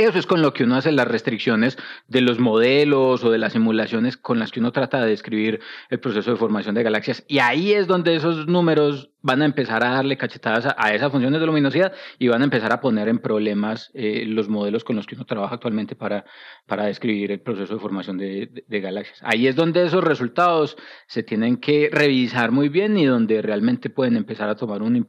Eso 0.00 0.18
es 0.18 0.26
con 0.26 0.40
lo 0.40 0.54
que 0.54 0.64
uno 0.64 0.76
hace 0.76 0.92
las 0.92 1.06
restricciones 1.06 1.76
de 2.08 2.22
los 2.22 2.38
modelos 2.38 3.22
o 3.22 3.30
de 3.30 3.36
las 3.36 3.52
simulaciones 3.52 4.16
con 4.16 4.38
las 4.38 4.50
que 4.50 4.58
uno 4.60 4.72
trata 4.72 5.02
de 5.02 5.10
describir 5.10 5.60
el 5.90 6.00
proceso 6.00 6.30
de 6.30 6.38
formación 6.38 6.74
de 6.74 6.82
galaxias. 6.82 7.22
Y 7.28 7.40
ahí 7.40 7.72
es 7.74 7.86
donde 7.86 8.14
esos 8.14 8.46
números 8.46 9.10
van 9.20 9.42
a 9.42 9.44
empezar 9.44 9.84
a 9.84 9.90
darle 9.90 10.16
cachetadas 10.16 10.74
a, 10.74 10.94
esas 10.94 11.12
funciones 11.12 11.38
de 11.38 11.46
luminosidad 11.46 11.92
y 12.18 12.28
van 12.28 12.40
a 12.40 12.44
empezar 12.44 12.72
a 12.72 12.80
poner 12.80 13.08
en 13.08 13.18
problemas 13.18 13.90
eh, 13.92 14.24
los 14.26 14.48
modelos 14.48 14.84
con 14.84 14.96
los 14.96 15.06
que 15.06 15.16
uno 15.16 15.26
trabaja 15.26 15.56
actualmente 15.56 15.94
para, 15.94 16.24
para 16.66 16.86
describir 16.86 17.30
el 17.32 17.40
proceso 17.42 17.74
de 17.74 17.80
formación 17.80 18.16
de, 18.16 18.64
galaxias. 18.80 19.20
Ahí 19.22 19.48
es 19.48 19.54
donde 19.54 19.84
esos 19.84 20.02
resultados 20.02 20.78
se 21.08 21.22
tienen 21.22 21.58
que 21.58 21.90
revisar 21.92 22.52
muy 22.52 22.70
bien 22.70 22.96
y 22.96 23.04
donde 23.04 23.42
realmente 23.42 23.90
pueden 23.90 24.16
empezar 24.16 24.48
a 24.48 24.56
tomar 24.56 24.80
un- 24.80 25.06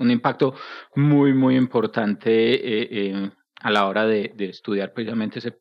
un 0.00 0.10
impacto 0.10 0.54
muy, 0.96 1.32
muy 1.32 1.54
importante 1.54 2.54
eh, 2.54 2.88
eh, 2.90 3.30
a 3.60 3.70
la 3.70 3.86
hora 3.86 4.06
de, 4.06 4.32
de 4.36 4.46
estudiar 4.46 4.92
precisamente 4.92 5.38
ese 5.38 5.58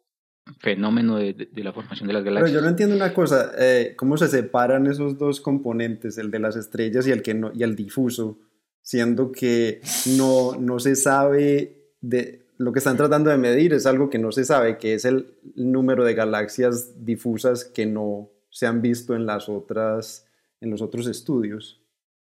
fenómeno 0.58 1.18
de, 1.18 1.48
la 1.54 1.74
formación 1.74 2.08
de 2.08 2.14
las 2.14 2.24
Pero 2.24 2.36
galaxias. 2.36 2.54
yo 2.54 2.62
no 2.62 2.70
entiendo 2.70 2.96
una 2.96 3.14
cosa, 3.14 3.52
eh, 3.58 3.94
¿cómo 3.96 4.18
se 4.18 4.28
separan 4.28 4.88
esos 4.88 5.18
dos 5.18 5.42
componentes, 5.42 6.18
el 6.18 6.32
de 6.32 6.40
las 6.40 6.56
estrellas 6.56 7.06
y 7.08 7.12
el, 7.12 7.22
que 7.22 7.34
no, 7.34 7.52
y 7.54 7.64
el 7.64 7.76
difuso, 7.76 8.40
siendo 8.82 9.32
que 9.32 9.82
no, 10.18 10.56
no 10.60 10.80
se 10.80 10.96
sabe 10.96 11.94
de 12.02 12.48
lo 12.58 12.74
que 12.74 12.80
están 12.80 12.98
tratando 12.98 13.30
de 13.30 13.38
medir 13.38 13.74
es 13.74 13.86
algo 13.86 14.10
que 14.10 14.18
no 14.18 14.32
se 14.32 14.44
sabe, 14.44 14.78
que 14.78 14.94
es 14.94 15.06
el 15.06 15.38
número 15.56 16.04
de 16.04 16.14
galaxias 16.14 17.06
difusas 17.06 17.64
que 17.64 17.86
no 17.86 18.32
se 18.50 18.66
han 18.66 18.82
visto 18.82 19.16
en 19.16 19.26
las 19.26 19.48
otras, 19.48 20.26
en 20.60 20.70
los 20.70 20.82
otros 20.82 21.08
estudios. 21.08 21.82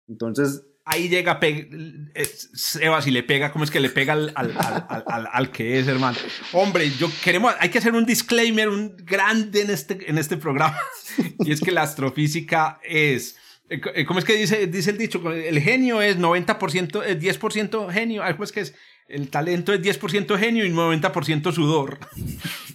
Entonces, 0.09 0.67
Ahí 0.87 1.09
llega 1.09 1.41
pe- 1.41 1.69
eh, 2.15 2.27
Sebas 2.55 3.07
y 3.07 3.11
le 3.11 3.23
pega, 3.23 3.51
¿cómo 3.53 3.65
es 3.65 3.71
que 3.71 3.81
le 3.81 3.89
pega 3.89 4.13
al, 4.13 4.33
al, 4.35 4.55
al, 5.07 5.29
al- 5.33 5.51
que 5.51 5.79
es, 5.79 5.89
hermano? 5.89 6.19
Hombre, 6.53 6.91
yo 6.99 7.11
queremos, 7.23 7.55
hay 7.59 7.71
que 7.71 7.79
hacer 7.79 7.95
un 7.95 8.05
disclaimer, 8.05 8.69
un 8.69 8.95
grande 8.99 9.63
en 9.63 9.71
este, 9.71 9.99
en 10.11 10.19
este 10.19 10.37
programa. 10.37 10.79
Y 11.41 11.53
es 11.53 11.61
que 11.63 11.71
la 11.73 11.83
astrofísica 11.83 12.81
es, 12.85 13.37
eh, 13.71 13.81
eh, 13.95 14.05
¿cómo 14.05 14.19
es 14.19 14.27
que 14.27 14.35
dice, 14.37 14.67
dice 14.67 14.91
el 14.91 14.99
dicho? 14.99 15.33
El 15.33 15.59
genio 15.61 16.03
es 16.03 16.19
90%, 16.19 17.03
eh, 17.07 17.19
10% 17.19 17.91
genio, 17.91 18.23
algo 18.23 18.45
es 18.45 18.53
que 18.53 18.61
es, 18.61 18.75
el 19.09 19.29
talento 19.29 19.73
es 19.73 19.81
10% 19.81 20.39
genio 20.39 20.65
y 20.65 20.71
90% 20.71 21.53
sudor. 21.53 21.99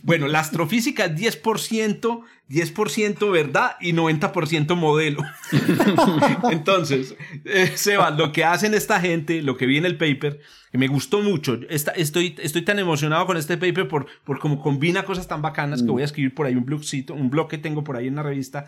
Bueno, 0.02 0.30
la 0.30 0.40
astrofísica 0.40 1.06
es 1.06 1.44
10%, 1.44 2.22
10% 2.50 3.32
verdad 3.32 3.76
y 3.82 3.92
90% 3.92 4.76
modelo. 4.76 5.22
Entonces, 6.52 7.16
eh, 7.44 7.74
Seba, 7.76 8.10
lo 8.10 8.32
que 8.32 8.46
hacen 8.46 8.74
esta 8.74 9.02
gente, 9.02 9.42
lo 9.42 9.58
que 9.58 9.66
vi 9.66 9.78
en 9.78 9.86
el 9.86 9.98
paper, 9.98 10.40
que 10.72 10.78
me 10.78 10.88
gustó 10.88 11.22
mucho, 11.22 11.60
estoy, 11.70 12.36
estoy 12.42 12.62
tan 12.64 12.80
emocionado 12.80 13.26
con 13.26 13.36
este 13.36 13.58
paper 13.58 13.90
por, 13.90 14.08
por 14.24 14.40
cómo 14.40 14.62
combina 14.62 15.04
cosas 15.04 15.28
tan 15.28 15.42
bacanas 15.42 15.84
que 15.84 15.92
voy 15.92 16.02
a 16.02 16.06
escribir 16.06 16.34
por 16.34 16.46
ahí 16.46 16.56
un 16.56 16.66
blogcito, 16.66 17.14
un 17.14 17.30
blog 17.30 17.50
que 17.50 17.58
tengo 17.58 17.84
por 17.84 17.98
ahí 17.98 18.08
en 18.08 18.16
la 18.16 18.24
revista, 18.24 18.68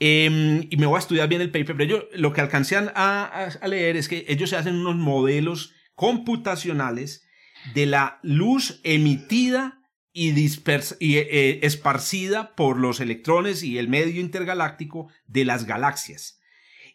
eh, 0.00 0.66
y 0.68 0.76
me 0.76 0.86
voy 0.86 0.96
a 0.96 0.98
estudiar 0.98 1.28
bien 1.28 1.40
el 1.40 1.50
paper, 1.50 1.76
pero 1.76 1.84
yo 1.84 2.08
lo 2.14 2.32
que 2.32 2.40
alcancé 2.40 2.76
a 2.76 3.68
leer 3.68 3.96
es 3.96 4.08
que 4.08 4.24
ellos 4.28 4.50
se 4.50 4.56
hacen 4.56 4.74
unos 4.74 4.96
modelos 4.96 5.74
computacionales 6.02 7.24
de 7.74 7.86
la 7.86 8.18
luz 8.24 8.80
emitida 8.82 9.88
y, 10.12 10.30
y 10.30 11.16
eh, 11.16 11.64
esparcida 11.64 12.56
por 12.56 12.76
los 12.76 12.98
electrones 12.98 13.62
y 13.62 13.78
el 13.78 13.86
medio 13.86 14.20
intergaláctico 14.20 15.06
de 15.28 15.44
las 15.44 15.64
galaxias. 15.64 16.40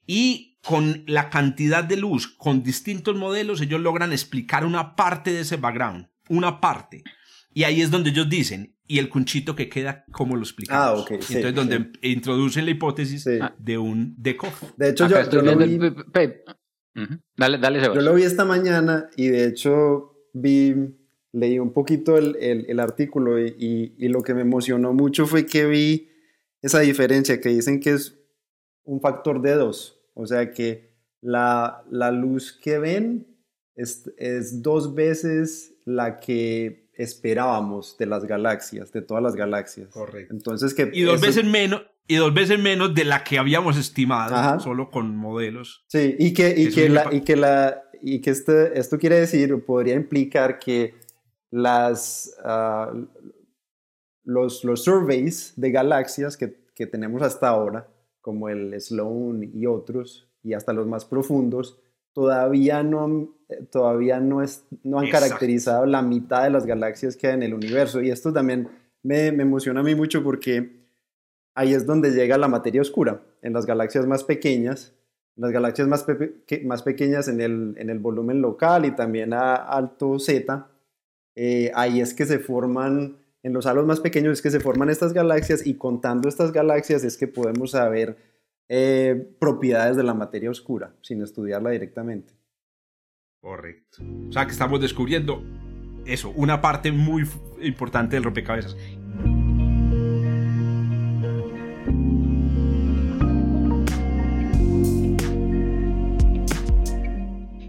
Y 0.06 0.60
con 0.62 1.06
la 1.08 1.30
cantidad 1.30 1.86
de 1.86 1.96
luz, 1.96 2.28
con 2.28 2.64
distintos 2.64 3.16
modelos, 3.16 3.62
ellos 3.62 3.80
logran 3.80 4.12
explicar 4.12 4.66
una 4.66 4.98
parte 4.98 5.32
de 5.32 5.40
ese 5.40 5.56
background, 5.56 6.10
una 6.28 6.60
parte. 6.60 7.06
Y 7.54 7.64
ahí 7.64 7.82
es 7.82 7.90
donde 7.90 8.10
ellos 8.10 8.28
dicen, 8.28 8.76
y 8.88 9.00
el 9.00 9.08
cunchito 9.08 9.56
que 9.56 9.70
queda, 9.70 10.04
como 10.12 10.36
lo 10.36 10.44
explicamos? 10.44 10.84
Ah, 10.84 10.94
ok. 10.96 11.12
Entonces, 11.12 11.56
donde 11.56 11.92
introducen 12.02 12.66
la 12.66 12.72
hipótesis 12.72 13.26
de 13.58 13.78
un 13.78 14.16
decoff. 14.18 14.64
De 14.76 14.90
hecho, 14.90 15.08
yo, 15.08 15.42
lo 15.42 15.58
vi... 15.58 15.80
Dale, 17.36 17.58
dale, 17.60 17.82
Yo 17.82 18.02
lo 18.02 18.16
vi 18.16 18.24
esta 18.24 18.46
mañana 18.46 19.10
y 19.16 19.28
de 19.28 19.46
hecho 19.46 20.30
vi, 20.34 20.76
leí 21.32 21.60
un 21.60 21.72
poquito 21.72 22.18
el, 22.18 22.36
el, 22.40 22.80
artículo 22.80 23.40
y, 23.40 23.96
y, 23.98 24.08
lo 24.08 24.24
que 24.24 24.34
me 24.34 24.42
emocionó 24.42 24.94
mucho 24.94 25.28
fue 25.28 25.46
que 25.46 25.68
vi 25.68 26.10
esa 26.62 26.80
diferencia 26.80 27.40
que 27.40 27.50
dicen 27.50 27.80
que 27.80 27.92
es 27.92 28.18
un 28.84 29.00
factor 29.00 29.42
de 29.42 29.54
dos. 29.54 30.02
O 30.16 30.26
sea 30.26 30.52
que 30.52 30.98
la, 31.22 31.84
la 31.92 32.12
luz 32.12 32.52
que 32.52 32.80
ven 32.80 33.28
es, 33.76 34.12
es 34.18 34.64
dos 34.64 34.96
veces 34.96 35.76
la 35.86 36.20
que 36.20 36.90
esperábamos 36.94 37.96
de 38.00 38.08
las 38.08 38.26
galaxias, 38.26 38.92
de 38.92 39.04
todas 39.04 39.22
las 39.22 39.36
galaxias. 39.36 39.90
Correcto. 39.90 40.34
Entonces 40.34 40.74
que 40.74 40.90
y 40.92 41.04
dos 41.04 41.22
veces 41.22 41.46
menos 41.46 41.84
y 42.08 42.16
dos 42.16 42.34
veces 42.34 42.60
menos 42.60 42.94
de 42.94 43.06
la 43.06 43.24
que 43.24 43.38
habíamos 43.38 43.78
estimado 43.78 44.60
solo 44.60 44.90
con 44.90 45.16
modelos. 45.16 45.86
Sí, 45.88 46.16
y 46.18 46.34
que 46.34 46.54
y 46.58 46.70
que 46.70 46.90
la 46.90 47.14
y 47.14 47.22
que 47.22 47.36
la 47.36 47.84
y 48.02 48.22
que 48.22 48.30
este, 48.30 48.80
esto 48.80 48.98
quiere 48.98 49.20
decir 49.20 49.66
podría 49.66 49.96
implicar 49.96 50.60
que 50.60 50.96
las 51.52 52.36
ah, 52.44 52.94
los, 54.28 54.64
los 54.64 54.84
surveys 54.84 55.54
de 55.56 55.72
galaxias 55.72 56.38
que, 56.38 56.58
que 56.76 56.86
tenemos 56.86 57.22
hasta 57.22 57.48
ahora, 57.48 57.88
como 58.22 58.50
el 58.50 58.80
Sloan 58.80 59.50
y 59.54 59.66
otros, 59.66 60.30
y 60.44 60.54
hasta 60.54 60.74
los 60.74 60.86
más 60.86 61.06
profundos, 61.06 61.80
todavía 62.14 62.84
no, 62.84 63.34
todavía 63.72 64.20
no, 64.20 64.44
es, 64.44 64.66
no 64.84 65.00
han 65.00 65.10
caracterizado 65.10 65.86
la 65.86 66.02
mitad 66.02 66.44
de 66.44 66.50
las 66.50 66.66
galaxias 66.66 67.16
que 67.16 67.28
hay 67.28 67.36
en 67.36 67.44
el 67.44 67.54
universo. 67.54 68.02
Y 68.02 68.12
esto 68.12 68.34
también 68.34 68.68
me, 69.02 69.32
me, 69.32 69.44
emociona 69.44 69.80
a 69.80 69.84
mí 69.84 69.96
mucho 69.96 70.22
porque 70.24 70.77
ahí 71.58 71.74
es 71.74 71.88
donde 71.88 72.12
llega 72.12 72.38
la 72.38 72.48
materia 72.48 72.82
oscura, 72.82 73.24
en 73.42 73.52
las 73.52 73.66
galaxias 73.66 74.06
más 74.06 74.24
pequeñas, 74.24 74.94
las 75.36 75.52
galaxias 75.52 75.88
más, 75.88 76.06
más 76.64 76.84
pequeñas 76.84 77.28
en 77.28 77.42
el, 77.42 77.76
en 77.80 77.90
el, 77.90 77.98
volumen 77.98 78.42
local 78.42 78.86
y 78.86 78.92
también 78.92 79.34
a 79.34 79.56
alto 79.56 80.20
Z, 80.20 80.68
eh, 81.36 81.72
ahí 81.74 82.00
es 82.00 82.14
que 82.14 82.28
se 82.28 82.38
forman, 82.38 83.18
en 83.42 83.54
los 83.54 83.66
halos 83.66 83.88
más 83.88 84.00
pequeños 84.00 84.34
es 84.34 84.42
que 84.44 84.52
se 84.52 84.60
forman 84.60 84.92
estas 84.92 85.14
galaxias 85.14 85.66
y 85.66 85.74
contando 85.74 86.30
estas 86.30 86.52
galaxias 86.52 87.04
es 87.04 87.18
que 87.18 87.28
podemos 87.28 87.72
saber 87.72 88.18
eh, 88.70 89.36
propiedades 89.40 89.98
de 89.98 90.04
la 90.04 90.14
materia 90.14 90.52
oscura 90.52 90.94
sin 91.02 91.24
estudiarla 91.24 91.72
directamente. 91.72 92.34
Correcto. 93.42 94.04
O 94.30 94.32
sea 94.32 94.46
que 94.46 94.52
estamos 94.52 94.80
descubriendo 94.80 95.42
eso, 96.06 96.30
una 96.36 96.62
parte 96.62 96.92
muy 96.92 97.24
importante 97.62 98.16
del 98.16 98.26
rompecabezas. 98.26 98.76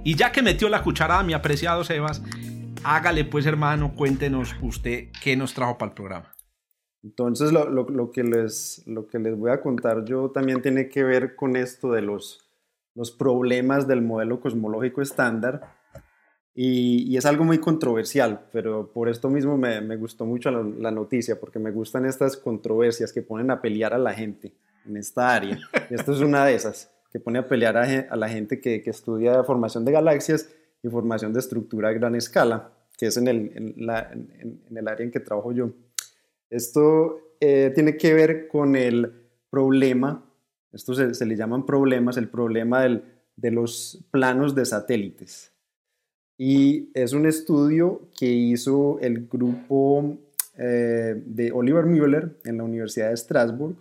Y 0.04 0.14
ya 0.16 0.32
que 0.32 0.42
metió 0.42 0.68
la 0.68 0.82
cucharada, 0.82 1.22
mi 1.22 1.34
apreciado 1.34 1.84
Sebas, 1.84 2.22
hágale 2.84 3.24
pues 3.24 3.46
hermano, 3.46 3.94
cuéntenos 3.94 4.54
usted 4.62 5.08
qué 5.22 5.36
nos 5.36 5.54
trajo 5.54 5.78
para 5.78 5.90
el 5.90 5.94
programa. 5.94 6.34
Entonces, 7.02 7.52
lo, 7.52 7.68
lo, 7.68 7.88
lo, 7.88 8.10
que 8.10 8.24
les, 8.24 8.82
lo 8.86 9.06
que 9.06 9.18
les 9.18 9.36
voy 9.36 9.50
a 9.50 9.60
contar 9.60 10.04
yo 10.04 10.30
también 10.30 10.62
tiene 10.62 10.88
que 10.88 11.04
ver 11.04 11.36
con 11.36 11.56
esto 11.56 11.92
de 11.92 12.02
los, 12.02 12.48
los 12.94 13.10
problemas 13.10 13.86
del 13.86 14.02
modelo 14.02 14.40
cosmológico 14.40 15.00
estándar. 15.00 15.76
Y, 16.54 17.04
y, 17.12 17.16
es 17.16 17.24
algo 17.24 17.44
muy 17.44 17.58
controversial, 17.58 18.48
pero 18.52 18.90
por 18.92 19.08
esto 19.08 19.30
mismo 19.30 19.56
me, 19.56 19.80
me 19.80 19.96
gustó 19.96 20.24
mucho 20.26 20.50
la, 20.50 20.90
noticia, 20.90 21.38
porque 21.38 21.60
me 21.60 21.70
gustan 21.70 22.04
estas 22.04 22.36
controversias 22.36 23.12
que 23.12 23.22
ponen 23.22 23.52
a 23.52 23.60
pelear 23.62 23.94
a 23.94 23.98
la 23.98 24.12
gente 24.12 24.56
en 24.84 24.96
esta 24.96 25.32
área. 25.32 25.60
Y 25.88 25.94
esto 25.94 26.12
es 26.12 26.20
una 26.20 26.44
de 26.44 26.56
esas, 26.56 26.90
que 27.18 27.24
pone 27.24 27.38
a 27.38 27.48
pelear 27.48 27.76
a, 27.76 27.82
a 27.82 28.16
la 28.16 28.28
gente 28.28 28.60
que, 28.60 28.82
que, 28.82 28.90
estudia 28.90 29.42
formación 29.44 29.84
de 29.84 29.92
galaxias 29.92 30.48
y 30.82 30.88
formación 30.88 31.32
de 31.32 31.40
estructura 31.40 31.88
a 31.88 31.92
gran 31.92 32.14
escala, 32.14 32.72
que 32.96 33.06
es 33.06 33.16
en 33.16 33.26
el, 33.26 33.52
en 33.54 33.86
la, 33.86 34.10
en, 34.12 34.62
en 34.68 34.76
el 34.76 34.88
área 34.88 35.04
en 35.04 35.10
que 35.10 35.20
trabajo 35.20 35.52
yo. 35.52 35.70
Esto 36.50 37.34
eh, 37.40 37.72
tiene 37.74 37.96
que 37.96 38.14
ver 38.14 38.48
con 38.48 38.76
el 38.76 39.12
problema, 39.50 40.24
esto 40.72 40.94
se, 40.94 41.26
le 41.26 41.36
llaman 41.36 41.66
problemas, 41.66 42.16
el 42.16 42.28
problema 42.28 42.82
de 42.82 43.50
los 43.50 44.04
planos 44.10 44.54
de 44.54 44.64
satélites. 44.64 45.52
Y 46.36 46.90
es 46.94 47.12
un 47.14 47.26
estudio 47.26 48.08
que 48.16 48.26
hizo 48.26 48.98
el 49.00 49.26
grupo 49.26 50.18
eh, 50.56 51.20
de 51.26 51.50
Oliver 51.50 51.84
Müller 51.84 52.38
en 52.44 52.58
la 52.58 52.64
Universidad 52.64 53.10
de 53.10 53.16
Strasbourg, 53.16 53.76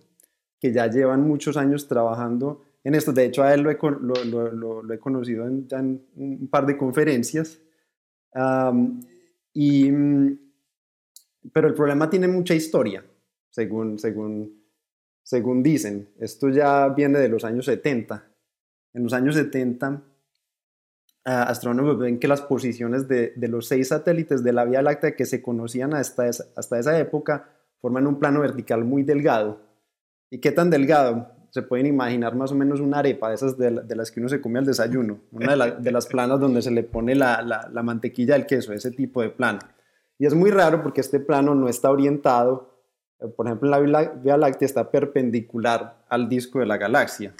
que 0.60 0.74
ya 0.74 0.88
llevan 0.88 1.28
muchos 1.28 1.56
años 1.56 1.88
trabajando 1.88 2.64
en 2.88 2.96
esto. 2.96 3.12
De 3.12 3.26
hecho, 3.26 3.44
a 3.44 3.54
él 3.54 3.64
lo 3.64 3.70
he, 3.70 3.78
conocido 5.00 5.46
en, 5.46 6.02
un 6.16 6.48
par 6.50 6.66
de 6.66 6.78
conferencias. 6.78 7.60
y 9.54 9.92
mm, 9.92 10.40
pero 11.52 11.68
el 11.68 11.74
problema 11.74 12.10
tiene 12.10 12.30
mucha 12.30 12.56
historia, 12.56 13.04
según, 13.50 13.98
dicen. 15.62 16.10
Esto 16.18 16.48
ya 16.48 16.88
viene 16.88 17.20
de 17.20 17.28
los 17.28 17.44
años 17.44 17.66
70. 17.66 18.26
En 18.94 19.04
los 19.04 19.12
años 19.12 19.36
70, 19.36 20.02
astrónomos 21.26 22.00
ven 22.00 22.20
que 22.20 22.30
las 22.30 22.42
posiciones 22.42 23.10
de, 23.10 23.34
de, 23.36 23.48
los 23.50 23.68
seis 23.68 23.90
satélites 23.90 24.46
de 24.46 24.54
la 24.54 24.64
Vía 24.64 24.82
Láctea 24.82 25.14
que 25.14 25.26
se 25.26 25.42
conocían 25.42 25.94
hasta 25.94 26.26
esa, 26.28 26.46
hasta 26.56 26.80
esa 26.80 26.98
época 26.98 27.50
forman 27.82 28.08
un 28.08 28.18
plano 28.18 28.40
vertical 28.40 28.86
muy 28.86 29.04
delgado. 29.04 29.60
¿Y 30.30 30.40
qué 30.40 30.54
tan 30.54 30.70
delgado? 30.70 31.37
Se 31.58 31.64
pueden 31.64 31.88
imaginar 31.88 32.36
más 32.36 32.52
o 32.52 32.56
menos 32.56 32.80
una 32.82 33.00
arepa 33.00 33.30
de 33.30 33.34
esas 33.34 33.58
de, 33.58 33.72
las 33.72 34.12
que 34.12 34.20
uno 34.20 34.30
se 34.30 34.40
come 34.40 34.60
al 34.60 34.66
desayuno, 34.66 35.22
una 35.32 35.56
de, 35.56 35.92
las 35.92 36.06
planas 36.06 36.40
donde 36.40 36.62
se 36.62 36.70
le 36.70 36.84
pone 36.84 37.16
la, 37.16 37.42
la, 37.42 37.68
la 37.74 37.82
mantequilla 37.82 38.36
del 38.36 38.46
queso, 38.46 38.74
ese 38.74 38.92
tipo 38.92 39.24
de 39.24 39.32
plano. 39.32 39.58
Y 40.20 40.28
es 40.28 40.36
muy 40.36 40.52
raro 40.52 40.84
porque 40.84 41.02
este 41.02 41.20
plano 41.20 41.56
no 41.56 41.68
está 41.68 41.90
orientado, 41.90 42.78
eh, 43.20 43.28
por 43.28 43.48
ejemplo, 43.48 43.76
en 43.76 43.92
la 43.92 44.04
Vía 44.04 44.38
Láctea 44.38 44.68
está 44.68 44.92
perpendicular 44.92 46.06
al 46.10 46.30
disco 46.30 46.60
de 46.60 46.68
la 46.68 46.78
galaxia. 46.78 47.34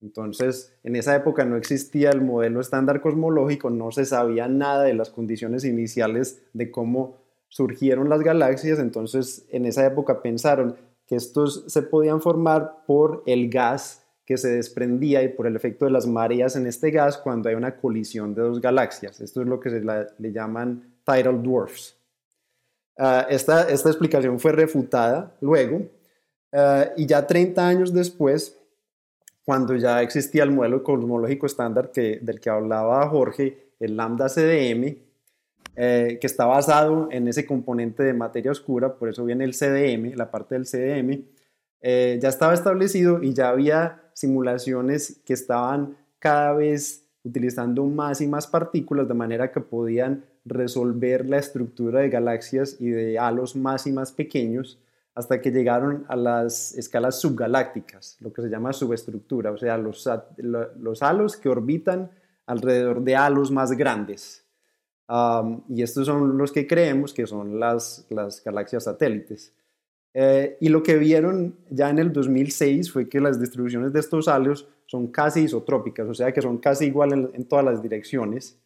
Entonces, 0.00 0.76
en 0.82 0.96
esa 0.96 1.14
época 1.14 1.44
no 1.44 1.56
existía 1.56 2.10
el 2.10 2.20
modelo 2.20 2.60
estándar 2.60 3.00
cosmológico, 3.00 3.70
no 3.70 3.92
se 3.92 4.06
sabía 4.06 4.48
nada 4.48 4.82
de 4.82 4.94
las 4.94 5.10
condiciones 5.10 5.64
iniciales 5.64 6.42
de 6.52 6.72
cómo 6.72 7.22
surgieron 7.46 8.08
las 8.08 8.22
galaxias, 8.22 8.80
entonces 8.80 9.46
en 9.50 9.66
esa 9.66 9.86
época 9.86 10.20
pensaron 10.20 10.74
que 11.06 11.16
estos 11.16 11.64
se 11.66 11.82
podían 11.82 12.20
formar 12.20 12.84
por 12.86 13.22
el 13.26 13.50
gas 13.50 14.02
que 14.24 14.36
se 14.36 14.48
desprendía 14.48 15.22
y 15.22 15.28
por 15.28 15.46
el 15.46 15.56
efecto 15.56 15.84
de 15.84 15.90
las 15.90 16.06
mareas 16.06 16.56
en 16.56 16.66
este 16.66 16.90
gas 16.90 17.18
cuando 17.18 17.48
hay 17.48 17.54
una 17.54 17.76
colisión 17.76 18.34
de 18.34 18.42
dos 18.42 18.60
galaxias. 18.60 19.20
Esto 19.20 19.42
es 19.42 19.48
lo 19.48 19.58
que 19.58 19.70
se 19.70 19.80
le 19.80 20.32
llaman 20.32 20.94
tidal 21.04 21.42
dwarfs. 21.42 21.96
Ah, 22.98 23.26
esta, 23.28 23.68
esta, 23.70 23.88
explicación 23.88 24.38
fue 24.38 24.52
refutada 24.52 25.34
luego 25.40 25.82
ah, 26.52 26.90
y 26.96 27.06
ya 27.06 27.26
30 27.26 27.66
años 27.66 27.92
después, 27.92 28.58
cuando 29.44 29.74
ya 29.76 30.02
existía 30.02 30.44
el 30.44 30.52
modelo 30.52 30.82
cosmológico 30.82 31.46
estándar 31.46 31.90
que, 31.90 32.18
del 32.22 32.38
que 32.38 32.50
hablaba 32.50 33.08
Jorge, 33.08 33.72
el 33.80 33.96
lambda 33.96 34.28
CDM, 34.28 34.96
eh, 35.74 36.18
que 36.20 36.26
está 36.26 36.44
basado 36.44 37.08
en 37.10 37.28
ese 37.28 37.46
componente 37.46 38.02
de 38.02 38.12
materia 38.12 38.50
oscura, 38.50 38.94
por 38.94 39.08
eso 39.08 39.24
viene 39.24 39.44
el 39.44 39.54
CDM, 39.54 40.14
la 40.16 40.30
parte 40.30 40.54
del 40.54 40.66
CDM, 40.66 41.24
eh, 41.80 42.18
ya 42.20 42.28
estaba 42.28 42.54
establecido 42.54 43.22
y 43.22 43.32
ya 43.32 43.48
había 43.48 44.02
simulaciones 44.12 45.20
que 45.24 45.32
estaban 45.32 45.96
cada 46.18 46.52
vez 46.52 47.08
utilizando 47.24 47.84
más 47.86 48.20
y 48.20 48.26
más 48.26 48.46
partículas 48.46 49.08
de 49.08 49.14
manera 49.14 49.50
que 49.50 49.60
podían 49.60 50.24
resolver 50.44 51.28
la 51.28 51.38
estructura 51.38 52.00
de 52.00 52.08
galaxias 52.08 52.76
y 52.80 52.90
de 52.90 53.18
halos 53.18 53.56
más 53.56 53.86
y 53.86 53.92
más 53.92 54.12
pequeños 54.12 54.78
hasta 55.14 55.40
que 55.40 55.50
llegaron 55.50 56.04
a 56.08 56.16
las 56.16 56.74
escalas 56.74 57.20
subgalácticas, 57.20 58.16
lo 58.20 58.32
que 58.32 58.42
se 58.42 58.48
llama 58.48 58.72
subestructura, 58.72 59.52
o 59.52 59.58
sea, 59.58 59.76
los, 59.76 60.08
los 60.36 61.02
halos 61.02 61.36
que 61.36 61.48
orbitan 61.48 62.10
alrededor 62.46 63.02
de 63.02 63.16
halos 63.16 63.50
más 63.50 63.72
grandes. 63.72 64.44
Y 65.68 65.82
estos 65.82 66.06
son 66.06 66.38
los 66.38 66.52
que 66.52 66.66
creemos 66.66 67.12
que 67.12 67.26
son 67.26 67.58
las, 67.60 68.06
las 68.10 68.42
galaxias 68.44 68.84
satélites. 68.84 69.52
Eh, 70.14 70.56
y 70.60 70.68
lo 70.68 70.82
que 70.82 70.96
vieron 70.96 71.56
ya 71.70 71.88
en 71.90 71.98
el 71.98 72.12
2006 72.12 72.92
fue 72.92 73.08
que 73.08 73.20
las 73.20 73.40
distribuciones 73.40 73.92
de 73.92 74.00
estos 74.00 74.28
halos 74.28 74.68
son 74.86 75.08
casi 75.08 75.40
isotrópicas, 75.40 76.06
o 76.08 76.14
sea 76.14 76.32
que 76.32 76.42
son 76.42 76.58
casi 76.58 76.84
igual 76.86 77.12
en 77.32 77.44
todas 77.46 77.64
las 77.64 77.82
direcciones 77.82 78.58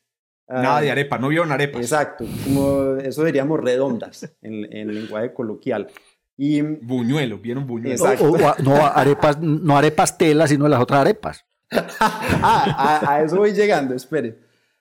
Ah, 0.49 0.63
Nada 0.63 0.81
de 0.81 0.93
arepa, 0.93 1.19
no 1.19 1.27
vieron 1.27 1.51
arepas. 1.51 1.81
Exacto, 1.81 2.25
como 2.45 2.95
eso 2.99 3.25
diríamos 3.25 3.59
redondas 3.59 4.33
en, 4.43 4.73
en 4.73 4.95
lenguaje 4.95 5.33
coloquial. 5.35 5.89
Y 6.37 6.61
Buñuelo, 6.63 7.39
vieron 7.39 7.67
buñuelo. 7.67 7.95
Exacto. 7.97 8.27
O- 8.31 8.37
o- 8.37 8.55
no, 8.63 8.77
arepas, 8.87 9.41
no 9.41 9.77
arepas 9.77 10.17
telas, 10.17 10.51
sino 10.51 10.69
las 10.69 10.81
otras 10.81 11.01
arepas. 11.01 11.45
ah, 12.01 13.01
a, 13.09 13.15
a 13.15 13.23
eso 13.25 13.39
voy 13.39 13.55
llegando, 13.55 13.93
espere. 13.97 14.39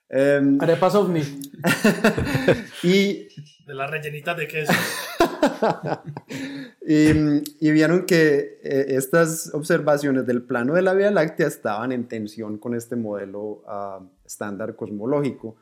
Em, 0.08 0.58
Arepas 0.60 0.94
ovni. 0.94 1.20
y, 2.82 3.28
De 3.66 3.74
las 3.74 3.90
rellenitas 3.90 4.36
de 4.36 4.46
queso. 4.46 4.72
y, 6.86 7.66
y 7.66 7.70
vieron 7.72 8.06
que 8.06 8.60
eh, 8.62 8.86
estas 8.90 9.52
observaciones 9.52 10.26
del 10.26 10.42
plano 10.42 10.74
de 10.74 10.82
la 10.82 10.94
Vía 10.94 11.10
Láctea 11.10 11.48
estaban 11.48 11.90
en 11.90 12.06
tensión 12.06 12.58
con 12.58 12.74
este 12.74 12.94
modelo 12.94 13.64
ah, 13.66 14.00
estándar 14.24 14.76
cosmológico. 14.76 15.56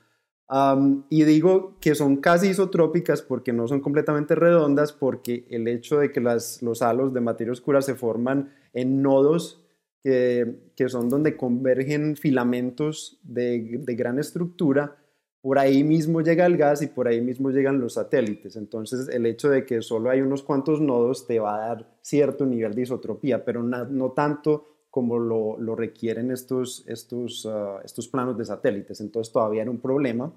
Am, 0.47 1.07
y 1.09 1.25
digo 1.25 1.79
que 1.81 1.95
son 1.95 2.19
casi 2.19 2.49
isotrópicas 2.49 3.23
porque 3.23 3.55
no 3.55 3.67
son 3.67 3.81
completamente 3.81 4.35
redondas, 4.35 4.93
porque 4.93 5.47
el 5.51 5.67
hecho 5.69 5.99
de 5.99 6.13
que 6.13 6.21
las, 6.21 6.63
los 6.63 6.83
halos 6.83 7.15
de 7.15 7.23
materia 7.23 7.53
oscura 7.53 7.81
se 7.81 7.95
forman 7.95 8.53
en 8.75 9.01
nodos 9.01 9.64
que, 10.05 10.71
que 10.77 10.89
son 10.91 11.09
donde 11.09 11.37
convergen 11.37 12.17
filamentos 12.17 13.19
de, 13.25 13.79
de 13.83 13.95
gran 13.97 14.21
estructura, 14.21 14.97
por 15.43 15.59
ahí 15.59 15.85
mismo 15.85 16.21
llega 16.23 16.47
el 16.47 16.57
gas 16.59 16.83
y 16.83 16.89
por 16.89 17.09
ahí 17.09 17.21
mismo 17.23 17.51
llegan 17.51 17.81
los 17.81 17.95
satélites. 17.95 18.57
Entonces 18.57 19.09
el 19.09 19.27
hecho 19.27 19.51
de 19.51 19.67
que 19.67 19.83
solo 19.83 20.11
hay 20.11 20.21
unos 20.23 20.43
cuantos 20.43 20.81
nodos 20.81 21.27
te 21.27 21.41
va 21.41 21.57
a 21.57 21.69
dar 21.69 21.99
cierto 22.03 22.47
nivel 22.47 22.75
de 22.75 22.83
isotropía, 22.83 23.45
pero 23.45 23.63
na- 23.63 23.85
no 23.85 24.13
tanto 24.13 24.69
como 24.91 25.19
lo, 25.19 25.59
lo 25.59 25.75
requieren 25.77 26.31
estos, 26.31 26.85
estos, 26.89 27.47
ah, 27.51 27.81
estos 27.85 28.09
planos 28.09 28.39
de 28.39 28.45
satélites. 28.45 29.01
Entonces 29.01 29.33
todavía 29.33 29.63
era 29.63 29.71
un 29.71 29.81
problema. 29.81 30.33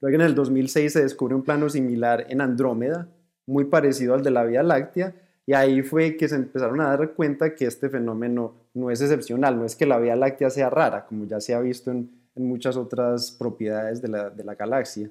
Luego 0.00 0.16
en 0.16 0.22
el 0.22 0.34
2006 0.34 0.92
se 0.92 1.02
descubre 1.02 1.34
un 1.34 1.42
plano 1.42 1.68
similar 1.68 2.26
en 2.28 2.40
Andrómeda, 2.40 3.08
muy 3.46 3.64
parecido 3.66 4.14
al 4.14 4.22
de 4.22 4.30
la 4.30 4.44
Vía 4.44 4.62
Láctea, 4.62 5.14
y 5.46 5.54
ahí 5.54 5.82
fue 5.82 6.16
que 6.16 6.28
se 6.28 6.36
empezaron 6.36 6.80
a 6.80 6.96
dar 6.96 7.14
cuenta 7.14 7.54
que 7.54 7.66
este 7.66 7.88
fenómeno 7.88 8.54
no 8.74 8.90
es 8.90 9.00
excepcional, 9.00 9.58
no 9.58 9.64
es 9.64 9.74
que 9.74 9.86
la 9.86 9.98
Vía 9.98 10.14
Láctea 10.14 10.50
sea 10.50 10.70
rara, 10.70 11.06
como 11.06 11.24
ya 11.24 11.40
se 11.40 11.54
ha 11.54 11.60
visto 11.60 11.90
en, 11.90 12.10
muchas 12.34 12.78
otras 12.78 13.30
propiedades 13.32 14.00
de 14.00 14.08
la, 14.08 14.30
de 14.30 14.42
la 14.42 14.54
galaxia. 14.54 15.10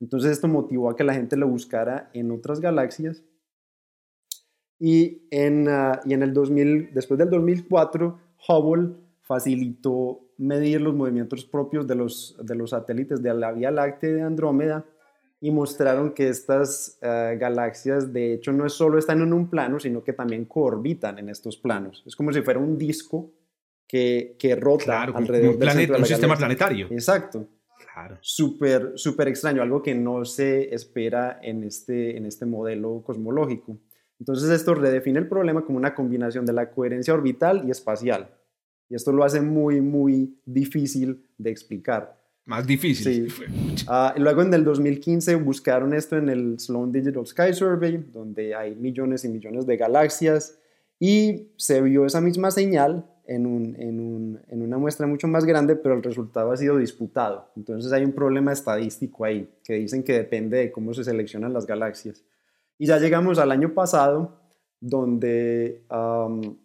Entonces 0.00 0.32
esto 0.32 0.48
motivó 0.48 0.90
a 0.90 0.96
que 0.96 1.04
la 1.04 1.14
gente 1.14 1.36
lo 1.36 1.46
buscara 1.46 2.10
en 2.12 2.32
otras 2.32 2.60
galaxias. 2.60 3.22
Y 4.78 5.28
en, 5.30 5.68
ah, 5.68 6.00
y 6.04 6.12
en 6.12 6.24
el 6.24 6.34
2000, 6.34 6.92
después 6.92 7.18
del 7.18 7.30
2004, 7.30 8.18
Hubble 8.48 8.94
facilitó 9.22 10.20
medir 10.38 10.80
los 10.80 10.94
movimientos 10.94 11.44
propios 11.44 11.86
de 11.86 11.94
los, 11.94 12.36
de 12.42 12.56
los 12.56 12.70
satélites 12.70 13.22
de 13.22 13.32
la 13.32 13.52
Vía 13.52 13.70
Láctea 13.70 14.10
de 14.10 14.22
Andrómeda 14.22 14.84
y 15.40 15.50
mostraron 15.50 16.12
que 16.12 16.28
estas 16.28 16.98
eh, 17.02 17.36
galaxias 17.38 18.12
de 18.12 18.34
hecho 18.34 18.52
no 18.52 18.68
solo 18.68 18.98
están 18.98 19.20
en 19.20 19.32
un 19.32 19.50
plano, 19.50 19.78
sino 19.78 20.02
que 20.02 20.12
también 20.12 20.46
coorbitan 20.46 21.18
en 21.18 21.28
estos 21.28 21.56
planos. 21.56 22.02
Es 22.06 22.16
como 22.16 22.32
si 22.32 22.42
fuera 22.42 22.58
un 22.58 22.78
disco 22.78 23.32
que, 23.86 24.36
que 24.38 24.56
rota 24.56 24.84
Claro, 24.84 25.16
alrededor 25.16 25.54
un, 25.54 25.58
del 25.58 25.68
planeta, 25.68 25.80
centro 25.80 25.96
de 25.96 26.02
un 26.02 26.06
sistema 26.06 26.36
planetario. 26.36 26.86
Exacto. 26.90 27.48
Claro. 27.92 28.18
Súper, 28.20 28.92
súper 28.96 29.28
extraño, 29.28 29.62
algo 29.62 29.82
que 29.82 29.94
no 29.94 30.24
se 30.24 30.74
espera 30.74 31.38
en 31.42 31.64
este, 31.64 32.16
en 32.16 32.26
este 32.26 32.46
modelo 32.46 33.02
cosmológico. 33.04 33.78
Entonces 34.18 34.50
esto 34.50 34.74
redefine 34.74 35.18
el 35.18 35.28
problema 35.28 35.64
como 35.64 35.78
una 35.78 35.94
combinación 35.94 36.46
de 36.46 36.52
la 36.52 36.70
coherencia 36.70 37.14
orbital 37.14 37.62
y 37.66 37.70
espacial. 37.70 38.30
Y 38.88 38.94
esto 38.94 39.12
lo 39.12 39.24
hace 39.24 39.40
muy, 39.40 39.80
muy 39.80 40.38
difícil 40.44 41.26
de 41.38 41.50
explicar. 41.50 42.16
Más 42.46 42.66
difícil. 42.66 43.30
Sí. 43.30 43.44
Y 44.16 44.20
luego 44.20 44.42
en 44.42 44.52
el 44.54 44.64
2015 44.64 45.34
buscaron 45.36 45.92
esto 45.94 46.16
en 46.16 46.28
el 46.28 46.58
Sloan 46.58 46.90
Digital 46.90 47.26
Sky 47.26 47.52
Survey, 47.52 48.04
donde 48.12 48.54
hay 48.54 48.74
millones 48.74 49.24
y 49.24 49.28
millones 49.28 49.66
de 49.66 49.76
galaxias, 49.76 50.58
y 50.98 51.48
se 51.56 51.82
vio 51.82 52.06
esa 52.06 52.20
misma 52.20 52.50
señal 52.50 53.04
en, 53.26 53.46
un- 53.46 53.76
en 53.78 54.00
un- 54.00 54.40
en 54.48 54.62
una 54.62 54.78
muestra 54.78 55.06
mucho 55.06 55.28
más 55.28 55.44
grande, 55.44 55.76
pero 55.76 55.94
el 55.94 56.02
resultado 56.02 56.50
ha 56.52 56.56
sido 56.56 56.78
disputado. 56.78 57.50
Entonces 57.56 57.92
hay 57.92 58.04
un 58.04 58.12
problema 58.12 58.52
estadístico 58.52 59.24
ahí, 59.24 59.48
que 59.62 59.74
dicen 59.74 60.02
que 60.02 60.14
depende 60.14 60.56
de 60.58 60.72
cómo 60.72 60.94
se 60.94 61.04
seleccionan 61.04 61.52
las 61.52 61.66
galaxias. 61.66 62.24
Y 62.78 62.86
ya 62.86 62.98
llegamos 62.98 63.38
al 63.38 63.50
año 63.52 63.74
pasado, 63.74 64.40
donde 64.80 65.84
am, 65.88 66.56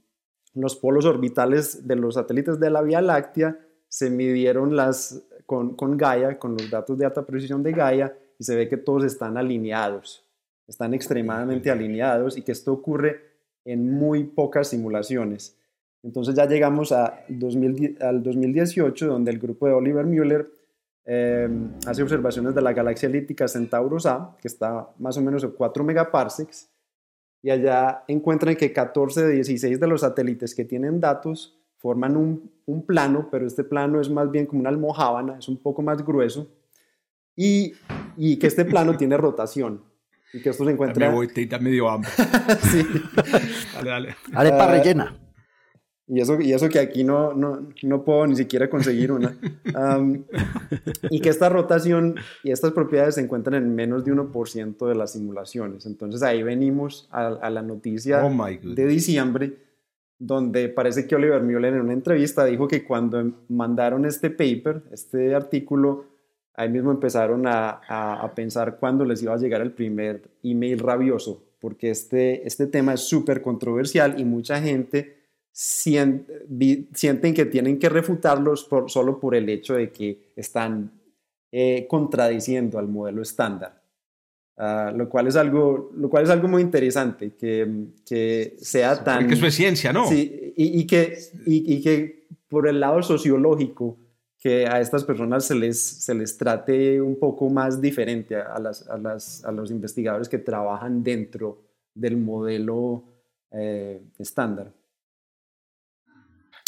los 0.53 0.75
polos 0.75 1.05
orbitales 1.05 1.87
de 1.87 1.95
los 1.95 2.15
satélites 2.15 2.59
de 2.59 2.69
la 2.69 2.81
Vía 2.81 3.01
Láctea 3.01 3.59
se 3.87 4.09
midieron 4.09 4.75
las, 4.75 5.23
con, 5.51 5.75
con 5.75 5.97
Gaia, 5.97 6.39
con 6.39 6.53
los 6.53 6.69
datos 6.69 6.97
de 6.97 7.05
alta 7.05 7.25
precisión 7.25 7.61
de 7.61 7.73
Gaia, 7.73 8.17
y 8.39 8.43
se 8.45 8.55
ve 8.55 8.69
que 8.69 8.77
todos 8.77 9.03
están 9.03 9.35
alineados, 9.35 10.25
están 10.65 10.93
extremadamente 10.93 11.69
alineados 11.69 12.37
y 12.37 12.41
que 12.41 12.53
esto 12.53 12.71
ocurre 12.71 13.19
en 13.65 13.91
muy 13.91 14.23
pocas 14.23 14.69
simulaciones. 14.69 15.57
Entonces 16.03 16.35
ya 16.35 16.45
llegamos 16.45 16.93
a 16.93 17.25
2010 17.27 17.99
al 17.99 18.23
2018, 18.23 19.07
donde 19.07 19.29
el 19.29 19.39
grupo 19.39 19.67
de 19.67 19.73
Oliver 19.73 20.05
Mueller 20.05 20.49
eh, 21.03 21.49
hace 21.85 22.01
observaciones 22.01 22.55
de 22.55 22.61
la 22.61 22.71
galaxia 22.71 23.09
elíptica 23.09 23.49
Centauros 23.49 24.05
A, 24.05 24.37
que 24.41 24.47
está 24.47 24.87
más 24.99 25.17
o 25.17 25.21
menos 25.21 25.43
a 25.43 25.49
4 25.49 25.83
megaparsecs, 25.83 26.69
y 27.43 27.49
allá 27.49 28.05
encuentran 28.07 28.55
que 28.55 28.71
14 28.71 29.25
de 29.25 29.33
16 29.33 29.81
de 29.81 29.87
los 29.87 29.99
satélites 29.99 30.55
que 30.55 30.63
tienen 30.63 31.01
datos 31.01 31.60
forman 31.81 32.15
un, 32.15 32.51
un 32.65 32.85
plano, 32.85 33.27
pero 33.31 33.47
este 33.47 33.63
plano 33.63 33.99
es 33.99 34.09
más 34.09 34.29
bien 34.29 34.45
como 34.45 34.61
una 34.61 34.69
almohábana, 34.69 35.39
es 35.39 35.49
un 35.49 35.57
poco 35.57 35.81
más 35.81 36.05
grueso, 36.05 36.47
y, 37.35 37.73
y 38.17 38.37
que 38.37 38.47
este 38.47 38.65
plano 38.65 38.95
tiene 38.97 39.17
rotación, 39.17 39.83
y 40.31 40.41
que 40.41 40.49
esto 40.49 40.63
se 40.63 40.71
encuentra... 40.71 41.09
me 41.09 41.15
voy, 41.15 41.27
te 41.27 41.47
medio 41.59 41.89
hambre. 41.89 42.09
Sí. 42.71 42.85
Dale, 43.75 43.89
dale. 43.89 44.15
Arepa 44.33 44.63
Ah, 44.63 44.71
rellena. 44.71 45.17
Y 46.07 46.19
eso, 46.19 46.41
y 46.41 46.51
eso 46.51 46.67
que 46.67 46.79
aquí 46.79 47.05
no, 47.05 47.33
no, 47.33 47.69
no 47.83 48.03
puedo 48.03 48.27
ni 48.27 48.35
siquiera 48.35 48.69
conseguir 48.69 49.13
una. 49.13 49.37
Am, 49.73 50.25
y 51.09 51.21
que 51.21 51.29
esta 51.29 51.47
rotación 51.47 52.15
y 52.43 52.51
estas 52.51 52.73
propiedades 52.73 53.15
se 53.15 53.21
encuentran 53.21 53.63
en 53.63 53.73
menos 53.73 54.03
de 54.03 54.11
1% 54.13 54.87
de 54.87 54.95
las 54.95 55.13
simulaciones. 55.13 55.85
Entonces 55.85 56.21
ahí 56.21 56.43
venimos 56.43 57.07
a, 57.11 57.27
a 57.27 57.49
la 57.49 57.61
noticia 57.61 58.25
Oh 58.25 58.45
de 58.61 58.87
diciembre, 58.87 59.53
donde 60.21 60.69
parece 60.69 61.07
que 61.07 61.15
Oliver 61.15 61.41
Mueller 61.41 61.73
en 61.73 61.81
una 61.81 61.93
entrevista 61.93 62.45
dijo 62.45 62.67
que 62.67 62.83
cuando 62.83 63.31
mandaron 63.49 64.05
este 64.05 64.29
paper, 64.29 64.83
este 64.91 65.33
artículo, 65.33 66.05
ahí 66.53 66.69
mismo 66.69 66.91
empezaron 66.91 67.47
a, 67.47 67.81
a, 67.87 68.35
pensar 68.35 68.77
cuándo 68.77 69.03
les 69.03 69.23
iba 69.23 69.33
a 69.33 69.37
llegar 69.37 69.61
el 69.61 69.71
primer 69.71 70.21
email 70.43 70.77
rabioso, 70.77 71.41
porque 71.59 71.89
este, 71.89 72.47
este 72.47 72.67
tema 72.67 72.93
es 72.93 73.01
súper 73.01 73.41
controversial 73.41 74.19
y 74.19 74.23
mucha 74.23 74.61
gente 74.61 75.17
sienten 75.51 77.33
que 77.33 77.45
tienen 77.45 77.79
que 77.79 77.89
refutarlos 77.89 78.69
solo 78.87 79.19
por 79.19 79.33
el 79.33 79.49
hecho 79.49 79.73
de 79.73 79.91
que 79.91 80.33
están 80.35 80.91
eh, 81.51 81.87
contradiciendo 81.89 82.77
al 82.77 82.87
modelo 82.87 83.23
estándar. 83.23 83.80
Ah, 84.63 84.93
lo, 84.95 85.09
cual 85.09 85.25
es 85.25 85.35
algo, 85.35 85.89
lo 85.95 86.07
cual 86.07 86.23
es 86.25 86.29
algo 86.29 86.47
muy 86.47 86.61
interesante, 86.61 87.31
que, 87.35 87.67
que 88.05 88.57
sea 88.59 89.03
tan... 89.03 89.31
Eso 89.31 89.47
es 89.47 89.55
ciencia, 89.55 89.91
¿no? 89.91 90.07
Sí, 90.07 90.53
y, 90.55 90.79
y 90.81 90.85
que, 90.85 91.17
y, 91.47 91.73
y 91.73 91.81
que 91.81 92.27
por 92.47 92.67
el 92.67 92.79
lado 92.79 93.01
sociológico, 93.01 93.97
que 94.37 94.67
a 94.67 94.79
estas 94.79 95.03
personas 95.03 95.45
se 95.45 95.55
les, 95.55 95.79
se 95.79 96.13
les 96.13 96.37
trate 96.37 97.01
un 97.01 97.17
poco 97.17 97.49
más 97.49 97.81
diferente 97.81 98.35
a, 98.35 98.59
las, 98.59 98.87
a, 98.87 98.99
las, 98.99 99.43
a 99.45 99.51
los 99.51 99.71
investigadores 99.71 100.29
que 100.29 100.37
trabajan 100.37 101.03
dentro 101.03 101.63
del 101.95 102.17
modelo 102.17 103.03
eh, 103.51 103.99
estándar. 104.19 104.71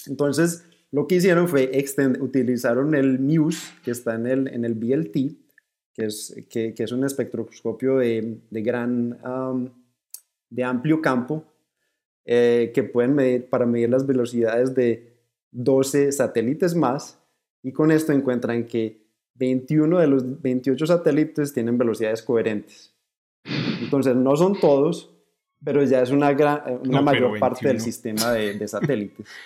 Entonces, 0.07 0.63
lo 0.91 1.05
que 1.05 1.15
hicieron 1.15 1.47
fue 1.47 1.71
extend- 1.73 2.19
utilizaron 2.19 2.95
el 2.95 3.19
MUSE, 3.19 3.71
que 3.83 3.91
está 3.91 4.15
en 4.15 4.25
el, 4.25 4.47
en 4.47 4.65
el 4.65 4.73
BLT, 4.73 5.42
que 5.93 6.05
es, 6.05 6.35
que, 6.49 6.73
que 6.73 6.83
es 6.83 6.91
un 6.91 7.03
espectroscopio 7.03 7.97
de, 7.97 8.39
de 8.49 8.61
gran, 8.61 9.19
am, 9.23 9.69
de 10.49 10.63
amplio 10.63 11.01
campo, 11.01 11.45
eh, 12.25 12.71
que 12.73 12.83
pueden 12.83 13.15
medir 13.15 13.49
para 13.49 13.65
medir 13.65 13.89
las 13.89 14.07
velocidades 14.07 14.73
de 14.73 15.13
12 15.51 16.11
satélites 16.11 16.75
más, 16.75 17.19
y 17.61 17.71
con 17.71 17.91
esto 17.91 18.11
encuentran 18.11 18.65
que 18.65 19.03
21 19.35 19.99
de 19.99 20.07
los 20.07 20.41
28 20.41 20.85
satélites 20.85 21.53
tienen 21.53 21.77
velocidades 21.77 22.21
coherentes. 22.21 22.93
Entonces, 23.81 24.15
no 24.15 24.35
son 24.35 24.59
todos, 24.59 25.13
pero 25.63 25.83
ya 25.83 26.01
es 26.01 26.11
una, 26.11 26.33
gran, 26.33 26.61
una 26.83 26.99
No, 26.99 27.03
mayor 27.03 27.39
parte 27.39 27.67
del 27.67 27.77
21. 27.77 27.83
sistema 27.83 28.31
de, 28.33 28.53
de 28.53 28.67
satélites. 28.67 29.27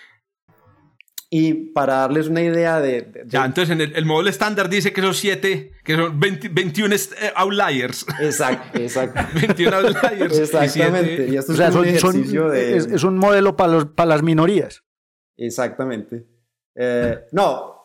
Y 1.30 1.54
para 1.72 1.96
darles 1.96 2.30
una 2.30 2.42
idea 2.42 2.80
de... 2.80 3.02
de- 3.02 3.24
Ya, 3.28 3.42
de- 3.42 3.48
entonces 3.48 3.70
en 3.76 3.82
el, 3.82 3.96
el 3.96 4.06
modelo 4.06 4.30
estándar 4.30 4.70
dice 4.70 4.94
que 4.94 5.02
son 5.02 5.14
7, 5.14 5.74
que 5.84 5.96
son 5.96 6.18
20 6.20 6.48
21 6.50 6.96
est- 6.96 7.12
eh, 7.22 7.32
outliers. 7.36 8.06
Exacto, 8.22 8.80
exacto. 8.82 9.20
21 9.34 9.76
outliers. 9.76 10.38
y 10.38 10.42
Exactamente. 10.42 11.16
siete- 11.18 11.28
Y 11.34 11.36
esto 11.38 11.52
O 11.52 11.56
es 11.56 11.58
sea, 11.58 11.70
como 11.70 11.80
un 11.82 11.88
son- 11.90 12.00
son- 12.00 12.10
ejercicio 12.16 12.50
de... 12.50 12.78
es, 12.78 12.86
es 12.88 13.04
un 13.04 13.18
modelo 13.18 13.58
para, 13.58 13.74
los, 13.74 13.86
para 13.88 14.08
las 14.10 14.24
minorías. 14.24 14.84
Exactamente. 15.38 16.26
Eh, 16.76 17.26
no, 17.32 17.76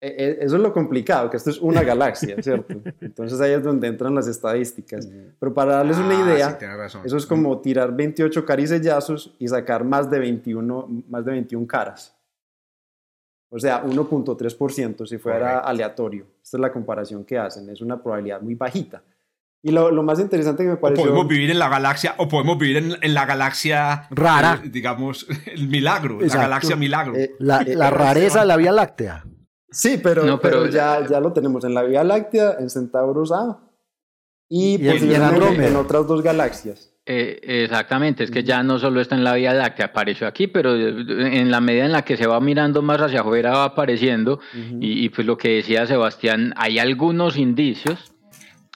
E- 0.00 0.08
e- 0.18 0.44
Eso 0.44 0.56
es 0.56 0.62
lo 0.62 0.72
complicado, 0.72 1.30
que 1.30 1.36
esto 1.36 1.50
es 1.50 1.58
una 1.60 1.82
galaxia, 1.82 2.34
¿cierto? 2.42 2.82
Entonces 3.00 3.40
ahí 3.40 3.52
es 3.52 3.62
donde 3.62 3.86
entran 3.86 4.12
las 4.14 4.26
estadísticas. 4.26 5.08
Pero 5.38 5.54
para 5.54 5.74
darles 5.76 5.96
una 5.96 6.18
Ah, 6.18 6.24
idea, 6.26 6.56
sí, 6.58 6.66
razón. 6.66 7.02
eso 7.04 7.16
es 7.16 7.24
como 7.26 7.60
tirar 7.60 7.94
28 7.94 8.44
caricellazos 8.44 9.34
y 9.38 9.46
sacar 9.46 9.84
más 9.84 10.10
de 10.10 10.18
21, 10.18 11.04
más 11.08 11.24
de 11.24 11.30
21 11.32 11.66
caras. 11.68 12.16
O 13.54 13.58
sea, 13.58 13.84
1.3% 13.84 15.06
si 15.06 15.18
fuera 15.18 15.38
Correcto. 15.40 15.68
aleatorio. 15.68 16.26
Esta 16.42 16.56
es 16.56 16.60
la 16.60 16.72
comparación 16.72 17.24
que 17.24 17.38
hacen, 17.38 17.68
es 17.68 17.80
una 17.82 18.02
probabilidad 18.02 18.40
muy 18.40 18.54
bajita. 18.54 19.02
Y 19.62 19.70
lo, 19.70 19.90
lo 19.90 20.02
más 20.02 20.18
interesante 20.18 20.62
que 20.62 20.68
me 20.70 20.74
O 20.76 20.80
pareció... 20.80 21.04
podemos 21.04 21.28
vivir 21.28 21.50
en 21.50 21.58
la 21.58 21.68
galaxia, 21.68 22.14
o 22.16 22.26
podemos 22.28 22.56
vivir 22.58 22.78
en, 22.78 22.96
en 23.00 23.14
la 23.14 23.26
galaxia 23.26 24.06
Rara. 24.10 24.60
eh, 24.64 24.68
digamos, 24.70 25.26
el 25.46 25.68
milagro, 25.68 26.18
la 26.18 26.24
Exacto. 26.26 26.42
galaxia 26.48 26.76
milagro. 26.76 27.14
eh, 27.14 27.34
La, 27.38 27.60
eh, 27.60 27.76
la 27.76 27.88
eh, 27.88 27.90
rareza 27.90 28.40
de 28.40 28.46
la 28.46 28.56
Vía 28.56 28.72
Láctea. 28.72 29.24
Sí, 29.70 30.00
pero, 30.02 30.24
No, 30.24 30.40
pero- 30.40 30.62
pero 30.62 30.70
ya, 30.72 31.06
ya 31.06 31.20
lo 31.20 31.32
tenemos 31.32 31.62
en 31.64 31.74
la 31.74 31.82
Vía 31.82 32.02
Láctea, 32.04 32.56
en 32.58 32.70
Centauros 32.70 33.32
A 33.32 33.58
y, 34.48 34.82
Y 34.82 34.88
en- 34.88 35.10
y 35.10 35.14
en 35.64 35.76
otras 35.76 36.06
dos 36.06 36.22
galaxias. 36.22 36.91
Eh, 37.04 37.40
exactamente, 37.64 38.22
es 38.22 38.30
que 38.30 38.44
ya 38.44 38.62
no 38.62 38.78
solo 38.78 39.00
está 39.00 39.16
en 39.16 39.24
la 39.24 39.34
Vía 39.34 39.52
Láctea, 39.52 39.86
apareció 39.86 40.26
aquí, 40.28 40.46
pero 40.46 40.76
eh, 40.76 41.38
en 41.40 41.50
la 41.50 41.60
medida 41.60 41.84
en 41.84 41.90
la 41.92 42.02
que 42.02 42.16
se 42.16 42.28
va 42.28 42.38
mirando 42.40 42.80
más 42.80 43.00
hacia 43.00 43.20
afuera 43.22 43.50
va 43.50 43.64
apareciendo. 43.64 44.38
y, 44.80 45.04
y 45.04 45.08
pues 45.08 45.26
lo 45.26 45.36
que 45.36 45.48
decía 45.56 45.84
Sebastián, 45.86 46.54
hay 46.56 46.78
algunos 46.78 47.36
indicios, 47.36 48.14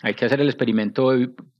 hay 0.02 0.14
que 0.14 0.24
hacer 0.24 0.40
el 0.40 0.48
experimento 0.48 1.12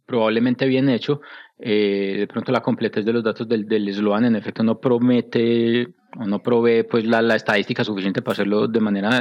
probablemente 0.07 0.67
bien 0.67 0.89
hecho. 0.89 1.21
eh, 1.59 2.17
de 2.19 2.27
pronto 2.27 2.53
la 2.53 2.61
completez 2.62 3.05
de 3.05 3.12
los 3.12 3.23
datos 3.25 3.49
del, 3.49 3.67
del 3.67 3.93
Sloan 3.95 4.25
en 4.27 4.37
efecto 4.37 4.62
no 4.62 4.79
promete 4.81 5.89
no 6.25 6.43
provee 6.43 6.83
pues 6.85 7.05
la, 7.05 7.21
la 7.23 7.37
estadística 7.37 7.85
suficiente 7.85 8.23
para 8.23 8.33
hacerlo 8.33 8.69
de 8.69 8.81
manera 8.81 9.21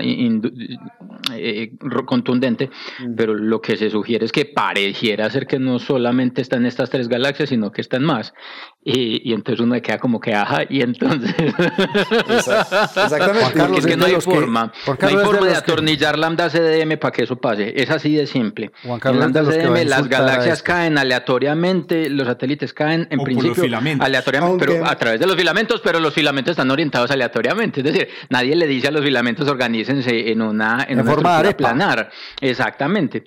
eh, 1.33 1.71
ro- 1.79 2.05
contundente, 2.05 2.69
pero 3.15 3.33
lo 3.33 3.61
que 3.61 3.77
se 3.77 3.89
sugiere 3.89 4.25
es 4.25 4.31
que 4.31 4.45
pareciera 4.45 5.29
ser 5.29 5.47
que 5.47 5.59
no 5.59 5.79
solamente 5.79 6.41
está 6.41 6.57
en 6.57 6.65
estas 6.65 6.89
tres 6.89 7.07
galaxias, 7.07 7.49
sino 7.49 7.71
que 7.71 7.81
está 7.81 7.97
en 7.97 8.03
más. 8.03 8.33
Y, 8.87 9.31
y 9.31 9.33
entonces 9.33 9.59
uno 9.65 9.81
queda 9.81 9.97
como 9.97 10.19
que, 10.19 10.31
ajá, 10.35 10.61
y 10.69 10.81
entonces... 10.81 11.33
Exact- 11.35 13.03
exactamente. 13.03 13.39
Juan 13.41 13.51
Carlos 13.53 13.79
es 13.79 13.85
que 13.87 13.97
no 13.97 14.05
hay 14.05 14.13
que- 14.13 14.21
forma, 14.21 14.71
no 14.85 15.07
hay 15.07 15.15
de 15.15 15.23
forma 15.25 15.45
de 15.47 15.53
los 15.53 15.61
que- 15.63 15.71
atornillar 15.71 16.19
lambda 16.19 16.49
CDM 16.51 16.97
para 16.99 17.11
que 17.11 17.23
eso 17.23 17.35
pase. 17.37 17.73
Es 17.75 17.89
así 17.89 18.13
de 18.13 18.27
simple. 18.27 18.71
Juan 18.83 18.99
Carlos 18.99 19.21
lambda 19.21 19.43
CDM 19.43 19.85
las 19.85 20.07
galaxias 20.07 20.61
caen 20.61 20.99
aleatoriamente, 20.99 22.09
los 22.11 22.27
satélites 22.27 22.73
caen 22.73 23.07
en 23.09 23.19
O 23.19 23.23
por 23.23 23.31
los 23.33 23.39
principio 23.41 23.63
filamentos. 23.63 24.05
aleatoriamente, 24.05 24.51
Aunque- 24.65 24.65
pero 24.79 24.85
a 24.87 24.95
través 24.95 25.19
de 25.19 25.25
los 25.27 25.35
filamentos, 25.35 25.81
pero 25.83 25.99
los 25.99 26.13
filamentos 26.13 26.51
están 26.51 26.69
orientados 26.69 27.09
aleatoriamente. 27.09 27.79
Es 27.81 27.85
decir, 27.85 28.07
nadie 28.29 28.55
le 28.55 28.67
dice 28.67 28.89
a 28.89 28.91
los 28.91 29.03
filamentos 29.03 29.47
organícense 29.47 30.31
en 30.31 30.41
una, 30.43 30.85
en 30.87 30.99
En 30.99 31.01
una 31.01 31.11
forma 31.11 31.41
de 31.41 31.55
planar. 31.55 32.09
Exactamente. 32.39 33.23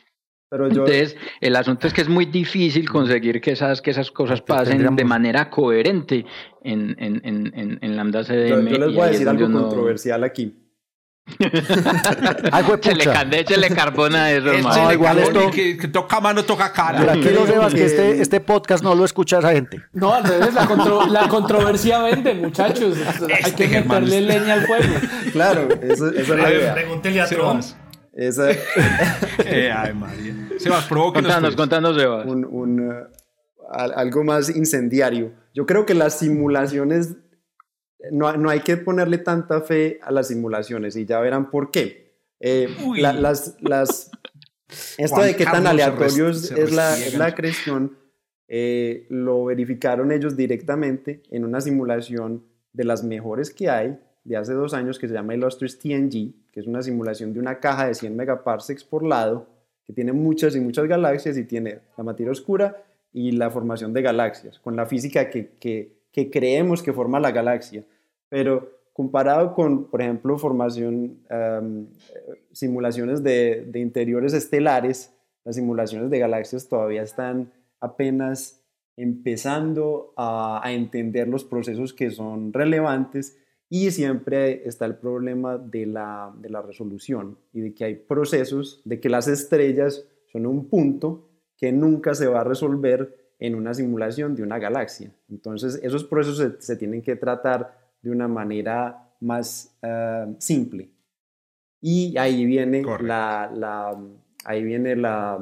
Pero 0.50 0.64
yo, 0.68 0.86
Entonces, 0.86 1.14
el 1.42 1.56
asunto 1.56 1.86
es 1.86 1.92
que 1.92 2.00
es 2.00 2.08
muy 2.08 2.24
difícil 2.24 2.88
conseguir 2.88 3.40
que 3.40 3.50
esas, 3.52 3.82
que 3.82 3.90
esas 3.90 4.10
cosas 4.10 4.40
pasen 4.40 4.78
Tendríamos- 4.78 4.96
de 4.96 5.04
manera 5.04 5.50
coherente 5.50 6.24
en, 6.64 6.96
en, 6.98 7.20
en, 7.24 7.52
en, 7.54 7.78
en 7.82 7.96
lambda 7.96 8.22
yo- 8.22 8.28
CDM. 8.32 8.66
yo 8.70 8.78
les 8.78 8.94
voy 8.94 9.02
a 9.02 9.06
decir 9.10 9.28
algo 9.28 9.44
uno- 9.46 9.60
controversial 9.62 10.24
aquí. 10.24 10.64
Ay, 12.52 12.64
Se 12.80 12.94
le 12.94 13.04
cande, 13.04 13.40
échele 13.40 13.68
carbón 13.68 14.14
a 14.14 14.30
eso, 14.32 14.46
Este 14.46 14.58
hermano. 14.60 14.82
No, 14.82 14.88
le 14.88 14.94
igual 14.94 15.18
esto- 15.18 15.50
Que, 15.50 15.76
que 15.76 15.88
toca 15.88 16.20
mano, 16.20 16.42
toca 16.44 16.72
cara. 16.72 17.00
Tranquilo, 17.02 17.44
que- 17.44 17.52
Sebas, 17.52 17.74
que 17.74 17.80
que- 17.80 17.86
este, 17.86 18.22
este 18.22 18.40
podcast 18.40 18.82
no 18.82 18.94
lo 18.94 19.04
escucha 19.04 19.38
esa 19.40 19.52
gente. 19.52 19.82
No, 19.92 20.14
al 20.14 20.24
revés, 20.24 20.54
la, 20.54 20.66
contro- 20.66 21.06
la 21.06 21.28
controversia 21.28 21.98
vende, 22.00 22.32
muchachos. 22.34 22.96
Hay 23.28 23.34
Este 23.44 23.64
que 23.64 23.68
Germán 23.68 24.04
meterle 24.04 24.38
leña 24.38 24.54
al 24.54 24.66
fuego. 24.66 24.94
Claro, 25.32 25.68
eso- 25.82 26.08
esa 26.08 26.20
es 26.20 26.28
la 26.40 26.50
idea. 26.54 26.74
Pregúntele 26.74 27.20
a 27.20 27.26
Trump. 27.26 27.62
Sebas. 28.14 28.38
Esa- 28.38 28.50
Eh, 29.46 29.70
ay, 29.70 29.94
María. 29.94 30.34
Sebas, 30.58 30.86
provóquenos. 30.86 31.30
Contanos, 31.32 31.54
pues. 31.54 31.56
contanos, 31.56 31.96
Sebas. 31.96 32.26
un, 32.26 32.44
un, 32.44 32.80
uh, 32.90 32.92
al- 33.70 33.92
algo 33.94 34.24
más 34.24 34.54
incendiario. 34.54 35.32
Yo 35.54 35.66
creo 35.66 35.86
que 35.86 35.94
las 35.94 36.18
simulaciones, 36.18 37.16
no, 38.12 38.36
no 38.36 38.50
hay 38.50 38.60
que 38.60 38.76
ponerle 38.76 39.18
tanta 39.18 39.60
fe 39.62 39.98
a 40.02 40.10
las 40.12 40.28
simulaciones 40.28 40.96
y 40.96 41.04
ya 41.06 41.20
verán 41.20 41.50
por 41.50 41.70
qué. 41.70 42.14
Eh, 42.40 42.68
Uy. 42.84 43.00
la- 43.00 43.12
las, 43.12 43.56
las, 43.60 44.10
esto 44.98 45.16
Juan 45.16 45.28
de 45.28 45.36
qué 45.36 45.44
tan 45.44 45.66
aleatorios 45.66 46.50
es 46.52 46.72
la, 46.72 46.96
es 46.96 47.16
la 47.16 47.34
creación, 47.34 47.96
eh, 48.48 49.06
lo 49.10 49.44
verificaron 49.46 50.12
ellos 50.12 50.36
directamente 50.36 51.22
en 51.30 51.44
una 51.44 51.60
simulación 51.60 52.44
de 52.72 52.84
las 52.84 53.02
mejores 53.04 53.52
que 53.52 53.68
hay 53.70 53.98
de 54.28 54.36
hace 54.36 54.52
dos 54.52 54.74
años 54.74 54.98
que 54.98 55.08
se 55.08 55.14
llama 55.14 55.34
Illustrious 55.34 55.78
TNG, 55.78 56.34
que 56.52 56.60
es 56.60 56.66
una 56.66 56.82
simulación 56.82 57.32
de 57.32 57.40
una 57.40 57.60
caja 57.60 57.86
de 57.86 57.94
100 57.94 58.14
megaparsecs 58.14 58.84
por 58.84 59.02
lado, 59.02 59.46
que 59.86 59.94
tiene 59.94 60.12
muchas 60.12 60.54
y 60.54 60.60
muchas 60.60 60.86
galaxias 60.86 61.38
y 61.38 61.44
tiene 61.44 61.78
la 61.96 62.04
materia 62.04 62.30
oscura 62.30 62.84
y 63.10 63.32
la 63.32 63.48
formación 63.48 63.94
de 63.94 64.02
galaxias, 64.02 64.58
con 64.58 64.76
la 64.76 64.84
física 64.84 65.30
que, 65.30 65.52
que, 65.58 66.02
que 66.12 66.30
creemos 66.30 66.82
que 66.82 66.92
forma 66.92 67.18
la 67.18 67.30
galaxia. 67.30 67.84
Pero 68.28 68.70
comparado 68.92 69.54
con, 69.54 69.84
por 69.84 70.02
ejemplo, 70.02 70.36
formación, 70.36 71.20
em, 71.30 71.86
simulaciones 72.52 73.22
de, 73.22 73.64
de 73.66 73.80
interiores 73.80 74.34
estelares, 74.34 75.14
las 75.42 75.56
simulaciones 75.56 76.10
de 76.10 76.18
galaxias 76.18 76.68
todavía 76.68 77.02
están 77.02 77.50
apenas 77.80 78.60
empezando 78.94 80.12
a, 80.18 80.60
a 80.62 80.72
entender 80.72 81.28
los 81.28 81.44
procesos 81.44 81.94
que 81.94 82.10
son 82.10 82.52
relevantes 82.52 83.38
y 83.70 83.90
siempre 83.90 84.66
está 84.66 84.86
el 84.86 84.96
problema 84.96 85.58
de 85.58 85.86
la, 85.86 86.32
de 86.38 86.48
la 86.50 86.62
resolución 86.62 87.38
y 87.52 87.60
de 87.60 87.74
que 87.74 87.84
hay 87.84 87.94
procesos, 87.96 88.80
de 88.84 88.98
que 89.00 89.08
las 89.08 89.28
estrellas 89.28 90.04
son 90.32 90.46
un 90.46 90.68
punto 90.68 91.28
que 91.56 91.72
nunca 91.72 92.14
se 92.14 92.26
va 92.26 92.40
a 92.40 92.44
resolver 92.44 93.32
en 93.38 93.54
una 93.54 93.74
simulación 93.74 94.34
de 94.34 94.42
una 94.42 94.58
galaxia. 94.58 95.12
Entonces, 95.28 95.80
esos 95.82 96.04
procesos 96.04 96.38
se, 96.38 96.62
se 96.62 96.76
tienen 96.76 97.02
que 97.02 97.16
tratar 97.16 97.76
de 98.02 98.10
una 98.10 98.26
manera 98.28 99.12
más 99.20 99.76
eh, 99.82 100.34
simple. 100.38 100.90
Y 101.80 102.16
ahí 102.16 102.44
viene 102.46 102.82
la, 103.06 103.50
la, 103.54 103.96
ahí 104.44 104.64
viene 104.64 104.96
la, 104.96 105.38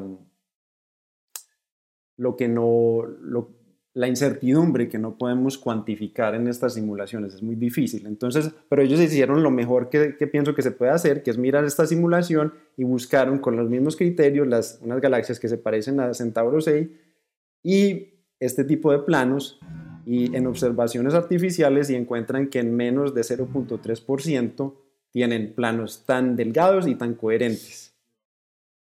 lo 2.17 2.37
que 2.37 2.49
no, 2.49 3.03
lo- 3.21 3.56
la 3.97 4.09
incertidumbre 4.09 4.91
que 4.91 4.99
no 4.99 5.17
podemos 5.17 5.57
cuantificar 5.57 6.35
en 6.35 6.49
estas 6.49 6.75
simulaciones. 6.75 7.33
Es 7.33 7.43
muy 7.43 7.57
difícil. 7.57 8.07
Entonces, 8.07 8.51
pero 8.69 8.83
ellos 8.83 9.01
hicieron 9.01 9.43
lo 9.43 9.51
mejor 9.51 9.89
que, 9.89 10.11
pienso 10.31 10.55
que 10.55 10.61
se 10.61 10.71
puede 10.71 10.93
hacer, 10.93 11.23
que 11.23 11.31
es 11.31 11.39
mirar 11.39 11.65
esta 11.65 11.87
simulación 11.87 12.53
y 12.77 12.85
buscaron 12.85 13.39
con 13.39 13.57
los 13.57 13.71
mismos 13.71 13.97
criterios 13.97 14.47
las, 14.47 14.81
unas 14.83 15.01
galaxias 15.01 15.41
que 15.41 15.49
se 15.49 15.57
parecen 15.57 15.99
a 16.01 16.13
Centauro 16.13 16.61
6 16.61 16.89
y 17.63 18.09
este 18.39 18.65
tipo 18.65 18.93
de 18.93 18.99
planos 18.99 19.59
y 20.05 20.37
en 20.37 20.47
observaciones 20.47 21.15
artificiales 21.15 21.89
y 21.89 21.95
encuentran 21.95 22.49
que 22.49 22.59
en 22.59 22.77
menos 22.77 23.15
de 23.15 23.23
0.3% 23.23 24.75
tienen 25.11 25.55
planos 25.55 26.05
tan 26.05 26.37
delgados 26.37 26.87
y 26.87 26.97
tan 26.97 27.15
coherentes. 27.15 27.96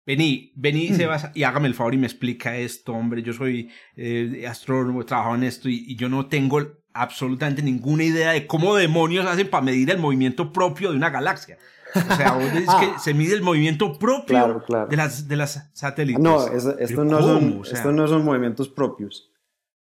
Vení, 0.07 0.53
vení, 0.55 0.89
Sebas, 0.89 1.31
y 1.35 1.45
hágame 1.45 1.67
el 1.69 1.75
favor 1.75 1.95
y 1.95 1.99
me 1.99 2.07
explica 2.07 2.57
esto, 2.57 2.93
hombre. 2.93 3.23
Yo 3.23 3.33
soy 3.33 3.71
eh, 3.97 4.45
astrónomo, 4.49 5.01
he 5.01 5.05
trabajado 5.05 5.35
en 5.37 5.45
esto 5.45 5.69
y, 5.69 5.85
y 5.87 5.97
yo 5.97 6.09
no 6.11 6.27
tengo 6.27 6.61
absolutamente 6.93 7.63
ninguna 7.63 8.05
idea 8.05 8.33
de 8.33 8.47
cómo 8.47 8.75
demonios 8.77 9.25
hacen 9.27 9.49
para 9.49 9.65
medir 9.65 9.91
el 9.91 9.99
movimiento 9.99 10.53
propio 10.53 10.91
de 10.91 10.97
una 10.99 11.11
galaxia. 11.11 11.57
O 11.97 12.15
sea, 12.17 12.33
vos 12.33 12.53
decís 12.53 12.69
que 12.81 12.93
se 12.99 13.15
mide 13.15 13.35
el 13.35 13.43
movimiento 13.43 13.99
propio 13.99 14.27
Claro, 14.27 14.63
claro. 14.65 14.89
De, 14.89 14.97
las, 14.97 15.27
de 15.27 15.37
las 15.37 15.71
satélites. 15.73 16.23
No, 16.23 16.45
Pero 16.45 16.79
esto, 16.79 17.05
no 17.05 17.23
son, 17.23 17.59
O 17.61 17.65
sea, 17.65 17.79
esto 17.79 17.93
no 17.93 18.07
son 18.07 18.25
movimientos 18.25 18.69
propios. 18.69 19.31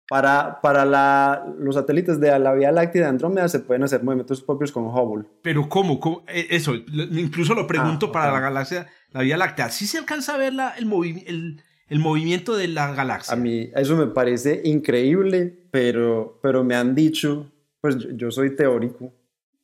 Para, 0.09 0.61
para 0.61 0.85
la- 0.85 1.43
los 1.59 1.75
satélites 1.75 2.21
de 2.21 2.39
la 2.39 2.53
Vía 2.53 2.71
Láctea 2.71 3.03
de 3.03 3.09
Andrómeda 3.09 3.49
se 3.49 3.61
pueden 3.61 3.83
hacer 3.83 4.03
movimientos 4.03 4.43
propios 4.43 4.71
con 4.71 4.85
Hubble. 4.87 5.27
Pero 5.43 5.69
¿cómo? 5.69 5.99
¿Cómo? 6.01 6.23
Eh, 6.29 6.49
Eso, 6.51 6.75
incluso 6.75 7.55
lo 7.55 7.67
pregunto 7.67 8.07
Ah, 8.09 8.13
para 8.13 8.33
la 8.33 8.41
galaxia, 8.41 8.87
la 9.13 9.21
Vía 9.23 9.37
Láctea. 9.37 9.71
¿Sí 9.71 9.87
se 9.87 9.99
alcanza 9.99 10.35
a 10.35 10.39
ver 10.39 10.55
la, 10.55 10.71
el, 10.71 10.87
movi- 10.87 11.25
el, 11.27 11.63
el 11.89 11.99
movimiento 11.99 12.57
de 12.57 12.69
la 12.69 12.95
galaxia? 12.95 13.35
A 13.35 13.37
mí 13.37 13.71
eso 13.75 13.97
me 13.97 14.07
parece 14.09 14.61
increíble, 14.65 15.67
pero, 15.71 16.39
pero 16.43 16.65
me 16.65 16.75
han 16.75 16.95
dicho, 16.95 17.51
pues 17.81 17.97
yo, 17.99 18.11
yo 18.13 18.31
soy 18.31 18.55
teórico. 18.57 19.13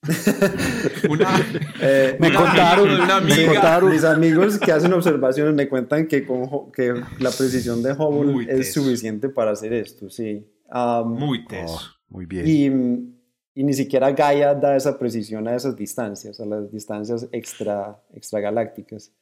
Una, 1.08 1.28
Eh, 1.80 2.16
Me 2.20 2.28
una 2.28 2.38
contaron, 2.38 2.90
una 2.90 3.20
me 3.20 3.46
contaron. 3.46 3.90
Mis 3.90 4.04
amigos 4.04 4.58
que 4.58 4.70
hacen 4.72 4.92
observaciones 4.92 5.54
me 5.54 5.68
cuentan 5.68 6.06
que, 6.06 6.24
con, 6.26 6.70
que 6.72 6.92
la 7.18 7.30
precisión 7.30 7.82
de 7.82 7.92
Hubble 7.92 8.32
Muy 8.32 8.44
es 8.48 8.56
teso. 8.58 8.82
suficiente 8.82 9.28
para 9.28 9.52
hacer 9.52 9.72
esto, 9.72 10.08
sí. 10.10 10.46
Am, 10.70 11.08
Muy 11.14 11.44
teso. 11.46 11.74
Oh, 11.74 11.80
muy 12.10 12.26
bien. 12.26 12.46
y, 12.46 13.60
y 13.60 13.64
ni 13.64 13.72
siquiera 13.74 14.10
Gaia 14.12 14.54
da 14.54 14.76
esa 14.76 14.98
precisión 14.98 15.46
a 15.48 15.54
esas 15.56 15.76
distancias, 15.76 16.38
a 16.40 16.46
las 16.46 16.70
distancias 16.70 17.28
extra, 17.32 18.00
extragalácticas. 18.14 19.12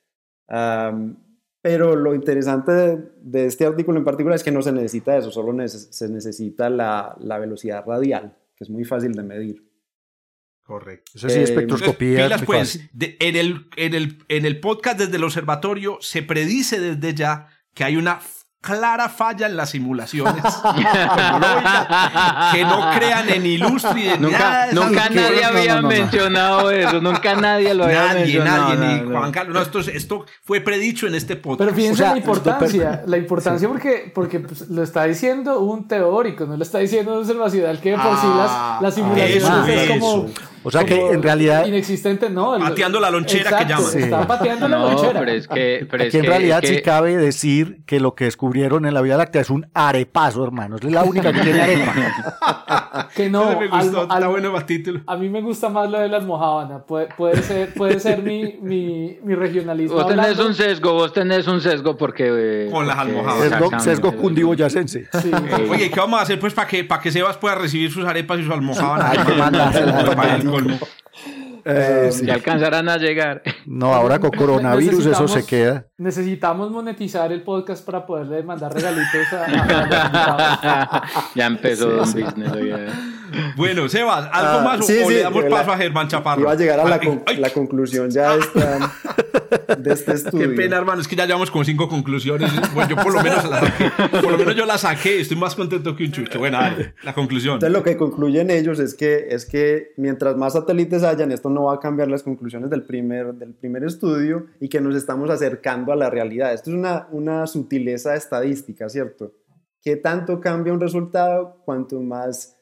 Am, 0.49 1.17
pero 1.63 1.97
lo 1.97 2.15
interesante 2.15 2.71
de, 2.73 3.09
de 3.23 3.47
este 3.47 3.67
artículo 3.67 3.99
en 3.99 4.05
particular 4.05 4.37
es 4.37 4.45
que 4.45 4.53
no 4.53 4.63
se 4.63 4.71
necesita 4.73 5.17
eso, 5.17 5.31
solo 5.33 5.53
neces- 5.53 5.89
se 5.91 6.09
necesita 6.09 6.71
la, 6.71 7.17
la 7.21 7.39
velocidad 7.39 7.85
radial, 7.85 8.37
que 8.55 8.65
es 8.65 8.71
muy 8.71 8.85
fácil 8.85 9.13
de 9.13 9.23
medir. 9.25 9.67
Correcto. 10.63 11.13
Eso 11.15 11.29
sí, 11.29 11.39
Eh, 11.41 11.43
espectroscopía. 11.45 12.25
Pilas, 12.25 12.43
pues, 12.45 12.81
de- 12.93 13.17
en, 13.21 13.37
el, 13.37 13.67
en, 13.77 13.95
el, 13.95 14.19
en 14.29 14.47
el 14.47 14.61
podcast 14.61 14.99
desde 14.99 15.17
el 15.17 15.25
observatorio 15.25 15.99
se 16.01 16.23
predice 16.23 16.79
desde 16.81 17.15
ya 17.15 17.49
que 17.75 17.85
hay 17.85 17.97
una 17.97 18.21
clara 18.61 19.09
falla 19.09 19.47
en 19.47 19.57
las 19.57 19.71
simulaciones. 19.71 20.43
que 22.53 22.65
no 22.65 22.91
crean 22.97 23.29
en 23.29 23.47
Ilustri 23.47 24.03
de 24.05 24.19
nada 24.19 24.69
Nunca, 24.73 25.09
nadie 25.09 25.45
había 25.45 25.75
no, 25.77 25.77
no, 25.77 25.83
no. 25.83 25.89
mencionado 25.89 26.71
eso, 26.71 27.01
nunca 27.01 27.35
nadie 27.37 27.75
lo 27.75 27.85
había 27.85 28.07
Nadie, 28.07 28.21
mencionado. 28.21 28.75
nadie, 28.75 28.95
ni 28.97 29.01
no, 29.03 29.11
no. 29.11 29.19
Juan 29.19 29.33
Carlos. 29.33 29.55
No, 29.55 29.63
esto, 29.63 29.79
es- 29.81 29.89
esto 29.89 30.27
fue 30.43 30.61
predicho 30.61 31.07
en 31.07 31.15
este 31.15 31.37
podcast. 31.37 31.59
Pero 31.61 31.75
fíjense 31.75 32.03
O 32.03 32.07
sea, 32.07 32.13
la 32.13 32.19
importancia, 32.19 33.03
la 33.07 33.17
importancia 33.17 33.69
porque, 33.69 34.11
porque 34.15 34.41
pues, 34.41 34.69
lo 34.69 34.83
está 34.83 35.05
diciendo 35.05 35.61
un 35.61 35.87
teórico, 35.89 36.47
no 36.47 36.57
lo 36.57 36.63
está 36.63 36.79
diciendo 36.79 37.13
un 37.13 37.19
observacional 37.21 37.81
que 37.81 37.91
de 37.91 37.97
por 37.97 38.15
sí 38.17 38.27
Ah, 38.27 38.79
las, 38.81 38.83
las 38.83 38.95
simulaciones 38.95 39.37
eso, 39.45 39.67
es 39.67 39.89
como. 39.91 40.27
O 40.67 40.71
sea 40.73 40.85
que 40.85 41.11
en 41.13 41.23
realidad, 41.23 41.65
inexistente, 41.65 42.29
no. 42.29 42.57
el- 42.57 42.63
Pateando 42.63 42.99
la 42.99 43.09
lonchera 43.11 43.57
que 43.59 43.65
llaman. 43.67 43.85
Está 43.97 44.21
Sí. 44.23 44.27
pateando 44.27 44.67
la 44.69 44.79
No, 44.79 44.89
lonchera. 44.91 45.21
pero 45.21 45.31
es 45.31 45.47
que. 45.47 45.87
Pero 45.89 46.03
es 46.03 46.09
aquí 46.09 46.17
en 46.17 46.23
que- 46.25 46.29
realidad 46.29 46.65
es 46.65 46.71
sí 46.71 46.83
cabe 46.83 47.17
decir 47.17 47.79
que 47.87 48.01
lo 48.01 48.15
que 48.17 48.25
descubrieron 48.25 48.85
en 48.85 48.93
la 48.95 49.01
Vía 49.01 49.17
Láctea 49.17 49.43
es 49.43 49.51
un 49.51 49.69
arepazo, 49.75 50.43
hermanos. 50.45 50.81
Es 50.83 50.91
la 50.91 51.05
única 51.05 51.33
que 51.33 51.41
tiene 51.41 51.61
arepa. 51.63 51.93
Que 53.15 53.31
no, 53.31 53.59
me 53.59 53.69
gustó, 53.69 54.01
al- 54.03 54.11
al- 54.11 54.17
está 54.19 54.29
bueno 54.29 54.65
título. 54.65 55.01
a 55.07 55.17
mí 55.17 55.29
me 55.29 55.41
gusta 55.41 55.69
más 55.69 55.89
lo 55.91 55.99
de 56.01 56.09
la 56.09 56.17
almohábana. 56.17 56.79
Puede, 56.81 57.07
puede 57.17 57.43
ser, 57.43 57.73
puede 57.75 58.01
ser 58.01 58.23
mi, 58.23 58.59
mi, 58.61 59.19
mi 59.23 59.35
regionalismo. 59.35 59.97
Vos 59.97 60.09
tenés 60.09 60.25
hablando. 60.25 60.47
un 60.49 60.55
sesgo, 60.55 60.93
vos 60.95 61.13
tenés 61.13 61.47
un 61.47 61.61
sesgo 61.61 61.97
porque. 61.97 62.27
eh, 62.67 62.69
Con 62.73 62.87
las 62.87 62.99
almohadas. 62.99 63.39
Sesgo, 63.49 63.81
sesgo 63.81 64.13
cundiboyacense. 64.17 65.07
Sí. 65.23 65.31
Oye, 65.71 65.91
¿qué 65.91 66.01
vamos 66.01 66.19
a 66.19 66.23
hacer 66.23 66.41
pues 66.41 66.53
para 66.55 66.67
que, 66.67 66.83
para 66.85 67.01
que 67.01 67.13
Sebas 67.13 67.37
pueda 67.37 67.55
recibir 67.55 67.91
sus 67.93 68.05
arepas 68.05 68.41
y 68.41 68.45
su 68.45 68.53
almohada? 68.53 69.13
Hay 70.57 70.63
que 70.63 70.79
colmo. 70.79 70.79
Eh, 71.69 72.11
sí. 72.13 72.25
Que 72.27 72.33
alcanzarán 72.33 72.89
a 72.89 72.97
llegar. 72.97 73.43
No, 73.65 73.93
ahora 73.93 74.21
con 74.21 74.31
coronavirus 74.31 75.01
eso 75.07 75.09
Necesitamos- 75.11 75.33
se 75.33 75.47
queda. 75.47 75.87
Necesitamos 75.99 76.71
monetizar 76.71 77.33
el 77.33 77.43
podcast 77.43 77.85
para 77.85 78.07
poderle 78.07 78.43
mandar 78.45 78.73
regalitos 78.73 79.33
a, 79.33 79.45
a- 79.47 80.97
a 80.99 81.05
ya 81.35 81.47
empezó 81.47 81.89
Don 81.91 82.13
Business. 82.13 82.53
oye. 82.53 82.87
Bueno, 83.57 83.89
Sebas, 83.89 84.29
¿algo 84.33 84.59
Ah, 84.61 84.63
más 84.65 84.81
o- 84.81 84.83
sí, 84.85 84.99
o 85.05 85.09
sí, 85.09 85.15
le 85.15 85.21
damos 85.23 85.45
la- 85.45 85.51
paso 85.51 85.73
a 85.73 85.77
Germán 85.77 86.09
Chaparro? 86.09 86.41
Iba 86.43 86.53
a 86.53 86.55
llegar 86.57 86.81
a 86.81 86.85
la, 86.89 86.99
con- 87.01 87.23
la 87.39 87.51
conclusión 87.51 88.11
ya 88.11 88.33
de, 88.35 88.41
esta- 88.41 88.93
de 89.79 89.93
este 89.93 90.13
Qué 90.13 90.17
estudio. 90.19 90.55
pena, 90.57 90.77
hermano, 90.77 91.01
es 91.01 91.09
que 91.09 91.17
ya 91.17 91.27
llevamos 91.27 91.51
como 91.51 91.65
cinco 91.65 91.89
conclusiones. 91.89 92.51
Bueno, 92.75 92.91
yo 92.91 92.97
por 92.97 93.13
lo 93.15 93.23
menos 93.23 93.49
la 93.49 93.61
saqué. 93.61 93.91
Por 94.11 94.31
lo 94.33 94.39
menos 94.39 94.57
yo 94.57 94.67
la 94.67 94.79
saqué. 94.79 95.21
Estoy 95.21 95.37
más 95.37 95.55
contento 95.55 95.95
que 95.97 96.05
un 96.05 96.13
chucho. 96.13 96.39
Bueno, 96.39 96.59
dale, 96.59 96.95
la 97.03 97.15
conclusión. 97.15 97.55
Entonces 97.55 97.77
lo 97.77 97.83
que 97.83 97.97
concluyen 97.97 98.51
ellos 98.51 98.79
es 98.79 98.95
que, 98.95 99.27
es 99.31 99.45
que 99.47 99.93
mientras 99.97 100.37
más 100.37 100.55
satélites 100.55 101.03
hayan, 101.03 101.33
esto 101.33 101.51
no 101.51 101.65
va 101.65 101.75
a 101.75 101.81
cambiar 101.81 102.09
las 102.09 102.23
conclusiones 102.23 102.71
del 102.71 102.83
primer, 102.85 103.35
del 103.35 103.55
primer 103.55 103.85
estudio 103.85 104.47
y 104.61 104.69
que 104.69 104.81
nos 104.81 104.97
estamos 104.97 105.31
acercando 105.31 105.93
a 105.93 105.97
la 105.97 106.11
realidad. 106.11 106.53
Esto 106.53 106.71
es 106.71 106.77
una, 106.77 107.07
una 107.11 107.47
sutileza 107.47 108.15
estadística, 108.15 108.89
¿cierto? 108.89 109.33
¿Qué 109.83 109.97
tanto 109.97 110.41
cambia 110.41 110.73
un 110.73 110.81
resultado 110.81 111.63
cuanto 111.65 112.01
más 112.01 112.56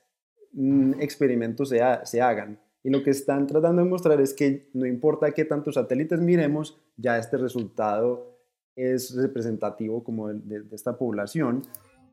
experimentos 1.00 1.68
se, 1.68 1.82
ha- 1.82 2.04
se 2.06 2.20
hagan? 2.20 2.58
Y 2.82 2.90
lo 2.90 3.02
que 3.02 3.10
están 3.10 3.46
tratando 3.46 3.82
de 3.82 3.88
mostrar 3.88 4.20
es 4.20 4.34
que 4.34 4.68
no 4.74 4.84
importa 4.86 5.30
qué 5.32 5.44
tantos 5.44 5.74
satélites 5.76 6.20
miremos, 6.20 6.78
ya 6.96 7.18
este 7.18 7.36
resultado 7.38 8.38
es 8.76 9.14
representativo 9.16 10.04
como 10.04 10.28
de- 10.32 10.64
esta 10.72 10.96
población. 10.98 11.62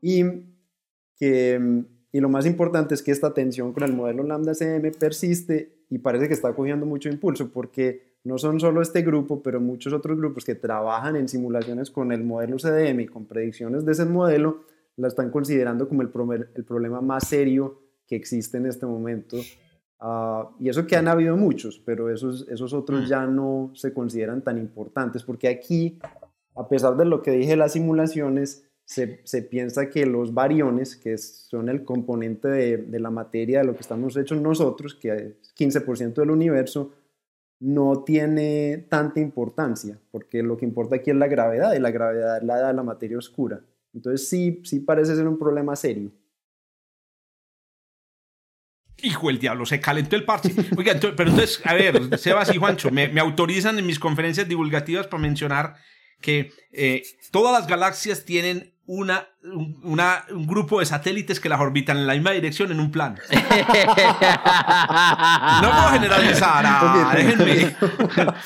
Y 0.00 0.24
que, 1.16 1.58
mm, 1.58 1.80
y 2.12 2.20
lo 2.20 2.28
más 2.28 2.46
importante 2.46 2.94
es 2.94 3.02
que 3.02 3.10
esta 3.10 3.32
tensión 3.34 3.72
con 3.72 3.82
el 3.84 3.92
modelo 3.94 4.22
lambda 4.22 4.54
CM 4.54 4.90
persiste 4.92 5.84
y 5.90 5.98
parece 5.98 6.26
que 6.28 6.34
está 6.34 6.52
cogiendo 6.54 6.86
mucho 6.86 7.08
impulso 7.08 7.50
porque 7.52 8.12
no 8.24 8.38
son 8.38 8.60
solo 8.60 8.80
este 8.82 9.02
grupo, 9.02 9.42
pero 9.42 9.60
muchos 9.60 9.92
otros 9.92 10.16
grupos 10.16 10.44
que 10.44 10.54
trabajan 10.54 11.16
en 11.16 11.28
simulaciones 11.28 11.90
con 11.90 12.12
el 12.12 12.22
modelo 12.24 12.58
CDM 12.58 13.00
y 13.02 13.06
con 13.06 13.26
predicciones 13.26 13.84
de 13.84 13.92
ese 13.92 14.04
modelo, 14.04 14.60
la 14.96 15.08
están 15.08 15.30
considerando 15.30 15.88
como 15.88 16.02
el 16.02 16.08
problema 16.10 17.00
más 17.00 17.26
serio 17.28 17.81
que 18.12 18.16
existe 18.16 18.58
en 18.58 18.66
este 18.66 18.84
momento. 18.84 19.38
Ah, 19.98 20.50
y 20.60 20.68
eso 20.68 20.86
que 20.86 20.96
han 20.96 21.08
habido 21.08 21.34
muchos, 21.34 21.78
pero 21.78 22.10
esos, 22.10 22.46
esos 22.50 22.74
otros 22.74 23.08
ya 23.08 23.26
no 23.26 23.70
se 23.74 23.94
consideran 23.94 24.42
tan 24.42 24.58
importantes 24.58 25.22
porque 25.22 25.48
aquí, 25.48 25.98
a 26.54 26.68
pesar 26.68 26.98
de 26.98 27.06
lo 27.06 27.22
que 27.22 27.30
dije 27.30 27.56
las 27.56 27.72
simulaciones, 27.72 28.68
se, 28.84 29.22
se 29.24 29.40
piensa 29.40 29.88
que 29.88 30.04
los 30.04 30.34
variones, 30.34 30.94
que 30.94 31.16
son 31.16 31.70
el 31.70 31.84
componente 31.84 32.48
de, 32.48 32.76
de 32.76 33.00
la 33.00 33.10
materia 33.10 33.60
de 33.60 33.64
lo 33.64 33.74
que 33.74 33.80
estamos 33.80 34.14
hechos 34.18 34.38
nosotros, 34.42 34.94
que 34.94 35.08
es 35.40 35.54
15% 35.56 36.12
del 36.12 36.32
universo, 36.32 36.92
no 37.60 38.04
tiene 38.04 38.84
tanta 38.90 39.20
importancia, 39.20 39.98
porque 40.10 40.42
lo 40.42 40.58
que 40.58 40.66
importa 40.66 40.96
aquí 40.96 41.12
es 41.12 41.16
la 41.16 41.28
gravedad, 41.28 41.72
y 41.74 41.78
la 41.78 41.90
gravedad 41.90 42.42
la 42.42 42.58
da 42.58 42.74
la 42.74 42.82
materia 42.82 43.16
oscura. 43.16 43.62
Entonces 43.94 44.28
sí, 44.28 44.60
sí 44.64 44.80
parece 44.80 45.16
ser 45.16 45.26
un 45.26 45.38
problema 45.38 45.74
serio. 45.76 46.10
Hijo 49.02 49.28
del 49.28 49.38
diablo, 49.38 49.66
se 49.66 49.80
calentó 49.80 50.16
el 50.16 50.24
parche. 50.24 50.54
Oiga, 50.76 50.94
pero 50.98 51.30
entonces, 51.30 51.60
a 51.64 51.74
ver, 51.74 52.18
Sebas 52.18 52.54
y 52.54 52.58
Juancho, 52.58 52.90
me 52.90 53.20
autorizan 53.20 53.78
en 53.78 53.86
mis 53.86 53.98
conferencias 53.98 54.48
divulgativas 54.48 55.06
para 55.08 55.20
mencionar 55.20 55.74
que 56.22 56.52
eh, 56.72 57.02
todas 57.30 57.52
las 57.52 57.68
galaxias 57.68 58.24
tienen 58.24 58.70
una, 58.86 59.28
un- 59.44 59.78
una, 59.84 60.24
un 60.30 60.46
grupo 60.46 60.80
de 60.80 60.86
satélites 60.86 61.38
que 61.40 61.48
las 61.48 61.60
orbitan 61.60 61.98
en 61.98 62.06
la 62.06 62.14
misma 62.14 62.30
dirección 62.32 62.72
en 62.72 62.80
un 62.80 62.90
plano. 62.90 63.16
No 65.62 65.70
puedo 65.70 65.88
generalizar, 65.92 66.64
ah, 66.66 67.12
déjenme. 67.14 67.76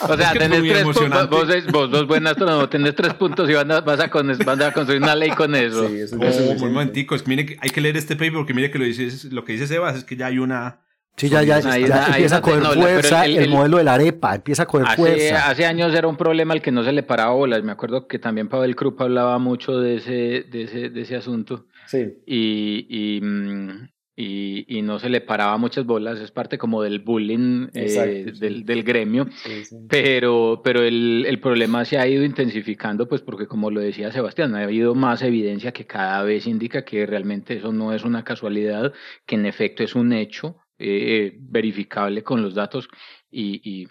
O 0.01 0.17
sea, 0.17 0.27
Es 0.27 0.33
que 0.33 0.39
tenés 0.39 0.63
tres 0.63 0.85
puntos. 0.85 1.31
Vos, 1.31 1.49
vos 1.73 1.91
sos 1.91 2.07
buen 2.07 2.27
astrónomo, 2.27 2.69
tenés 2.69 2.95
tres 2.95 3.15
puntos 3.15 3.49
y 3.49 3.55
van 3.55 3.71
a, 3.73 3.81
vas 3.81 4.01
a, 4.01 4.11
con- 4.11 4.37
van 4.45 4.63
a 4.63 4.73
construir 4.73 5.03
una 5.03 5.15
ley 5.15 5.31
con 5.31 5.55
eso. 5.55 5.89
Sí, 5.89 6.01
eso 6.01 6.17
Oh, 6.21 6.25
es 6.25 6.61
un 6.63 6.73
momentico, 6.73 7.15
es 7.15 7.23
que 7.23 7.29
mire 7.29 7.47
que 7.47 7.57
hay 7.61 7.71
que 7.71 7.81
leer 7.81 7.97
este 7.97 8.15
paper 8.17 8.35
porque 8.35 8.55
mire 8.55 8.71
que 8.71 8.79
lo, 8.79 8.85
dice, 8.85 9.29
lo 9.31 9.45
que 9.45 9.53
dice 9.53 9.67
Sebas 9.67 9.97
es 9.97 10.05
que 10.05 10.17
ya 10.17 10.27
hay 10.27 10.39
una... 10.39 10.81
Sí, 11.17 11.29
ya, 11.31 11.43
ya, 11.43 11.57
Ahí 11.57 11.63
ya 11.63 11.71
está, 11.87 12.07
ahí 12.07 12.13
empieza 12.13 12.37
a 12.37 12.41
coger 12.43 12.63
no, 12.63 12.73
fuerza 12.73 13.25
el- 13.25 13.37
el, 13.39 13.43
el- 13.45 13.51
modelo 13.51 13.79
de 13.79 13.85
la 13.85 13.95
arepa, 13.95 14.35
empieza 14.35 14.65
a 14.65 14.67
coger 14.67 14.87
Hace, 14.87 14.97
fuerza. 14.97 15.49
hace 15.49 15.65
años 15.65 15.95
era 15.95 16.09
un 16.09 16.17
problema 16.17 16.53
al 16.53 16.61
que 16.61 16.71
no 16.73 16.85
se 16.85 16.93
le 16.93 17.03
paraba 17.03 17.33
bolas. 17.33 17.63
Me 17.63 17.73
acuerdo 17.73 18.07
que 18.07 18.19
también 18.19 18.49
Pavel 18.49 18.77
Krupp 18.77 19.01
hablaba 19.01 19.39
mucho 19.39 19.79
de 19.81 19.97
ese, 19.97 20.45
de 20.51 20.63
ese, 20.65 20.91
de 20.91 21.01
ese 21.01 21.17
asunto 21.17 21.67
Sí, 21.87 22.19
y, 22.27 22.87
y, 22.91 23.21
mm, 23.23 23.89
y, 24.19 24.79
y 24.79 24.83
no 24.83 24.99
se 24.99 25.09
le 25.09 25.23
paraba 25.23 25.57
muchas 25.57 25.87
bolas. 25.87 26.21
Es 26.21 26.31
parte 26.33 26.59
como 26.59 26.83
del 26.83 26.99
bullying 26.99 27.69
eh, 27.73 28.25
sí. 28.35 28.39
del, 28.39 28.67
del 28.67 28.83
gremio. 28.83 29.27
sí, 29.43 29.65
sí. 29.65 29.77
Pero, 29.89 30.61
pero 30.63 30.83
el, 30.83 31.25
el 31.27 31.41
problema 31.41 31.87
se 31.87 31.97
ha 31.99 32.07
ido 32.07 32.25
intensificando, 32.25 33.09
pues 33.09 33.23
porque 33.23 33.47
como 33.47 33.71
lo 33.71 33.81
decía 33.81 34.13
Sebastián, 34.13 34.55
ha 34.55 34.63
habido 34.65 34.95
más 34.95 35.23
evidencia 35.23 35.73
que 35.73 35.87
cada 35.87 36.23
vez 36.25 36.47
indica 36.47 36.85
que 36.85 37.07
realmente 37.07 37.55
eso 37.57 37.73
no 37.73 37.95
es 37.95 38.05
una 38.05 38.23
casualidad, 38.25 38.93
que 39.25 39.37
en 39.37 39.47
efecto 39.47 39.83
es 39.83 39.95
un 39.95 40.13
hecho 40.13 40.57
eh, 40.79 41.35
verificable 41.39 42.23
con 42.23 42.43
los 42.43 42.55
datos 42.55 42.89
y, 43.31 43.61
y 43.83 43.89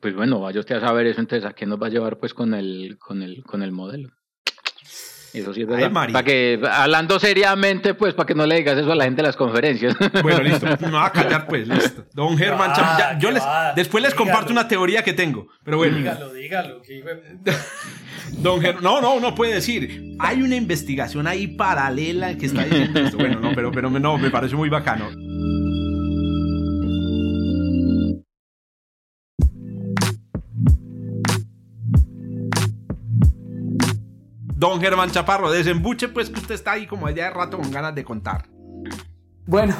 pues 0.00 0.14
bueno, 0.14 0.40
vaya 0.40 0.60
usted 0.60 0.76
a 0.76 0.80
saber 0.80 1.06
eso, 1.06 1.20
entonces 1.20 1.48
a 1.48 1.54
qué 1.54 1.64
nos 1.66 1.80
va 1.80 1.86
a 1.86 1.90
llevar 1.90 2.18
pues 2.18 2.34
con 2.34 2.52
el, 2.54 2.96
con 2.98 3.22
el, 3.22 3.42
con 3.44 3.62
el 3.62 3.72
modelo. 3.72 4.10
Eso 5.34 5.52
sí 5.52 5.60
es 5.60 5.68
Ay, 5.68 5.74
verdad. 5.76 5.92
Para 6.10 6.24
que, 6.24 6.58
hablando 6.72 7.18
seriamente, 7.20 7.92
pues, 7.92 8.14
para 8.14 8.26
que 8.26 8.34
no 8.34 8.46
le 8.46 8.56
digas 8.56 8.78
eso 8.78 8.90
a 8.90 8.94
la 8.94 9.04
gente 9.04 9.20
de 9.20 9.28
las 9.28 9.36
conferencias. 9.36 9.94
Bueno, 10.22 10.42
listo, 10.42 10.64
me 10.80 10.90
voy 10.90 11.00
a 11.02 11.10
callar 11.12 11.46
pues, 11.46 11.68
listo. 11.68 12.06
Don 12.14 12.36
Germán, 12.38 12.70
va, 12.70 12.74
Cham- 12.74 12.98
ya, 12.98 13.18
yo 13.18 13.28
que 13.28 13.34
les, 13.34 13.42
va, 13.42 13.74
después 13.74 14.02
les 14.02 14.12
dígalo. 14.14 14.30
comparto 14.30 14.52
una 14.52 14.66
teoría 14.66 15.04
que 15.04 15.12
tengo, 15.12 15.48
pero 15.64 15.76
bueno. 15.76 15.98
Dígalo, 15.98 16.32
dígalo. 16.32 16.80
Que. 16.82 17.02
Don 18.42 18.60
Ger- 18.60 18.80
no, 18.80 19.02
no, 19.02 19.20
no 19.20 19.34
puede 19.34 19.54
decir. 19.54 20.16
Hay 20.18 20.40
una 20.42 20.56
investigación 20.56 21.26
ahí 21.26 21.46
paralela 21.48 22.34
que 22.36 22.46
está 22.46 22.64
diciendo 22.64 22.98
esto. 23.00 23.18
Bueno, 23.18 23.38
no, 23.38 23.52
pero, 23.54 23.70
pero 23.70 23.90
no, 23.90 24.16
me 24.16 24.30
parece 24.30 24.56
muy 24.56 24.70
bacano. 24.70 25.10
Don 34.58 34.80
Germán 34.80 35.10
Chaparro, 35.12 35.52
desembuche 35.52 36.08
pues 36.08 36.30
que 36.30 36.40
usted 36.40 36.56
está 36.56 36.72
ahí 36.72 36.86
como 36.88 37.06
allá 37.06 37.26
de 37.26 37.30
rato 37.30 37.58
con 37.58 37.70
ganas 37.70 37.94
de 37.94 38.04
contar. 38.04 38.48
Bueno, 39.46 39.72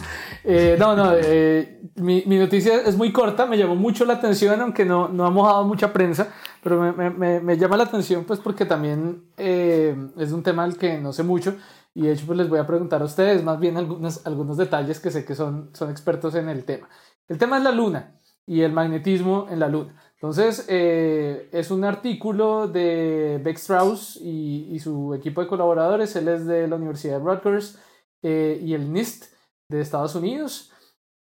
eh, 0.44 0.76
no, 0.76 0.96
no, 0.96 1.12
eh, 1.14 1.80
mi, 1.94 2.24
mi 2.26 2.36
noticia 2.38 2.82
es 2.82 2.96
muy 2.96 3.12
corta, 3.12 3.46
me 3.46 3.56
llamó 3.56 3.76
mucho 3.76 4.04
la 4.04 4.14
atención, 4.14 4.60
aunque 4.60 4.84
no, 4.84 5.06
no 5.08 5.24
ha 5.24 5.30
mojado 5.30 5.64
mucha 5.64 5.92
prensa, 5.92 6.28
pero 6.64 6.80
me, 6.80 7.10
me- 7.10 7.40
me- 7.40 7.56
llama 7.56 7.76
la 7.76 7.84
atención 7.84 8.24
pues 8.24 8.40
porque 8.40 8.66
también 8.66 9.22
eh, 9.36 9.96
es 10.18 10.32
un 10.32 10.42
tema 10.42 10.66
del 10.66 10.76
que 10.76 10.98
no 10.98 11.12
sé 11.12 11.22
mucho 11.22 11.54
y 11.94 12.02
de 12.02 12.12
hecho 12.14 12.26
pues 12.26 12.36
les 12.36 12.48
voy 12.48 12.58
a 12.58 12.66
preguntar 12.66 13.02
a 13.02 13.04
ustedes 13.04 13.44
más 13.44 13.60
bien 13.60 13.76
algunos, 13.76 14.26
algunos 14.26 14.56
detalles 14.56 14.98
que 14.98 15.12
sé 15.12 15.24
que 15.24 15.36
son, 15.36 15.70
son 15.74 15.90
expertos 15.92 16.34
en 16.34 16.48
el 16.48 16.64
tema. 16.64 16.88
El 17.28 17.38
tema 17.38 17.58
es 17.58 17.62
la 17.62 17.70
luna 17.70 18.16
y 18.46 18.62
el 18.62 18.72
magnetismo 18.72 19.46
en 19.48 19.60
la 19.60 19.68
luna. 19.68 19.94
Entonces, 20.24 20.64
eh, 20.70 21.50
es 21.52 21.70
un 21.70 21.84
artículo 21.84 22.66
de 22.66 23.38
Beck 23.44 23.58
Strauss 23.58 24.16
y, 24.22 24.70
y 24.72 24.78
su 24.78 25.12
equipo 25.12 25.42
de 25.42 25.46
colaboradores. 25.46 26.16
Él 26.16 26.28
es 26.28 26.46
de 26.46 26.66
la 26.66 26.76
Universidad 26.76 27.18
de 27.18 27.24
Rutgers 27.26 27.78
eh, 28.22 28.58
y 28.64 28.72
el 28.72 28.90
NIST 28.90 29.34
de 29.68 29.82
Estados 29.82 30.14
Unidos. 30.14 30.72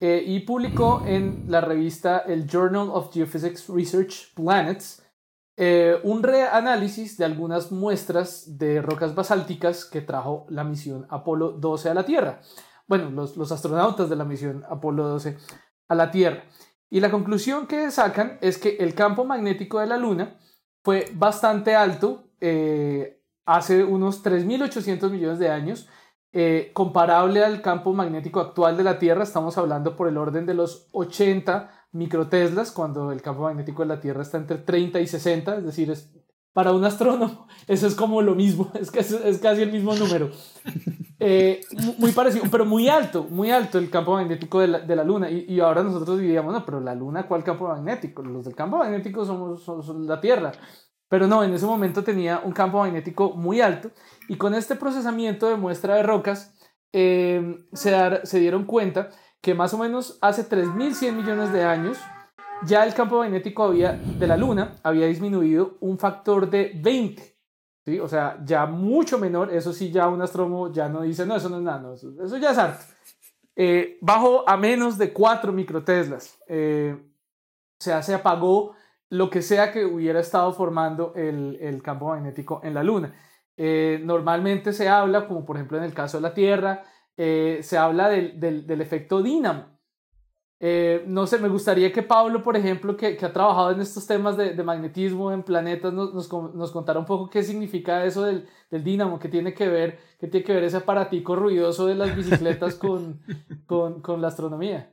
eh, 0.01 0.23
y 0.27 0.41
publicó 0.41 1.03
en 1.07 1.47
la 1.49 1.63
revista 1.63 2.19
el 2.19 2.47
Journal 2.47 2.91
of 2.91 3.11
Geophysics 3.11 3.71
Research 3.71 4.35
Planets 4.35 5.03
eh, 5.57 5.99
un 6.05 6.23
reanálisis 6.23 7.17
de 7.17 7.25
algunas 7.25 7.73
muestras 7.73 8.59
de 8.59 8.83
rocas 8.83 9.15
basálticas 9.15 9.87
que 9.87 10.03
trajo 10.03 10.45
la 10.51 10.65
misión 10.65 11.07
Apolo 11.09 11.53
12 11.53 11.89
a 11.89 11.95
la 11.95 12.05
Tierra. 12.05 12.43
Bueno, 12.87 13.09
los, 13.09 13.39
los 13.39 13.51
astronautas 13.51 14.11
de 14.11 14.17
la 14.17 14.27
misión 14.27 14.63
Apolo 14.69 15.09
12 15.09 15.39
a 15.89 15.95
la 15.95 16.11
Tierra. 16.11 16.45
Y 16.91 17.01
la 17.01 17.11
conclusión 17.11 17.69
que 17.69 17.91
sacan 17.93 18.39
es 18.41 18.59
que 18.59 18.77
el 18.81 18.95
campo 18.95 19.25
magnético 19.25 19.79
de 19.79 19.87
la 19.87 19.97
Luna 19.97 20.37
fue 20.83 21.07
bastante 21.15 21.77
alto 21.77 22.25
eh, 22.41 23.23
hace 23.47 23.85
unos 23.85 24.25
3.800 24.25 25.11
millones 25.11 25.39
de 25.39 25.51
años, 25.51 25.89
eh, 26.33 26.71
comparable 26.73 27.45
al 27.45 27.63
campo 27.63 27.93
magnético 27.93 28.41
actual 28.41 28.77
de 28.77 28.85
la 28.85 28.99
Tierra. 28.99 29.23
Estamos 29.23 29.57
hablando 29.57 29.97
por 29.97 30.09
el 30.09 30.17
orden 30.17 30.47
de 30.47 30.55
los 30.55 30.89
80 30.93 31.71
microteslas, 31.93 32.73
cuando 32.73 33.13
el 33.13 33.23
campo 33.23 33.43
magnético 33.43 33.83
de 33.83 33.89
la 33.89 34.01
Tierra 34.01 34.23
está 34.23 34.39
entre 34.39 34.59
30 34.59 35.01
y 35.01 35.07
60, 35.07 35.57
es 35.59 35.65
decir, 35.65 35.91
es, 35.91 36.13
para 36.53 36.73
un 36.73 36.85
astrónomo 36.85 37.47
eso 37.67 37.87
es 37.87 37.95
como 37.95 38.23
lo 38.23 38.35
mismo, 38.35 38.71
es, 38.81 38.91
que 38.91 39.01
es, 39.01 39.39
casi 39.41 39.63
el 39.63 39.73
mismo 39.73 39.95
número. 39.95 40.31
Eh, 41.19 41.61
muy 41.99 42.13
parecido, 42.13 42.47
pero 42.51 42.65
muy 42.65 42.89
alto, 42.89 43.27
muy 43.29 43.51
alto 43.51 43.79
el 43.79 43.91
campo 43.91 44.15
magnético 44.15 44.61
de 44.61 44.69
la, 44.69 44.79
de 44.81 44.97
la 44.97 45.05
Luna. 45.05 45.31
Y, 45.31 45.45
y, 45.49 45.61
ahora 45.61 45.83
nosotros 45.83 46.19
diríamos, 46.19 46.53
no, 46.53 46.65
pero 46.65 46.81
la 46.81 46.95
Luna, 46.95 47.27
¿cuál 47.27 47.45
campo 47.45 47.69
magnético? 47.69 48.23
Los 48.23 48.47
del 48.47 48.55
campo 48.55 48.79
magnético 48.79 49.25
somos, 49.25 49.67
la 50.07 50.21
Tierra. 50.21 50.53
Pero 51.09 51.27
no, 51.27 51.43
en 51.43 51.53
ese 51.53 51.67
momento 51.67 52.05
tenía 52.05 52.41
un 52.45 52.53
campo 52.53 52.79
magnético 52.79 53.33
muy 53.35 53.61
alto 53.61 53.91
y 54.29 54.37
con 54.37 54.55
este 54.55 54.77
procesamiento 54.77 55.49
de 55.49 55.57
muestra 55.57 55.97
de 55.97 56.05
rocas 56.05 56.55
eh, 56.93 57.65
se, 57.73 57.91
dar, 57.91 58.21
se 58.25 58.39
dieron 58.39 58.65
cuenta 58.65 59.11
que 59.41 59.55
más 59.55 59.75
o 59.75 59.79
menos 59.79 60.19
hace 60.23 60.49
3.100 60.49 61.13
millones 61.13 61.53
de 61.53 61.65
años 61.65 61.99
ya 62.67 62.85
el 62.85 62.95
campo 62.95 63.19
magnético 63.19 63.65
había, 63.65 63.93
de 63.93 64.27
la 64.27 64.37
Luna 64.37 64.77
había 64.83 65.07
disminuido 65.07 65.77
un 65.81 65.99
factor 65.99 66.49
de 66.49 66.73
20. 66.75 67.23
¿sí? 67.85 67.99
O 67.99 68.09
sea, 68.09 68.41
ya 68.45 68.67
mucho 68.67 69.19
menor. 69.19 69.53
Eso 69.53 69.73
sí, 69.73 69.91
ya 69.91 70.09
un 70.09 70.23
astrónomo 70.23 70.73
ya 70.73 70.89
no 70.89 71.03
dice, 71.03 71.27
no, 71.27 71.37
eso 71.37 71.49
no 71.49 71.59
es 71.59 71.63
nada, 71.63 71.95
eso, 71.95 72.37
ya 72.39 72.51
es 72.51 72.59
arte. 72.59 72.85
Eh, 73.57 73.99
bajó 74.01 74.49
a 74.49 74.57
menos 74.57 74.99
de 74.99 75.13
4 75.13 75.53
microteslas. 75.53 76.39
Eh, 76.49 76.97
o 76.99 77.83
sea, 77.83 78.03
se 78.03 78.15
apagó 78.15 78.75
lo 79.09 79.29
que 79.29 79.43
sea 79.43 79.73
que 79.73 79.85
hubiera 79.85 80.21
estado 80.21 80.53
formando 80.53 81.13
el, 81.17 81.59
el 81.61 81.83
campo 81.83 82.09
magnético 82.09 82.61
en 82.63 82.75
la 82.75 82.83
Luna. 82.83 83.15
Eh, 83.57 84.01
normalmente 84.03 84.73
se 84.73 84.89
habla, 84.89 85.27
como 85.27 85.45
por 85.45 85.57
ejemplo 85.57 85.77
en 85.77 85.85
el 85.85 85.93
caso 85.93 86.17
de 86.17 86.23
la 86.23 86.33
Tierra, 86.33 86.83
eh, 87.17 87.61
se 87.63 87.77
habla 87.77 88.09
del, 88.09 88.41
del, 88.41 88.67
del 88.67 88.81
efecto 88.81 89.23
dínamo. 89.23 89.80
Eh, 90.63 91.05
no 91.07 91.27
sé, 91.27 91.39
me 91.39 91.49
gustaría 91.49 91.91
que 91.91 92.03
Pablo, 92.03 92.43
por 92.43 92.55
ejemplo, 92.55 92.95
que, 92.95 93.17
que 93.17 93.25
ha 93.25 93.33
trabajado 93.33 93.71
en 93.73 93.81
estos 93.81 94.07
temas 94.07 94.37
de, 94.37 94.53
de 94.55 94.63
magnetismo 94.63 95.33
en 95.33 95.43
planetas, 95.43 95.93
nos, 95.93 96.13
nos, 96.13 96.31
nos, 96.55 96.71
contara 96.71 97.01
un 97.01 97.07
poco 97.07 97.31
qué 97.31 97.43
significa 97.43 98.05
eso 98.05 98.25
del, 98.25 98.47
del 98.71 98.85
dínamo, 98.85 99.19
qué 99.19 99.29
tiene 99.29 99.55
que 99.55 99.67
ver, 99.69 99.99
qué 100.19 100.27
tiene 100.27 100.45
que 100.45 100.53
ver 100.53 100.65
ese 100.65 100.77
aparatico 100.77 101.35
ruidoso 101.35 101.87
de 101.87 101.95
las 101.95 102.15
bicicletas 102.15 102.75
con, 102.75 103.21
con, 103.67 104.03
con 104.03 104.21
la 104.21 104.29
astronomía. 104.29 104.93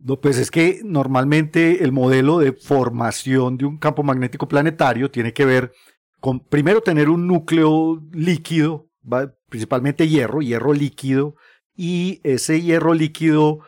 No, 0.00 0.20
pues 0.20 0.38
es 0.38 0.50
que 0.50 0.80
normalmente 0.84 1.84
el 1.84 1.92
modelo 1.92 2.38
de 2.38 2.52
formación 2.52 3.58
de 3.58 3.64
un 3.64 3.78
campo 3.78 4.02
magnético 4.02 4.48
planetario 4.48 5.10
tiene 5.10 5.32
que 5.32 5.44
ver 5.44 5.72
con, 6.20 6.40
primero, 6.40 6.80
tener 6.80 7.08
un 7.08 7.28
núcleo 7.28 8.02
líquido 8.12 8.88
principalmente 9.48 10.08
hierro, 10.08 10.40
hierro 10.40 10.72
líquido, 10.72 11.36
y 11.74 12.20
ese 12.24 12.60
hierro 12.60 12.94
líquido, 12.94 13.60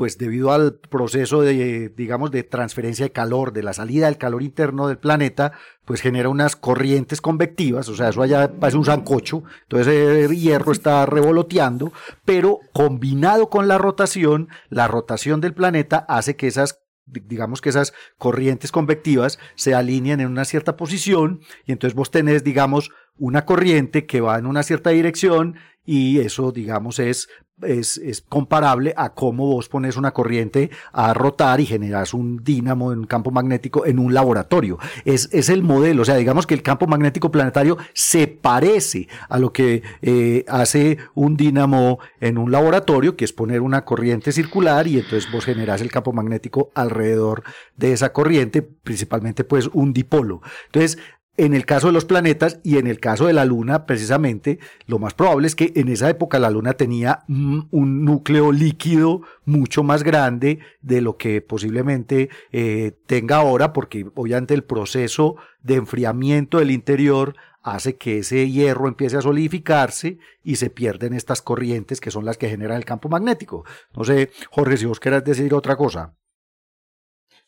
pues 0.00 0.16
debido 0.16 0.50
al 0.50 0.76
proceso 0.76 1.42
de, 1.42 1.90
digamos, 1.90 2.30
de 2.30 2.42
transferencia 2.42 3.04
de 3.04 3.12
calor, 3.12 3.52
de 3.52 3.62
la 3.62 3.74
salida 3.74 4.06
del 4.06 4.16
calor 4.16 4.42
interno 4.42 4.88
del 4.88 4.96
planeta, 4.96 5.52
pues 5.84 6.00
genera 6.00 6.30
unas 6.30 6.56
corrientes 6.56 7.20
convectivas, 7.20 7.86
o 7.90 7.94
sea, 7.94 8.08
eso 8.08 8.22
allá 8.22 8.50
parece 8.58 8.78
un 8.78 8.86
sancocho, 8.86 9.42
entonces 9.64 9.88
el 9.88 10.34
hierro 10.34 10.72
está 10.72 11.04
revoloteando, 11.04 11.92
pero 12.24 12.60
combinado 12.72 13.50
con 13.50 13.68
la 13.68 13.76
rotación, 13.76 14.48
la 14.70 14.88
rotación 14.88 15.42
del 15.42 15.52
planeta 15.52 15.98
hace 16.08 16.34
que 16.34 16.46
esas 16.46 16.80
digamos 17.04 17.60
que 17.60 17.68
esas 17.68 17.92
corrientes 18.16 18.72
convectivas 18.72 19.38
se 19.54 19.74
alinean 19.74 20.20
en 20.20 20.28
una 20.28 20.46
cierta 20.46 20.78
posición 20.78 21.40
y 21.66 21.72
entonces 21.72 21.94
vos 21.94 22.10
tenés, 22.10 22.42
digamos, 22.42 22.90
una 23.18 23.44
corriente 23.44 24.06
que 24.06 24.22
va 24.22 24.38
en 24.38 24.46
una 24.46 24.62
cierta 24.62 24.90
dirección 24.90 25.56
y 25.84 26.20
eso, 26.20 26.52
digamos, 26.52 27.00
es, 27.00 27.28
es, 27.62 27.98
es, 27.98 28.20
comparable 28.20 28.94
a 28.96 29.10
cómo 29.10 29.46
vos 29.46 29.68
pones 29.68 29.96
una 29.96 30.12
corriente 30.12 30.70
a 30.92 31.14
rotar 31.14 31.60
y 31.60 31.66
generas 31.66 32.14
un 32.14 32.42
dínamo 32.42 32.92
en 32.92 33.00
un 33.00 33.06
campo 33.06 33.30
magnético 33.30 33.86
en 33.86 33.98
un 33.98 34.14
laboratorio. 34.14 34.78
Es, 35.04 35.28
es 35.32 35.48
el 35.48 35.62
modelo, 35.62 36.02
o 36.02 36.04
sea, 36.04 36.16
digamos 36.16 36.46
que 36.46 36.54
el 36.54 36.62
campo 36.62 36.86
magnético 36.86 37.30
planetario 37.30 37.78
se 37.92 38.26
parece 38.26 39.08
a 39.28 39.38
lo 39.38 39.52
que 39.52 39.82
eh, 40.02 40.44
hace 40.48 40.98
un 41.14 41.36
dínamo 41.36 41.98
en 42.20 42.38
un 42.38 42.50
laboratorio, 42.50 43.16
que 43.16 43.24
es 43.24 43.32
poner 43.32 43.60
una 43.60 43.84
corriente 43.84 44.32
circular 44.32 44.86
y 44.86 44.98
entonces 44.98 45.30
vos 45.30 45.44
generas 45.44 45.80
el 45.80 45.90
campo 45.90 46.12
magnético 46.12 46.70
alrededor 46.74 47.42
de 47.76 47.92
esa 47.92 48.12
corriente, 48.12 48.62
principalmente 48.62 49.44
pues 49.44 49.68
un 49.72 49.92
dipolo. 49.92 50.42
Entonces, 50.66 50.98
en 51.40 51.54
el 51.54 51.64
caso 51.64 51.86
de 51.86 51.94
los 51.94 52.04
planetas 52.04 52.60
y 52.62 52.76
en 52.76 52.86
el 52.86 53.00
caso 53.00 53.26
de 53.26 53.32
la 53.32 53.46
Luna, 53.46 53.86
precisamente, 53.86 54.58
lo 54.84 54.98
más 54.98 55.14
probable 55.14 55.46
es 55.46 55.54
que 55.54 55.72
en 55.74 55.88
esa 55.88 56.10
época 56.10 56.38
la 56.38 56.50
Luna 56.50 56.74
tenía 56.74 57.24
un 57.28 58.04
núcleo 58.04 58.52
líquido 58.52 59.22
mucho 59.46 59.82
más 59.82 60.02
grande 60.02 60.58
de 60.82 61.00
lo 61.00 61.16
que 61.16 61.40
posiblemente 61.40 62.28
eh, 62.52 62.92
tenga 63.06 63.36
ahora, 63.36 63.72
porque 63.72 64.06
obviamente 64.14 64.52
el 64.52 64.64
proceso 64.64 65.36
de 65.62 65.76
enfriamiento 65.76 66.58
del 66.58 66.70
interior 66.70 67.34
hace 67.62 67.96
que 67.96 68.18
ese 68.18 68.50
hierro 68.50 68.86
empiece 68.86 69.16
a 69.16 69.22
solidificarse 69.22 70.18
y 70.44 70.56
se 70.56 70.68
pierden 70.68 71.14
estas 71.14 71.40
corrientes 71.40 72.02
que 72.02 72.10
son 72.10 72.26
las 72.26 72.36
que 72.36 72.50
generan 72.50 72.76
el 72.76 72.84
campo 72.84 73.08
magnético. 73.08 73.64
No 73.96 74.04
sé, 74.04 74.30
Jorge, 74.50 74.76
si 74.76 74.84
vos 74.84 75.00
querés 75.00 75.24
decir 75.24 75.54
otra 75.54 75.76
cosa. 75.76 76.12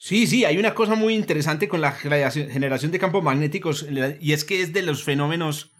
Sí, 0.05 0.27
sí, 0.27 0.45
hay 0.45 0.59
una 0.59 0.75
cosa 0.75 0.97
muy 0.97 1.15
interesante 1.15 1.69
con 1.69 1.81
la 1.81 1.93
generación 1.93 2.91
de 2.91 2.99
campos 2.99 3.23
magnéticos 3.23 3.87
y 4.21 4.33
es 4.33 4.45
que 4.45 4.61
es 4.61 4.73
de 4.73 4.83
los 4.83 5.05
fenómenos 5.05 5.77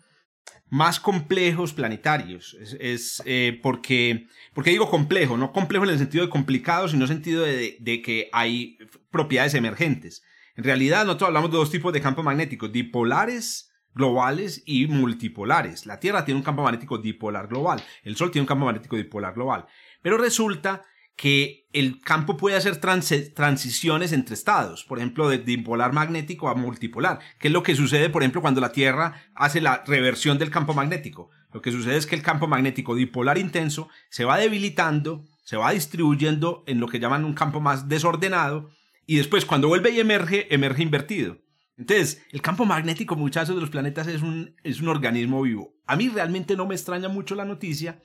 más 0.71 1.01
complejos 1.01 1.73
planetarios. 1.73 2.57
Es, 2.79 3.21
eh, 3.27 3.59
porque, 3.61 4.29
porque 4.55 4.71
digo 4.71 4.89
complejo, 4.89 5.37
no 5.37 5.51
complejo 5.51 5.83
en 5.87 5.91
el 5.91 5.99
sentido 5.99 6.25
de 6.25 6.31
complicado, 6.31 6.87
sino 6.87 6.99
en 6.99 7.11
el 7.11 7.17
sentido 7.17 7.43
de, 7.43 7.77
de, 7.81 8.01
que 8.01 8.29
hay 8.33 8.79
propiedades 9.11 9.55
emergentes. 9.55 10.23
En 10.55 10.63
realidad 10.63 11.05
nosotros 11.05 11.27
hablamos 11.27 11.51
de 11.51 11.57
dos 11.57 11.73
tipos 11.73 11.93
de 11.93 12.01
campos 12.01 12.25
magnéticos, 12.25 12.71
dipolares 12.71 13.73
globales 13.93 14.63
y 14.65 14.87
multipolares. 14.87 15.85
La 15.85 15.99
Tierra 15.99 16.25
tiene 16.25 16.39
un 16.39 16.45
campo 16.45 16.63
magnético 16.63 16.99
dipolar 16.99 17.49
global, 17.49 17.83
el 18.05 18.15
Sol 18.15 18.31
tiene 18.31 18.43
un 18.43 18.49
campo 18.49 18.67
magnético 18.67 18.95
dipolar 18.95 19.35
global. 19.35 19.67
Pero 20.01 20.17
resulta 20.17 20.83
que 21.23 21.69
el 21.73 22.01
campo 22.01 22.37
puede 22.37 22.57
hacer 22.57 22.79
transiciones 22.79 24.11
entre 24.11 24.35
estados, 24.35 24.83
por 24.83 24.99
ejemplo, 24.99 25.29
de 25.29 25.39
dipolar 25.39 25.93
magnético 25.93 26.49
a 26.49 26.57
multipolar, 26.57 27.21
que 27.39 27.47
es 27.47 27.53
lo 27.53 27.63
que 27.63 27.77
sucede, 27.77 28.11
por 28.11 28.23
ejemplo, 28.23 28.41
cuando 28.41 28.61
la 28.61 28.73
Tierra 28.73 29.23
hace 29.37 29.61
la 29.61 29.85
reversión 29.87 30.37
del 30.37 30.51
campo 30.51 30.75
magnético. 30.75 31.31
Lo 31.53 31.63
que 31.63 31.71
sucede 31.71 31.97
es 31.97 32.07
que 32.07 32.17
el 32.17 32.25
campo 32.25 32.49
magnético 32.49 32.97
dipolar 32.97 33.39
intenso 33.39 33.89
se 34.11 34.25
va 34.25 34.37
debilitando, 34.37 35.25
se 35.45 35.57
va 35.57 35.71
distribuyendo 35.71 36.65
en 36.67 36.81
lo 36.81 36.89
que 36.89 36.99
llaman 36.99 37.25
un 37.25 37.35
campo 37.35 37.61
más 37.61 37.89
desordenado, 37.89 38.71
y 39.07 39.15
después 39.15 39.45
cuando 39.45 39.69
vuelve 39.69 39.91
y 39.93 40.01
emerge, 40.01 40.53
emerge 40.53 40.83
invertido. 40.83 41.39
Entonces, 41.79 42.21
el 42.33 42.43
campo 42.43 42.65
magnético, 42.65 43.15
muchachos, 43.15 43.55
de 43.55 43.61
los 43.61 43.71
planetas 43.71 44.09
es 44.09 44.23
un, 44.23 44.57
es 44.65 44.81
un 44.81 44.89
organismo 44.89 45.41
vivo. 45.43 45.73
A 45.87 45.95
mí 45.95 46.09
realmente 46.09 46.57
no 46.57 46.67
me 46.67 46.75
extraña 46.75 47.09
mucho 47.09 47.37
la 47.37 47.45
noticia, 47.45 48.03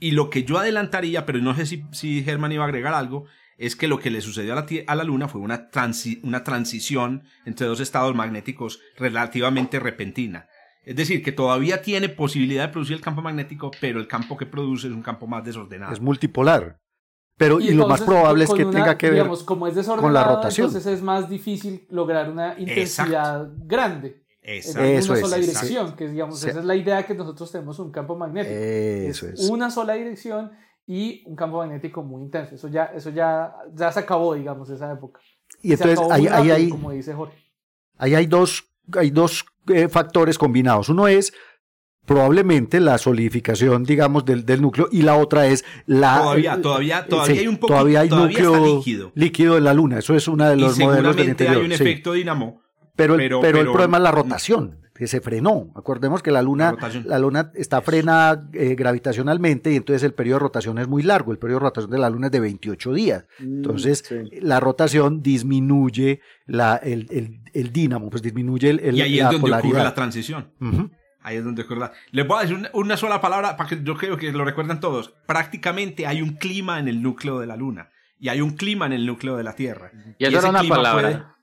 y 0.00 0.12
lo 0.12 0.30
que 0.30 0.44
yo 0.44 0.58
adelantaría, 0.58 1.26
pero 1.26 1.38
no 1.38 1.54
sé 1.54 1.66
si, 1.66 1.84
si 1.92 2.22
Germán 2.22 2.52
iba 2.52 2.64
a 2.64 2.66
agregar 2.66 2.94
algo, 2.94 3.26
es 3.58 3.76
que 3.76 3.88
lo 3.88 3.98
que 3.98 4.10
le 4.10 4.20
sucedió 4.20 4.52
a 4.52 4.56
la, 4.56 4.66
a 4.86 4.94
la 4.94 5.04
Luna 5.04 5.28
fue 5.28 5.40
una, 5.40 5.68
una 6.22 6.44
transición 6.44 7.24
entre 7.44 7.66
dos 7.66 7.80
estados 7.80 8.14
magnéticos 8.14 8.80
relativamente 8.96 9.80
repentina. 9.80 10.48
Es 10.82 10.94
decir, 10.94 11.22
que 11.22 11.32
todavía 11.32 11.82
tiene 11.82 12.08
posibilidad 12.08 12.66
de 12.66 12.72
producir 12.72 12.96
el 12.96 13.02
campo 13.02 13.22
magnético, 13.22 13.70
pero 13.80 13.98
el 13.98 14.06
campo 14.06 14.36
que 14.36 14.46
produce 14.46 14.86
es 14.86 14.92
un 14.92 15.02
campo 15.02 15.26
más 15.26 15.44
desordenado. 15.44 15.92
Es 15.92 16.00
multipolar. 16.00 16.80
Pero 17.36 17.60
y, 17.60 17.72
lo 17.72 17.88
más 17.88 18.00
probable 18.02 18.44
es 18.44 18.50
que 18.50 18.64
tenga 18.64 18.96
que 18.96 19.10
ver 19.10 19.26
como 19.44 19.66
es 19.66 19.86
con 19.86 20.14
la 20.14 20.24
rotación. 20.24 20.68
Entonces 20.68 20.92
es 20.92 21.02
más 21.02 21.28
difícil 21.28 21.86
lograr 21.90 22.30
una 22.30 22.58
intensidad 22.58 23.50
grande 23.58 24.25
en 24.46 25.10
una 25.10 25.16
sola 25.16 25.36
dirección, 25.36 25.96
que 25.96 26.08
digamos, 26.08 26.44
esa 26.44 26.60
es 26.60 26.64
la 26.64 26.76
idea 26.76 27.04
que 27.04 27.14
nosotros 27.14 27.50
tenemos 27.50 27.78
un 27.78 27.90
campo 27.90 28.16
magnético. 28.16 28.54
Eso 28.54 29.28
es, 29.28 29.50
Una 29.50 29.70
sola 29.70 29.94
dirección 29.94 30.52
y 30.86 31.24
un 31.26 31.34
campo 31.34 31.58
magnético 31.58 32.02
muy 32.02 32.22
intenso. 32.22 32.54
Eso 32.54 32.68
ya, 32.68 32.84
eso 32.86 33.10
ya, 33.10 33.52
ya 33.74 33.90
se 33.90 34.00
acabó, 34.00 34.34
digamos, 34.34 34.70
esa 34.70 34.92
época. 34.92 35.20
Y 35.62 35.72
entonces 35.72 35.98
ahí, 36.10 36.28
hay, 36.28 36.68
como 36.70 36.92
dice 36.92 37.12
Jorge. 37.12 37.36
Ahí 37.98 38.14
hay 38.14 38.26
dos, 38.26 38.64
hay 38.92 39.10
dos 39.10 39.44
eh, 39.68 39.88
factores 39.88 40.38
combinados. 40.38 40.88
Uno 40.88 41.08
es 41.08 41.32
probablemente 42.04 42.78
la 42.78 42.98
solidificación, 42.98 43.82
digamos, 43.82 44.24
del, 44.24 44.46
del, 44.46 44.62
núcleo 44.62 44.88
y 44.92 45.02
la 45.02 45.16
otra 45.16 45.48
es 45.48 45.64
la... 45.86 46.18
Todavía, 46.18 46.62
todavía, 46.62 47.06
todavía 47.08 47.40
hay 47.40 47.48
un 47.48 47.56
poquito, 47.56 47.74
todavía 47.74 48.00
hay 48.00 48.08
todavía 48.08 48.38
núcleo 48.42 48.76
líquido. 48.76 49.12
líquido 49.16 49.54
de 49.56 49.60
la 49.60 49.74
Luna, 49.74 49.98
eso 49.98 50.14
es 50.14 50.28
uno 50.28 50.48
de 50.48 50.56
los 50.56 50.78
y 50.78 50.84
modelos 50.84 51.16
del 51.16 51.26
seguramente 51.26 51.44
interior. 51.44 51.56
hay 51.56 51.64
un 51.64 51.76
sí. 51.76 51.82
efecto 51.82 52.12
dinamo. 52.12 52.62
Pero, 52.96 53.16
pero- 53.16 53.40
pero, 53.40 53.58
el 53.60 53.66
problema 53.66 53.98
es 53.98 54.02
la 54.02 54.10
rotación, 54.10 54.78
que 54.94 55.06
se 55.06 55.20
frenó. 55.20 55.70
Acordemos 55.76 56.22
que 56.22 56.30
la 56.30 56.40
Luna, 56.40 56.74
La 57.04 57.18
Luna 57.18 57.52
está 57.54 57.82
frenada 57.82 58.48
eh, 58.54 58.74
gravitacionalmente 58.74 59.70
y 59.72 59.76
entonces 59.76 60.02
el 60.02 60.14
periodo 60.14 60.36
de 60.38 60.42
rotación 60.44 60.78
es 60.78 60.88
muy 60.88 61.02
largo. 61.02 61.32
El 61.32 61.38
periodo 61.38 61.60
de 61.60 61.64
rotación 61.66 61.90
de 61.90 61.98
la 61.98 62.08
Luna 62.08 62.26
es 62.28 62.32
de 62.32 62.40
28 62.40 62.94
días. 62.94 63.26
Entonces, 63.38 64.02
sí. 64.08 64.16
la 64.40 64.58
rotación 64.60 65.22
disminuye 65.22 66.20
la, 66.46 66.76
el, 66.76 67.06
el, 67.10 67.40
el 67.52 67.72
dínamo, 67.72 68.08
pues 68.10 68.22
disminuye 68.22 68.70
el, 68.70 68.80
el- 68.80 68.96
Y 68.96 69.02
ahí 69.02 69.18
es 69.18 69.24
donde 69.24 69.36
ocurre 69.36 69.50
polaridad. 69.62 69.84
la 69.84 69.94
transición. 69.94 70.48
Ahí 71.20 71.36
es 71.38 71.44
donde 71.44 71.62
ocurre 71.62 71.80
la... 71.80 71.92
Les 72.12 72.26
voy 72.26 72.38
a 72.38 72.42
decir 72.42 72.56
una, 72.56 72.70
una 72.72 72.96
sola 72.96 73.20
palabra 73.20 73.56
para 73.56 73.68
que 73.68 73.82
yo 73.82 73.96
creo 73.96 74.16
que 74.16 74.30
lo 74.32 74.44
recuerdan 74.44 74.78
todos. 74.80 75.12
Prácticamente 75.26 76.06
hay 76.06 76.22
un 76.22 76.36
clima 76.36 76.78
en 76.78 76.88
el 76.88 77.02
núcleo 77.02 77.40
de 77.40 77.46
la 77.46 77.56
Luna. 77.56 77.90
Y 78.18 78.28
hay 78.30 78.40
un 78.40 78.52
clima 78.56 78.86
en 78.86 78.92
el 78.94 79.04
núcleo 79.04 79.36
de 79.36 79.42
la 79.44 79.54
Tierra. 79.54 79.90
Y 80.18 80.24
eso 80.24 80.38
ese 80.38 80.38
era 80.38 80.48
una 80.50 80.60
clima 80.60 80.76
palabra. 80.76 81.02
puede- 81.02 81.35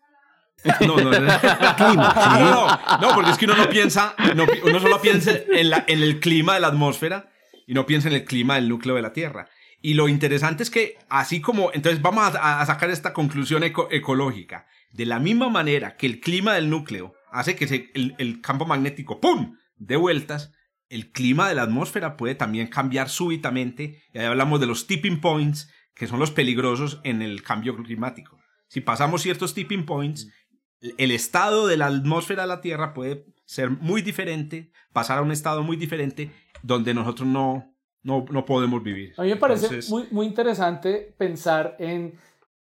No, 0.87 0.97
no, 0.97 1.11
no. 1.11 1.27
Ah, 1.41 2.37
no, 2.39 2.97
no, 3.01 3.07
no, 3.09 3.15
porque 3.15 3.31
es 3.31 3.37
que 3.37 3.45
uno 3.45 3.55
no 3.55 3.69
piensa, 3.69 4.15
no, 4.35 4.45
uno 4.63 4.79
solo 4.79 5.01
piensa 5.01 5.31
en, 5.49 5.69
la, 5.69 5.83
en 5.87 6.01
el 6.01 6.19
clima 6.19 6.53
de 6.55 6.59
la 6.61 6.67
atmósfera 6.67 7.29
y 7.67 7.73
no 7.73 7.85
piensa 7.85 8.07
en 8.09 8.15
el 8.15 8.25
clima 8.25 8.55
del 8.55 8.69
núcleo 8.69 8.95
de 8.95 9.01
la 9.01 9.13
Tierra. 9.13 9.47
Y 9.81 9.95
lo 9.95 10.07
interesante 10.07 10.63
es 10.63 10.69
que 10.69 10.97
así 11.09 11.41
como, 11.41 11.71
entonces 11.73 12.01
vamos 12.01 12.35
a, 12.35 12.61
a 12.61 12.65
sacar 12.65 12.89
esta 12.89 13.13
conclusión 13.13 13.63
eco- 13.63 13.89
ecológica. 13.91 14.65
De 14.91 15.05
la 15.05 15.19
misma 15.19 15.49
manera 15.49 15.97
que 15.97 16.05
el 16.05 16.19
clima 16.19 16.53
del 16.53 16.69
núcleo 16.69 17.15
hace 17.31 17.55
que 17.55 17.67
se- 17.67 17.89
el, 17.93 18.15
el 18.17 18.39
campo 18.41 18.65
magnético, 18.65 19.19
¡pum!, 19.19 19.57
dé 19.75 19.95
vueltas, 19.97 20.53
el 20.89 21.11
clima 21.11 21.49
de 21.49 21.55
la 21.55 21.63
atmósfera 21.63 22.15
puede 22.15 22.35
también 22.35 22.67
cambiar 22.67 23.09
súbitamente. 23.09 24.03
Y 24.13 24.19
ahí 24.19 24.25
hablamos 24.25 24.59
de 24.59 24.67
los 24.67 24.87
tipping 24.87 25.19
points, 25.19 25.69
que 25.95 26.07
son 26.07 26.19
los 26.19 26.31
peligrosos 26.31 27.01
en 27.03 27.21
el 27.21 27.41
cambio 27.43 27.75
climático. 27.75 28.39
Si 28.67 28.81
pasamos 28.81 29.21
ciertos 29.21 29.53
tipping 29.53 29.85
points, 29.85 30.29
el 30.97 31.11
estado 31.11 31.67
de 31.67 31.77
la 31.77 31.87
atmósfera 31.87 32.43
de 32.43 32.47
la 32.49 32.61
Tierra 32.61 32.93
puede 32.93 33.25
ser 33.45 33.69
muy 33.69 34.01
diferente, 34.01 34.71
pasar 34.91 35.19
a 35.19 35.21
un 35.21 35.31
estado 35.31 35.63
muy 35.63 35.77
diferente 35.77 36.31
donde 36.61 36.93
nosotros 36.93 37.27
no, 37.27 37.73
no, 38.03 38.25
no 38.29 38.45
podemos 38.45 38.83
vivir. 38.83 39.13
A 39.17 39.23
mí 39.23 39.29
me 39.29 39.35
parece 39.37 39.65
Entonces, 39.67 39.89
muy, 39.89 40.07
muy 40.11 40.25
interesante 40.25 41.13
pensar 41.17 41.75
en 41.79 42.15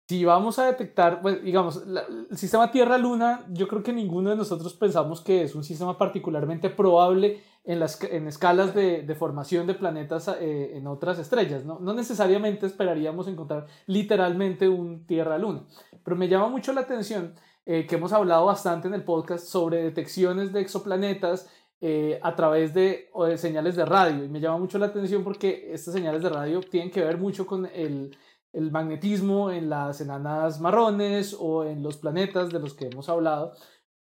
si 0.08 0.26
vamos 0.26 0.58
a 0.58 0.66
detectar, 0.66 1.22
pues, 1.22 1.44
digamos, 1.44 1.86
la- 1.86 2.04
el 2.32 2.36
sistema 2.36 2.72
Tierra-Luna, 2.72 3.46
yo 3.50 3.68
creo 3.68 3.84
que 3.84 3.94
ninguno 3.94 4.32
de 4.32 4.36
nosotros 4.36 4.74
pensamos 4.74 5.22
que 5.22 5.44
es 5.44 5.54
un 5.54 5.64
sistema 5.64 6.00
particularmente 6.00 6.72
probable 6.72 7.44
en, 7.64 7.80
las, 7.80 8.02
en 8.04 8.28
escalas 8.28 8.74
de, 8.74 9.04
de 9.04 9.16
formación 9.16 9.68
de 9.68 9.76
planetas 9.76 10.28
eh, 10.40 10.72
en 10.76 10.88
otras 10.88 11.20
estrellas. 11.20 11.64
¿no? 11.64 11.78
no 11.80 11.94
necesariamente 11.94 12.66
esperaríamos 12.66 13.28
encontrar 13.28 13.68
literalmente 13.86 14.68
un 14.68 15.06
Tierra-Luna. 15.06 15.66
Pero 16.04 16.18
me 16.18 16.28
llama 16.28 16.48
mucho 16.50 16.74
la 16.74 16.82
atención 16.82 17.36
eh, 17.72 17.86
que 17.88 17.96
hemos 17.98 18.12
hablado 18.14 18.46
bastante 18.46 18.88
en 18.88 18.96
el 18.96 19.04
podcast 19.04 19.46
sobre 19.46 19.84
detecciones 19.84 20.52
de 20.52 20.62
exoplanetas 20.62 21.48
eh, 21.82 22.20
a 22.24 22.36
través 22.36 22.74
de, 22.74 23.10
de 23.28 23.38
señales 23.38 23.76
de 23.76 23.86
radio. 23.86 24.26
Y 24.26 24.28
me 24.30 24.40
llama 24.40 24.58
mucho 24.58 24.80
la 24.80 24.88
atención 24.88 25.24
porque 25.24 25.70
estas 25.72 25.94
señales 25.94 26.24
de 26.24 26.30
radio 26.30 26.62
tienen 26.62 26.90
que 26.92 27.04
ver 27.04 27.18
mucho 27.20 27.46
con 27.46 27.68
el, 27.68 28.18
el 28.54 28.72
magnetismo 28.72 29.52
en 29.52 29.70
las 29.70 30.02
enanas 30.02 30.60
marrones 30.60 31.36
o 31.40 31.64
en 31.64 31.84
los 31.84 31.98
planetas 31.98 32.50
de 32.50 32.60
los 32.60 32.74
que 32.74 32.88
hemos 32.88 33.08
hablado. 33.08 33.54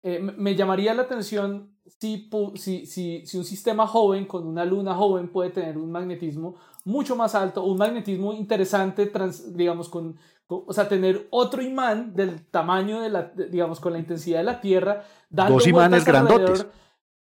Eh, 0.03 0.19
me- 0.19 0.55
llamaría 0.55 0.95
la 0.95 1.03
atención 1.03 1.77
si, 1.85 2.27
si, 2.55 2.85
si, 2.87 3.23
si 3.27 3.37
un 3.37 3.45
sistema 3.45 3.85
joven 3.85 4.25
con 4.25 4.47
una 4.47 4.65
luna 4.65 4.95
joven 4.95 5.31
puede 5.31 5.51
tener 5.51 5.77
un 5.77 5.91
magnetismo 5.91 6.55
mucho 6.85 7.15
más 7.15 7.35
alto, 7.35 7.63
un 7.63 7.77
magnetismo 7.77 8.33
interesante, 8.33 9.05
trans- 9.05 9.55
digamos, 9.55 9.87
con- 9.89 10.15
o 10.57 10.73
sea, 10.73 10.87
tener 10.87 11.27
otro 11.31 11.61
imán 11.61 12.13
del 12.15 12.45
tamaño 12.45 13.01
de 13.01 13.09
la, 13.09 13.31
digamos, 13.49 13.79
con 13.79 13.93
la 13.93 13.99
intensidad 13.99 14.39
de 14.39 14.43
la 14.43 14.61
Tierra, 14.61 15.03
dando 15.29 15.53
Dos 15.55 15.67
imanes 15.67 16.03
vueltas 16.03 16.21
alrededor 16.21 16.41
grandotes. 16.47 16.67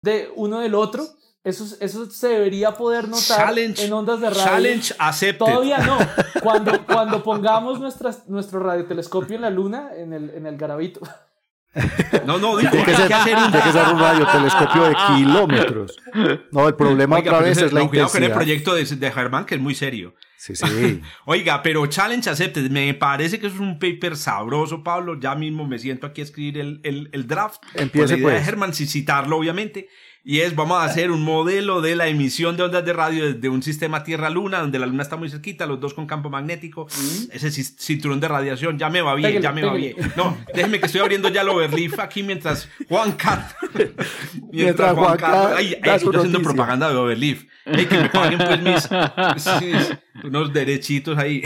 de 0.03 0.31
uno 0.37 0.61
del 0.61 0.75
otro. 0.75 1.05
Eso, 1.43 1.77
eso 1.81 2.11
se 2.11 2.29
debería 2.29 2.73
poder 2.73 3.05
notar 3.07 3.47
challenge, 3.49 3.85
en 3.85 3.93
ondas 3.93 4.19
de 4.21 4.31
radio. 4.31 4.45
challenge 4.45 4.95
accepted. 4.99 5.45
Todavía 5.45 5.79
no. 5.79 5.99
Cuando, 6.43 6.87
cuando 6.87 7.23
pongamos 7.23 7.81
nuestras, 7.81 8.29
nuestro 8.29 8.61
radiotelescopio 8.61 9.37
en 9.37 9.43
la 9.43 9.51
luna, 9.51 9.91
en 9.95 10.12
el, 10.12 10.31
en 10.31 10.47
el 10.47 10.57
garabito. 10.57 11.01
No, 12.27 12.39
no, 12.39 12.57
digo, 12.57 12.70
Tiene 12.70 12.87
que 12.87 12.95
ser, 12.97 13.09
tiene 13.09 13.62
que 13.62 13.72
ser 13.72 13.87
un 13.89 13.99
radiotelescopio 13.99 14.85
de 14.85 14.95
kilómetros. 15.16 15.97
No, 16.53 16.68
el 16.68 16.75
problema 16.75 17.16
Oiga, 17.16 17.33
otra 17.33 17.43
vez 17.45 17.57
ese- 17.59 17.66
es 17.66 17.72
la 17.72 17.81
no, 17.81 17.89
cuidado 17.89 18.09
con 18.11 18.22
el 18.22 18.31
intensidad. 18.31 18.64
proyecto 18.64 18.75
de, 18.75 19.07
de 19.07 19.12
Germán, 19.12 19.45
que 19.45 19.55
es 19.57 19.61
muy 19.61 19.75
serio. 19.75 20.14
Sí, 20.37 20.55
sí. 20.55 21.01
Oiga, 21.25 21.62
pero 21.62 21.87
challenge 21.87 22.29
accepted. 22.31 22.70
Me 22.70 22.93
parece 22.95 23.41
que 23.41 23.47
eso 23.47 23.57
es 23.57 23.61
un 23.62 23.79
paper 23.79 24.16
sabroso, 24.16 24.83
Pablo. 24.85 25.18
Ya 25.18 25.35
mismo 25.35 25.66
me 25.66 25.79
siento 25.79 26.07
aquí 26.07 26.20
a 26.20 26.25
escribir 26.25 26.59
el, 26.59 26.81
el, 26.85 27.09
el 27.12 27.27
draft. 27.27 27.62
Empiece, 27.75 27.91
Con 27.91 28.01
la 28.01 28.16
idea 28.18 28.29
de 28.29 28.35
pues. 28.37 28.45
Germán, 28.45 28.75
sin 28.75 28.87
citarlo, 28.89 29.37
obviamente. 29.39 29.89
Y 30.27 30.41
es, 30.41 30.57
vamos 30.57 30.79
a 30.79 30.85
hacer 30.85 31.11
un 31.11 31.22
modelo 31.22 31.83
de 31.83 31.95
la 31.97 32.07
emisión 32.09 32.57
de 32.57 32.62
ondas 32.62 32.83
de 32.83 32.95
radio 32.95 33.31
desde 33.35 33.51
un 33.51 33.62
sistema 33.62 34.05
Tierra-Luna, 34.05 34.61
donde 34.61 34.79
la 34.79 34.87
Luna 34.87 35.03
está 35.03 35.16
muy 35.18 35.29
cerquita, 35.29 35.66
los 35.66 35.79
dos 35.81 35.93
con 35.93 36.07
campo 36.07 36.31
magnético. 36.31 36.87
Ese 37.31 37.49
ci- 37.49 37.77
cinturón 37.79 38.20
de 38.20 38.29
radiación 38.29 38.79
ya 38.79 38.89
me 38.89 39.03
va 39.03 39.14
bien, 39.14 39.29
Pégale, 39.29 39.43
ya 39.43 39.53
me 39.53 39.62
va 39.64 39.75
bien. 39.75 39.97
No, 40.16 40.37
déjeme 40.55 40.81
que 40.81 40.87
estoy 40.87 41.03
abriendo 41.03 41.29
ya 41.29 41.43
el 41.43 41.51
overleaf 41.51 41.99
aquí 41.99 42.22
mientras 42.22 42.68
Juan 42.89 43.12
Cat. 43.12 43.53
Mientras 44.51 44.95
Juan 44.95 45.16
Cat 45.18 45.53
Ay, 45.57 45.75
ay, 45.75 45.81
da 45.85 45.97
estoy 45.97 46.16
haciendo 46.16 46.41
propaganda 46.41 46.89
de 46.89 46.97
overleaf. 46.97 47.43
Ay, 47.66 47.85
que 47.87 47.99
me 47.99 48.09
paguen 48.09 48.39
pues 48.39 48.62
mis, 48.62 48.89
mis- 49.61 49.99
unos 50.25 50.53
derechitos 50.55 51.18
ahí. 51.18 51.43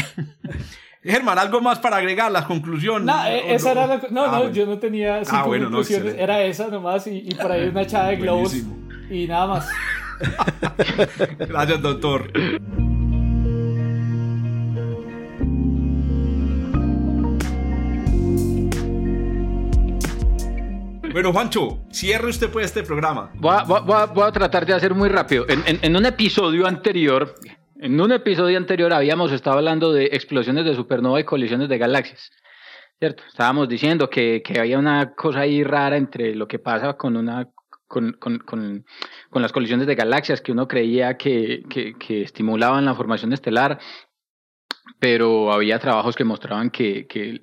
Germán, 1.08 1.38
¿algo 1.38 1.60
más 1.60 1.78
para 1.78 1.96
agregar? 1.96 2.30
Las 2.30 2.44
conclusiones. 2.44 3.06
No, 3.06 3.24
eh, 3.26 3.54
esa 3.54 3.72
era 3.72 3.86
la, 3.86 3.96
no, 4.10 4.24
Ah, 4.24 4.26
no, 4.30 4.36
bueno. 4.40 4.50
yo 4.52 4.66
no 4.66 4.78
tenía 4.78 5.24
cinco 5.24 5.46
bueno, 5.46 5.64
no, 5.64 5.70
conclusiones, 5.78 6.14
era 6.18 6.42
esa 6.42 6.68
nomás 6.68 7.06
y, 7.06 7.24
y 7.28 7.34
por 7.34 7.50
ahí 7.50 7.68
una 7.68 7.82
echada 7.88 8.08
de 8.08 8.16
globos 8.16 8.50
Buenísimo. 8.52 8.76
y 9.10 9.26
nada 9.26 9.46
más. 9.46 9.68
Gracias, 11.38 11.80
doctor. 11.80 12.30
Bueno, 21.12 21.32
Juancho, 21.32 21.80
cierre 21.90 22.28
usted 22.28 22.50
pues 22.50 22.66
este 22.66 22.82
programa. 22.82 23.30
Voy 23.34 23.54
a, 23.58 23.64
voy 23.64 23.78
a- 23.78 23.80
voy 23.80 23.96
a- 23.96 24.06
voy 24.06 24.24
a 24.28 24.32
tratar 24.32 24.66
de 24.66 24.74
hacer 24.74 24.94
muy 24.94 25.08
rápido. 25.08 25.46
En, 25.48 25.62
en- 25.66 25.78
en 25.82 25.96
un 25.96 26.04
episodio 26.06 26.66
anterior, 26.66 27.34
en 27.80 28.00
un 28.00 28.12
episodio 28.12 28.58
anterior 28.58 28.92
habíamos 28.92 29.32
estado 29.32 29.58
hablando 29.58 29.92
de 29.92 30.06
explosiones 30.06 30.64
de 30.64 30.74
supernova 30.74 31.20
y 31.20 31.24
colisiones 31.24 31.68
de 31.68 31.78
galaxias. 31.78 32.30
¿Cierto? 32.98 33.22
Estábamos 33.28 33.68
diciendo 33.68 34.10
que, 34.10 34.42
que 34.42 34.58
había 34.58 34.78
una 34.78 35.14
cosa 35.14 35.40
ahí 35.40 35.62
rara 35.62 35.96
entre 35.96 36.34
lo 36.34 36.48
que 36.48 36.58
pasa 36.58 36.94
con 36.94 37.16
una 37.16 37.48
con, 37.86 38.12
con, 38.14 38.38
con, 38.38 38.84
con 39.30 39.42
las 39.42 39.52
colisiones 39.52 39.86
de 39.86 39.94
galaxias 39.94 40.40
que 40.40 40.52
uno 40.52 40.68
creía 40.68 41.16
que, 41.16 41.62
que, 41.70 41.94
que 41.94 42.22
estimulaban 42.22 42.84
la 42.84 42.94
formación 42.94 43.32
estelar, 43.32 43.78
pero 44.98 45.52
había 45.52 45.78
trabajos 45.78 46.14
que 46.14 46.24
mostraban 46.24 46.70
que, 46.70 47.06
que 47.06 47.40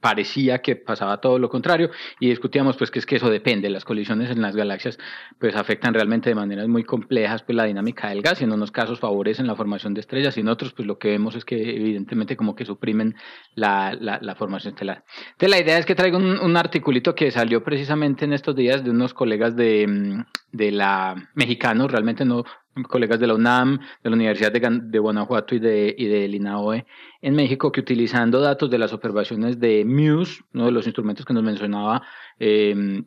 parecía 0.00 0.60
que 0.60 0.76
pasaba 0.76 1.20
todo 1.20 1.38
lo 1.38 1.48
contrario 1.48 1.90
y 2.18 2.28
discutíamos 2.28 2.76
pues 2.76 2.90
que 2.90 2.98
es 2.98 3.06
que 3.06 3.16
eso 3.16 3.30
depende, 3.30 3.70
las 3.70 3.84
colisiones 3.84 4.30
en 4.30 4.42
las 4.42 4.56
galaxias 4.56 4.98
pues 5.38 5.56
afectan 5.56 5.94
realmente 5.94 6.28
de 6.30 6.34
maneras 6.34 6.68
muy 6.68 6.84
complejas 6.84 7.42
pues 7.42 7.56
la 7.56 7.64
dinámica 7.64 8.08
del 8.08 8.22
gas 8.22 8.40
y 8.40 8.44
en 8.44 8.52
unos 8.52 8.70
casos 8.70 9.00
favorecen 9.00 9.46
la 9.46 9.56
formación 9.56 9.94
de 9.94 10.00
estrellas 10.00 10.36
y 10.36 10.40
en 10.40 10.48
otros 10.48 10.72
pues 10.72 10.86
lo 10.86 10.98
que 10.98 11.08
vemos 11.08 11.34
es 11.34 11.44
que 11.44 11.76
evidentemente 11.76 12.36
como 12.36 12.54
que 12.54 12.64
suprimen 12.64 13.16
la, 13.54 13.96
la, 14.00 14.18
la 14.20 14.34
formación 14.34 14.74
estelar. 14.74 15.04
La 15.38 15.58
idea 15.58 15.78
es 15.78 15.86
que 15.86 15.94
traigo 15.94 16.18
un, 16.18 16.38
un 16.38 16.56
articulito 16.56 17.14
que 17.14 17.30
salió 17.30 17.64
precisamente 17.64 18.24
en 18.24 18.32
estos 18.32 18.54
días 18.54 18.84
de 18.84 18.90
unos 18.90 19.14
colegas 19.14 19.56
de, 19.56 19.86
mm, 19.86 20.24
de 20.52 20.72
la 20.72 21.30
mexicanos, 21.34 21.90
realmente 21.90 22.24
no 22.24 22.44
colegas 22.88 23.20
de 23.20 23.26
la 23.26 23.34
UNAM, 23.34 23.78
de 24.02 24.10
la 24.10 24.16
Universidad 24.16 24.52
de, 24.52 24.80
de 24.82 24.98
Guanajuato 24.98 25.54
y 25.54 25.58
de, 25.58 25.94
y 25.96 26.06
del 26.06 26.34
INAOE 26.34 26.86
en 27.20 27.34
México, 27.34 27.72
que 27.72 27.80
utilizando 27.80 28.40
datos 28.40 28.70
de 28.70 28.78
las 28.78 28.92
observaciones 28.92 29.58
de 29.58 29.84
MUSE, 29.84 30.42
uno 30.54 30.66
de 30.66 30.72
los 30.72 30.86
instrumentos 30.86 31.26
que 31.26 31.34
nos 31.34 31.42
mencionaba 31.42 32.02
eh, 32.38 33.02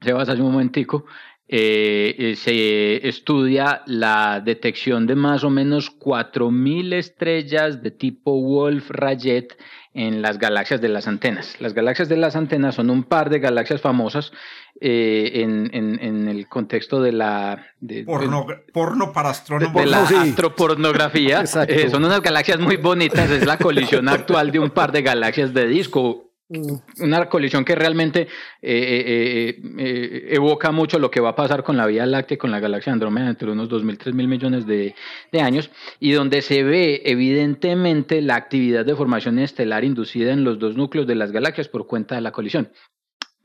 Sebas 0.00 0.28
hace 0.28 0.42
un 0.42 0.52
momentico, 0.52 1.06
eh, 1.48 2.14
eh, 2.18 2.36
se 2.36 3.08
estudia 3.08 3.82
la 3.86 4.40
detección 4.44 5.06
de 5.06 5.14
más 5.14 5.44
o 5.44 5.50
menos 5.50 5.96
4.000 5.96 6.92
estrellas 6.92 7.82
de 7.82 7.92
tipo 7.92 8.40
Wolf-Rayet 8.40 9.56
en 9.94 10.22
las 10.22 10.38
galaxias 10.38 10.80
de 10.80 10.88
las 10.88 11.06
antenas. 11.06 11.58
Las 11.60 11.72
galaxias 11.72 12.08
de 12.08 12.16
las 12.16 12.36
antenas 12.36 12.74
son 12.74 12.90
un 12.90 13.04
par 13.04 13.30
de 13.30 13.38
galaxias 13.38 13.80
famosas 13.80 14.32
eh, 14.80 15.30
en, 15.34 15.70
en, 15.72 15.98
en 16.02 16.28
el 16.28 16.48
contexto 16.48 17.00
de 17.00 17.12
la... 17.12 17.66
de- 17.80 18.04
Porno, 18.04 18.46
porno 18.72 19.12
para 19.12 19.28
de, 19.28 19.32
astrónomos. 19.32 19.82
de 19.82 19.86
la 19.86 20.06
sí. 20.06 20.14
astropornografía. 20.14 21.44
Eh, 21.68 21.88
son 21.90 22.04
unas 22.04 22.20
galaxias 22.20 22.58
muy 22.58 22.76
bonitas. 22.76 23.30
Es 23.30 23.46
la 23.46 23.56
colisión 23.58 24.08
actual 24.08 24.50
de 24.50 24.58
un 24.58 24.70
par 24.70 24.92
de 24.92 25.02
galaxias 25.02 25.52
de 25.54 25.66
disco 25.66 26.26
una 27.00 27.28
colisión 27.28 27.64
que 27.64 27.74
realmente 27.74 28.28
eh, 28.62 29.58
eh, 29.78 30.28
evoca 30.30 30.70
mucho 30.70 30.98
lo 31.00 31.10
que 31.10 31.20
va 31.20 31.30
a 31.30 31.34
pasar 31.34 31.64
con 31.64 31.76
la 31.76 31.86
Vía 31.86 32.06
Láctea 32.06 32.36
y 32.36 32.38
con 32.38 32.52
la 32.52 32.60
galaxia 32.60 32.92
Andrómeda 32.92 33.28
entre 33.28 33.50
unos 33.50 33.68
2.000, 33.68 33.98
3.000 33.98 34.28
millones 34.28 34.66
de, 34.66 34.94
de, 35.32 35.40
años, 35.40 35.70
y 35.98 36.12
donde 36.12 36.42
se 36.42 36.62
ve 36.62 37.02
evidentemente 37.04 38.22
la 38.22 38.36
actividad 38.36 38.84
de 38.86 38.94
formación 38.94 39.40
estelar 39.40 39.84
inducida 39.84 40.32
en 40.32 40.44
los 40.44 40.60
dos 40.60 40.76
núcleos 40.76 41.08
de 41.08 41.16
las 41.16 41.32
galaxias 41.32 41.68
por 41.68 41.88
cuenta 41.88 42.14
de 42.14 42.20
la 42.20 42.30
colisión. 42.30 42.70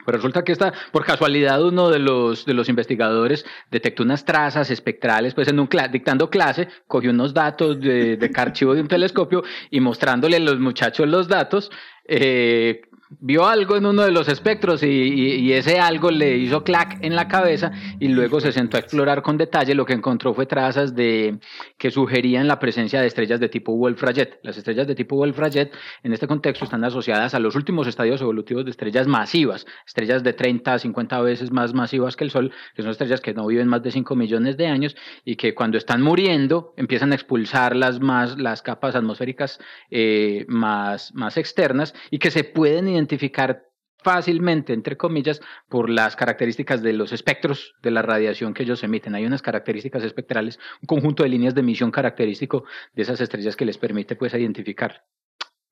Pero 0.06 0.18
resulta 0.18 0.44
que 0.44 0.52
esta, 0.52 0.74
por 0.92 1.06
casualidad, 1.06 1.64
uno 1.64 1.90
de 1.90 2.00
los, 2.00 2.46
de 2.46 2.54
los 2.54 2.70
investigadores 2.70 3.46
detectó 3.70 4.04
unas 4.04 4.26
trazas 4.26 4.70
espectrales, 4.72 5.34
pues 5.34 5.48
en 5.48 5.60
un 5.60 5.70
dictando 5.92 6.30
clase, 6.30 6.68
cogió 6.88 7.12
unos 7.12 7.34
datos 7.34 7.80
de, 7.80 8.18
de 8.18 8.32
archivo 8.36 8.74
de 8.74 8.82
un 8.82 8.88
telescopio 8.88 9.44
y 9.70 9.80
mostrándole 9.80 10.38
a 10.38 10.40
los 10.40 10.60
muchachos 10.60 11.08
los 11.08 11.28
datos, 11.28 11.72
eh, 12.06 12.82
vio 13.20 13.46
algo 13.46 13.76
en 13.76 13.86
uno 13.86 14.04
de 14.04 14.12
los 14.12 14.30
espectros 14.30 14.84
y, 14.84 15.52
ese 15.52 15.80
algo 15.80 16.12
le 16.12 16.38
hizo 16.38 16.64
clac 16.64 16.98
en 17.02 17.16
la 17.16 17.28
cabeza 17.28 17.72
y 18.00 18.08
luego 18.08 18.40
se 18.40 18.52
sentó 18.52 18.78
a 18.78 18.80
explorar 18.80 19.22
con 19.22 19.38
detalle. 19.38 19.76
Lo 19.76 19.86
que 19.86 19.94
encontró 19.94 20.34
fue 20.34 20.46
trazas 20.46 20.96
de 20.96 21.40
que 21.78 21.92
sugerían 21.92 22.48
la 22.48 22.60
presencia 22.60 23.02
de 23.02 23.08
estrellas 23.08 23.40
de 23.40 23.50
tipo 23.50 23.74
Wolf-Rayet. 23.74 24.40
Las 24.44 24.58
estrellas 24.58 24.88
de 24.88 24.96
tipo 24.96 25.18
Wolf-Rayet 25.18 25.72
en 26.04 26.14
este 26.14 26.28
contexto 26.28 26.64
están 26.66 26.84
asociadas 26.84 27.34
a 27.34 27.40
los 27.40 27.56
últimos 27.56 27.88
estadios 27.88 28.22
evolutivos 28.22 28.64
de 28.64 28.72
estrellas 28.72 29.08
masivas, 29.08 29.66
estrellas 29.86 30.24
de 30.24 30.34
30 30.34 30.74
a 30.74 30.80
50 30.80 31.22
veces 31.22 31.52
más 31.52 31.74
masivas 31.74 32.16
que 32.16 32.24
el 32.24 32.32
Sol, 32.32 32.54
que 32.76 32.82
son 32.82 32.92
estrellas 32.92 33.20
que 33.20 33.34
no 33.34 33.46
viven 33.46 33.68
más 33.68 33.84
de 33.84 33.92
5 33.92 34.16
millones 34.16 34.56
de 34.56 34.68
años 34.68 34.96
y 35.26 35.36
que 35.36 35.54
cuando 35.54 35.78
están 35.78 36.02
muriendo 36.02 36.74
empiezan 36.78 37.12
a 37.12 37.16
expulsar 37.16 37.76
las, 37.76 38.00
más, 38.00 38.38
las 38.38 38.62
capas 38.62 38.96
atmosféricas 38.96 39.60
eh, 39.90 40.46
más, 40.48 41.14
más 41.14 41.36
externas 41.38 41.94
y 42.10 42.20
que 42.20 42.32
se 42.32 42.46
pueden 42.46 42.88
identificar 42.88 43.01
identificar 43.02 43.64
fácilmente, 44.04 44.74
entre 44.74 44.98
comillas, 44.98 45.42
por 45.70 45.90
las 45.90 46.16
características 46.16 46.82
de 46.82 46.94
los 46.94 47.14
espectros 47.14 47.76
de 47.82 47.92
la 47.92 48.02
radiación 48.02 48.54
que 48.54 48.64
ellos 48.64 48.84
emiten. 48.84 49.16
Hay 49.16 49.26
unas 49.26 49.42
características 49.42 50.04
espectrales, 50.04 50.60
un 50.82 50.88
conjunto 50.88 51.24
de 51.24 51.30
líneas 51.30 51.54
de 51.54 51.62
emisión 51.62 51.92
característico 51.92 52.64
de 52.94 53.04
esas 53.04 53.22
estrellas 53.22 53.56
que 53.56 53.66
les 53.66 53.78
permite 53.78 54.16
pues 54.16 54.34
identificar. 54.34 55.06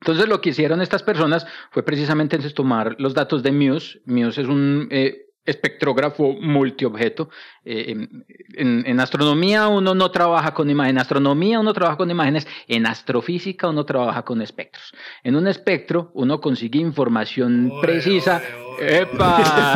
Entonces 0.01 0.30
lo 0.30 0.39
que 0.39 0.49
hicieron 0.49 0.82
estas 0.82 1.03
personas 1.03 1.45
fue 1.71 1.84
precisamente 1.84 2.38
tomar 2.51 2.95
los 2.99 3.13
datos 3.13 3.43
de 3.43 3.51
MUSE. 3.51 4.01
MUSE 4.05 4.41
es 4.41 4.47
un 4.47 4.88
eh, 4.91 5.28
espectrógrafo 5.50 6.34
multiobjeto. 6.39 7.30
Eh, 7.66 8.08
en, 8.56 8.84
en, 8.86 9.00
astronomía 9.00 9.68
uno 9.68 9.93
no 9.93 10.12
trabaja 10.12 10.54
con 10.54 10.70
imágenes, 10.70 10.95
en 10.95 11.02
astronomía 11.02 11.60
uno 11.60 11.74
trabaja 11.74 11.97
con 11.97 12.10
imágenes, 12.10 12.47
en 12.68 12.86
astrofísica 12.86 13.68
uno 13.68 13.86
trabaja 13.86 14.24
con 14.24 14.41
espectros. 14.41 14.93
En 15.24 15.36
un 15.36 15.47
espectro 15.47 16.12
uno 16.14 16.39
consigue 16.39 16.80
información 16.80 17.72
precisa. 17.82 18.41
¡Epa! 18.82 19.76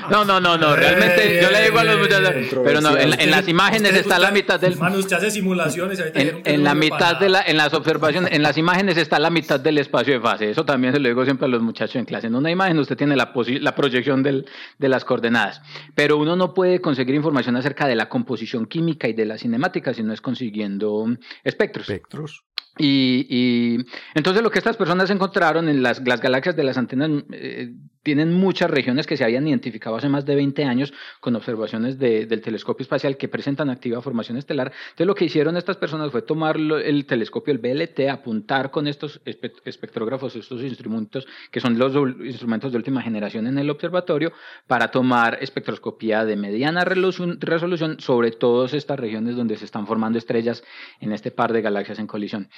no, 0.10 0.24
no, 0.24 0.40
no, 0.40 0.58
no. 0.58 0.74
Realmente 0.74 1.40
yo 1.40 1.50
le 1.50 1.62
digo 1.62 1.78
a 1.78 1.84
los 1.84 1.98
muchachos, 1.98 2.34
pero 2.64 2.80
no, 2.80 2.96
en, 2.96 3.30
las 3.30 3.46
imágenes 3.46 3.94
está 3.94 4.18
la 4.18 4.30
mitad 4.30 4.58
del. 4.58 4.76
Manu, 4.76 4.98
usted 4.98 5.16
hace 5.16 5.30
simulaciones. 5.30 6.02
En, 6.14 6.42
en 6.44 6.64
la 6.64 6.74
mitad 6.74 7.18
de 7.18 7.28
la, 7.28 7.42
en 7.42 7.56
las 7.56 7.72
observaciones, 7.74 8.32
en 8.32 8.42
las 8.42 8.58
imágenes 8.58 8.96
está 8.96 9.18
la 9.18 9.30
mitad 9.30 9.60
del 9.60 9.78
espacio 9.78 10.14
de 10.14 10.20
fase. 10.20 10.50
Eso 10.50 10.64
también 10.64 10.92
se 10.92 10.98
lo 10.98 11.08
digo 11.08 11.24
siempre 11.24 11.46
a 11.46 11.48
los 11.48 11.62
muchachos 11.62 11.96
en 11.96 12.04
clase. 12.04 12.26
En 12.26 12.34
una 12.34 12.50
imagen 12.50 12.78
usted 12.78 12.96
tiene 12.96 13.14
la, 13.14 13.32
la 13.60 13.74
proyección 13.74 14.22
del, 14.22 14.37
de 14.78 14.88
las 14.88 15.04
coordenadas, 15.04 15.62
pero 15.94 16.16
uno 16.16 16.36
no 16.36 16.54
puede 16.54 16.80
conseguir 16.80 17.14
información 17.14 17.56
acerca 17.56 17.86
de 17.86 17.96
la 17.96 18.08
composición 18.08 18.66
química 18.66 19.08
y 19.08 19.12
de 19.12 19.26
la 19.26 19.38
cinemática 19.38 19.94
si 19.94 20.02
no 20.02 20.12
es 20.12 20.20
consiguiendo 20.20 21.06
espectros. 21.44 21.88
Espectros. 21.88 22.44
Y, 22.78 23.26
y, 23.28 23.86
entonces 24.14 24.42
lo 24.42 24.50
que 24.50 24.58
estas 24.58 24.76
personas 24.76 25.10
encontraron 25.10 25.68
en 25.68 25.82
las, 25.82 26.00
las 26.06 26.20
galaxias 26.20 26.54
de 26.54 26.62
las 26.62 26.78
antenas 26.78 27.10
eh, 27.32 27.72
tienen 28.02 28.34
muchas 28.34 28.70
regiones 28.70 29.06
que 29.06 29.16
se 29.16 29.24
habían 29.24 29.46
identificado 29.46 29.96
hace 29.96 30.08
más 30.08 30.24
de 30.24 30.34
20 30.34 30.64
años 30.64 30.92
con 31.20 31.36
observaciones 31.36 31.98
de, 31.98 32.26
del 32.26 32.40
telescopio 32.40 32.82
espacial 32.82 33.16
que 33.16 33.28
presentan 33.28 33.70
activa 33.70 34.00
formación 34.02 34.38
estelar. 34.38 34.72
Entonces 34.90 35.06
lo 35.06 35.14
que 35.14 35.24
hicieron 35.24 35.56
estas 35.56 35.76
personas 35.76 36.10
fue 36.10 36.22
tomar 36.22 36.56
el 36.56 37.06
telescopio, 37.06 37.52
el 37.52 37.58
BLT, 37.58 38.08
apuntar 38.10 38.70
con 38.70 38.86
estos 38.86 39.20
espectrógrafos, 39.24 40.36
estos 40.36 40.62
instrumentos 40.62 41.26
que 41.50 41.60
son 41.60 41.78
los 41.78 41.94
instrumentos 42.24 42.72
de 42.72 42.78
última 42.78 43.02
generación 43.02 43.46
en 43.46 43.58
el 43.58 43.70
observatorio, 43.70 44.32
para 44.66 44.90
tomar 44.90 45.38
espectroscopía 45.40 46.24
de 46.24 46.36
mediana 46.36 46.84
resolución 46.84 48.00
sobre 48.00 48.30
todas 48.32 48.74
estas 48.74 48.98
regiones 48.98 49.36
donde 49.36 49.56
se 49.56 49.64
están 49.64 49.86
formando 49.86 50.18
estrellas 50.18 50.62
en 51.00 51.12
este 51.12 51.30
par 51.30 51.52
de 51.52 51.62
galaxias 51.62 51.98
en 51.98 52.06
colisión. 52.06 52.48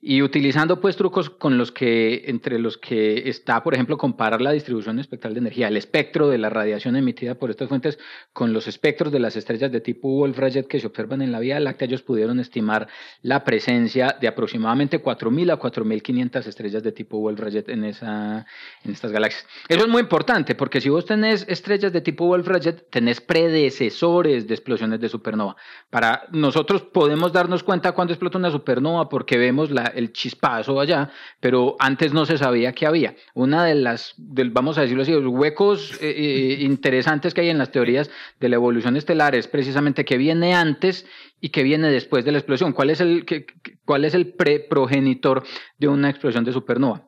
Y 0.00 0.20
utilizando 0.20 0.78
pues 0.78 0.96
trucos 0.96 1.30
con 1.30 1.56
los 1.56 1.72
que, 1.72 2.24
entre 2.26 2.58
los 2.58 2.76
que 2.76 3.28
está, 3.28 3.62
por 3.62 3.74
ejemplo, 3.74 3.96
comparar 3.96 4.42
la 4.42 4.52
distribución 4.52 4.98
espectral 4.98 5.32
de 5.32 5.40
energía, 5.40 5.68
el 5.68 5.76
espectro 5.76 6.28
de 6.28 6.36
la 6.36 6.50
radiación 6.50 6.96
emitida 6.96 7.36
por 7.36 7.50
estas 7.50 7.68
fuentes 7.68 7.98
con 8.32 8.52
los 8.52 8.68
espectros 8.68 9.10
de 9.10 9.20
las 9.20 9.36
estrellas 9.36 9.72
de 9.72 9.80
tipo 9.80 10.08
Wolf-Rayet 10.08 10.68
que 10.68 10.80
se 10.80 10.86
observan 10.86 11.22
en 11.22 11.32
la 11.32 11.40
Vía 11.40 11.58
Láctea, 11.60 11.86
ellos 11.86 12.02
pudieron 12.02 12.40
estimar 12.40 12.88
la 13.22 13.42
presencia 13.42 14.16
de 14.20 14.28
aproximadamente 14.28 15.02
4.000 15.02 15.52
a 15.52 15.58
4.500 15.58 16.46
estrellas 16.46 16.82
de 16.82 16.92
tipo 16.92 17.18
Wolf-Rayet 17.18 17.68
en, 17.70 17.84
esa, 17.84 18.46
en 18.84 18.92
estas 18.92 19.12
galaxias. 19.12 19.46
Eso 19.68 19.80
es 19.80 19.88
muy 19.88 20.02
importante 20.02 20.54
porque 20.54 20.80
si 20.80 20.90
vos 20.90 21.06
tenés 21.06 21.46
estrellas 21.48 21.92
de 21.92 22.02
tipo 22.02 22.26
Wolf-Rayet, 22.26 22.90
tenés 22.90 23.22
predecesores 23.22 24.46
de 24.46 24.54
explosiones 24.54 25.00
de 25.00 25.08
supernova. 25.08 25.56
Para 25.88 26.24
nosotros 26.32 26.82
podemos 26.82 27.32
darnos 27.32 27.62
cuenta 27.62 27.92
cuando 27.92 28.12
explota 28.12 28.38
una 28.38 28.50
supernova 28.50 29.08
porque 29.08 29.38
vemos 29.38 29.70
la 29.70 29.85
el 29.88 30.12
chispazo 30.12 30.80
allá, 30.80 31.10
pero 31.40 31.76
antes 31.78 32.12
no 32.12 32.26
se 32.26 32.38
sabía 32.38 32.72
que 32.72 32.86
había. 32.86 33.14
Una 33.34 33.64
de 33.64 33.74
las, 33.74 34.14
vamos 34.16 34.78
a 34.78 34.82
decirlo 34.82 35.02
así, 35.02 35.12
los 35.12 35.26
huecos 35.26 35.92
eh, 36.00 36.10
eh, 36.10 36.58
interesantes 36.60 37.34
que 37.34 37.42
hay 37.42 37.50
en 37.50 37.58
las 37.58 37.70
teorías 37.70 38.10
de 38.40 38.48
la 38.48 38.56
evolución 38.56 38.96
estelar 38.96 39.34
es 39.34 39.48
precisamente 39.48 40.04
que 40.04 40.16
viene 40.16 40.54
antes 40.54 41.06
y 41.40 41.50
que 41.50 41.62
viene 41.62 41.90
después 41.90 42.24
de 42.24 42.32
la 42.32 42.38
explosión. 42.38 42.72
¿Cuál 42.72 42.90
es 42.90 43.00
el, 43.00 43.24
que, 43.24 43.46
cuál 43.84 44.04
es 44.04 44.14
el 44.14 44.32
preprogenitor 44.32 45.44
de 45.78 45.88
una 45.88 46.10
explosión 46.10 46.44
de 46.44 46.52
supernova? 46.52 47.05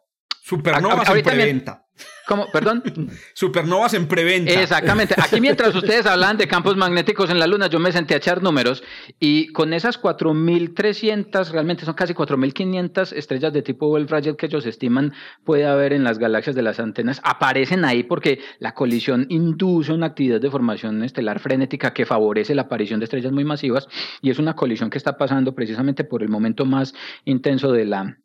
Supernova 0.48 1.02
en 1.14 1.22
preventa. 1.22 1.84
¿Cómo? 2.26 2.46
¿Perdón? 2.50 2.82
Supernovas 3.34 3.92
en 3.92 4.08
preventa. 4.08 4.62
Exactamente. 4.62 5.14
Aquí 5.18 5.42
mientras 5.42 5.74
ustedes 5.74 6.06
hablan 6.06 6.38
de 6.38 6.48
campos 6.48 6.74
magnéticos 6.74 7.28
en 7.28 7.38
la 7.38 7.46
Luna, 7.46 7.66
yo 7.66 7.78
me 7.78 7.92
senté 7.92 8.14
a 8.14 8.16
echar 8.16 8.42
números 8.42 8.82
y 9.20 9.48
con 9.48 9.74
esas 9.74 10.00
4.300, 10.00 11.50
realmente 11.50 11.84
son 11.84 11.92
casi 11.92 12.14
4.500 12.14 13.12
estrellas 13.12 13.52
de 13.52 13.60
tipo 13.60 13.88
Wolf-Rayet 13.88 14.36
que 14.36 14.46
ellos 14.46 14.64
estiman 14.64 15.12
puede 15.44 15.66
haber 15.66 15.92
en 15.92 16.02
las 16.02 16.18
galaxias 16.18 16.56
de 16.56 16.62
las 16.62 16.80
antenas, 16.80 17.20
aparecen 17.24 17.84
ahí 17.84 18.02
porque 18.02 18.40
la 18.58 18.72
colisión 18.72 19.26
induce 19.28 19.92
una 19.92 20.06
actividad 20.06 20.40
de 20.40 20.50
formación 20.50 21.04
estelar 21.04 21.40
frenética 21.40 21.92
que 21.92 22.06
favorece 22.06 22.54
la 22.54 22.62
aparición 22.62 23.00
de 23.00 23.04
estrellas 23.04 23.32
muy 23.32 23.44
masivas 23.44 23.86
y 24.22 24.30
es 24.30 24.38
una 24.38 24.56
colisión 24.56 24.88
que 24.88 24.96
está 24.96 25.18
pasando 25.18 25.54
precisamente 25.54 26.04
por 26.04 26.22
el 26.22 26.30
momento 26.30 26.64
más 26.64 26.94
intenso 27.26 27.70
de 27.70 27.84
la 27.84 28.16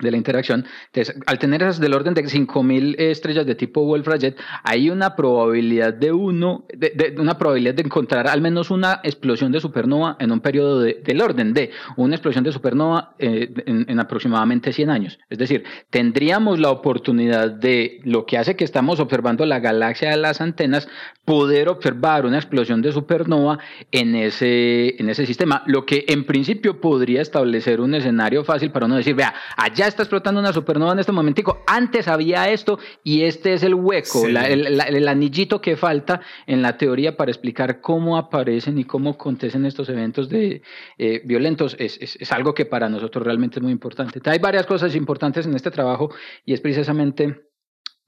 de 0.00 0.10
la 0.10 0.16
interacción. 0.16 0.64
Entonces, 0.86 1.16
al 1.26 1.38
tener 1.38 1.62
esas 1.62 1.80
del 1.80 1.94
orden 1.94 2.14
de 2.14 2.28
5000 2.28 2.96
estrellas 2.98 3.46
de 3.46 3.54
tipo 3.54 3.84
Wolf-Rayet, 3.84 4.36
hay 4.64 4.90
una 4.90 5.16
probabilidad 5.16 5.94
de 5.94 6.12
uno, 6.12 6.64
de, 6.72 7.14
una 7.18 7.38
probabilidad 7.38 7.74
de 7.74 7.82
encontrar 7.82 8.28
al 8.28 8.40
menos 8.40 8.70
una 8.70 9.00
explosión 9.02 9.52
de 9.52 9.60
supernova 9.60 10.16
en 10.18 10.32
un 10.32 10.40
periodo 10.40 10.80
del 10.80 11.20
orden 11.20 11.52
de 11.52 11.70
una 11.96 12.14
explosión 12.14 12.44
de 12.44 12.52
supernova 12.52 13.14
eh, 13.18 13.52
en, 13.66 14.00
aproximadamente 14.00 14.72
100 14.72 14.90
años. 14.90 15.18
Es 15.28 15.38
decir, 15.38 15.64
tendríamos 15.90 16.58
la 16.58 16.70
oportunidad 16.70 17.50
de 17.50 18.00
lo 18.04 18.26
que 18.26 18.38
hace 18.38 18.56
que 18.56 18.64
estamos 18.64 19.00
observando 19.00 19.44
la 19.46 19.60
galaxia 19.60 20.10
de 20.10 20.16
las 20.16 20.40
antenas, 20.40 20.88
poder 21.24 21.68
observar 21.68 22.26
una 22.26 22.38
explosión 22.38 22.82
de 22.82 22.92
supernova 22.92 23.58
en 23.92 24.14
ese, 24.14 25.00
en 25.00 25.08
ese 25.10 25.26
sistema, 25.26 25.62
lo 25.66 25.86
que 25.86 26.04
en 26.08 26.24
principio 26.24 26.80
podría 26.80 27.22
establecer 27.22 27.80
un 27.80 27.94
escenario 27.94 28.44
fácil 28.44 28.70
para 28.70 28.86
uno 28.86 28.96
decir, 28.96 29.14
vea, 29.14 29.34
allá 29.56 29.89
está 29.90 30.02
explotando 30.02 30.40
una 30.40 30.52
supernova 30.52 30.92
en 30.92 31.00
este 31.00 31.12
momentico. 31.12 31.62
Antes 31.66 32.08
había 32.08 32.48
esto 32.48 32.78
y 33.04 33.22
este 33.22 33.52
es 33.52 33.62
el 33.62 33.74
hueco, 33.74 34.26
el, 34.26 35.08
anillito 35.08 35.60
que 35.60 35.76
falta 35.76 36.22
en 36.46 36.62
la 36.62 36.78
teoría 36.78 37.16
para 37.16 37.30
explicar 37.30 37.80
cómo 37.80 38.16
aparecen 38.16 38.78
y 38.78 38.84
cómo 38.84 39.10
acontecen 39.10 39.66
estos 39.66 39.88
eventos 39.88 40.28
de, 40.28 40.62
eh, 40.98 41.20
violentos. 41.24 41.76
Es, 41.78 41.98
es, 42.00 42.32
algo 42.32 42.54
que 42.54 42.64
para 42.64 42.88
nosotros 42.88 43.24
realmente 43.24 43.58
es 43.58 43.62
muy 43.62 43.72
importante. 43.72 44.20
Hay 44.30 44.38
varias 44.38 44.66
cosas 44.66 44.94
importantes 44.94 45.46
en 45.46 45.54
este 45.54 45.70
trabajo 45.70 46.10
y 46.44 46.54
es 46.54 46.60
precisamente 46.60 47.49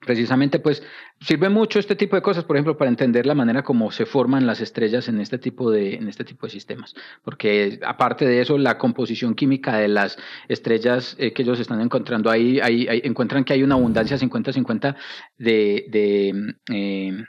precisamente 0.05 0.59
pues 0.59 0.83
sirve 1.21 1.49
mucho 1.49 1.79
este 1.79 1.97
tipo 1.97 2.17
de 2.17 2.23
cosas, 2.23 2.45
por 2.45 2.57
ejemplo, 2.57 2.77
para 2.77 2.91
entender 2.91 3.27
la 3.27 3.35
manera 3.35 3.63
como 3.63 3.91
se 3.91 4.07
forman 4.07 4.47
las 4.47 4.61
estrellas 4.61 5.09
en 5.09 5.21
este 5.21 5.39
tipo 5.39 5.71
de, 5.71 5.95
en 5.95 6.09
este 6.09 6.25
tipo 6.25 6.47
de 6.47 6.53
sistemas. 6.53 6.95
Porque 7.23 7.81
aparte 7.85 8.27
de 8.27 8.41
eso, 8.41 8.59
la 8.59 8.79
composición 8.79 9.35
química 9.35 9.77
de 9.77 9.89
las 9.89 10.19
estrellas 10.49 11.17
eh, 11.19 11.33
que 11.33 11.43
ellos 11.43 11.61
están 11.61 11.81
encontrando 11.81 12.31
ahí, 12.31 12.61
ahí, 12.61 12.87
encuentran 13.05 13.45
que 13.45 13.53
hay 13.53 13.63
una 13.63 13.75
abundancia 13.75 14.17
50-50 14.17 14.97
de, 15.39 15.87
de, 15.89 16.55
eh, 16.73 17.25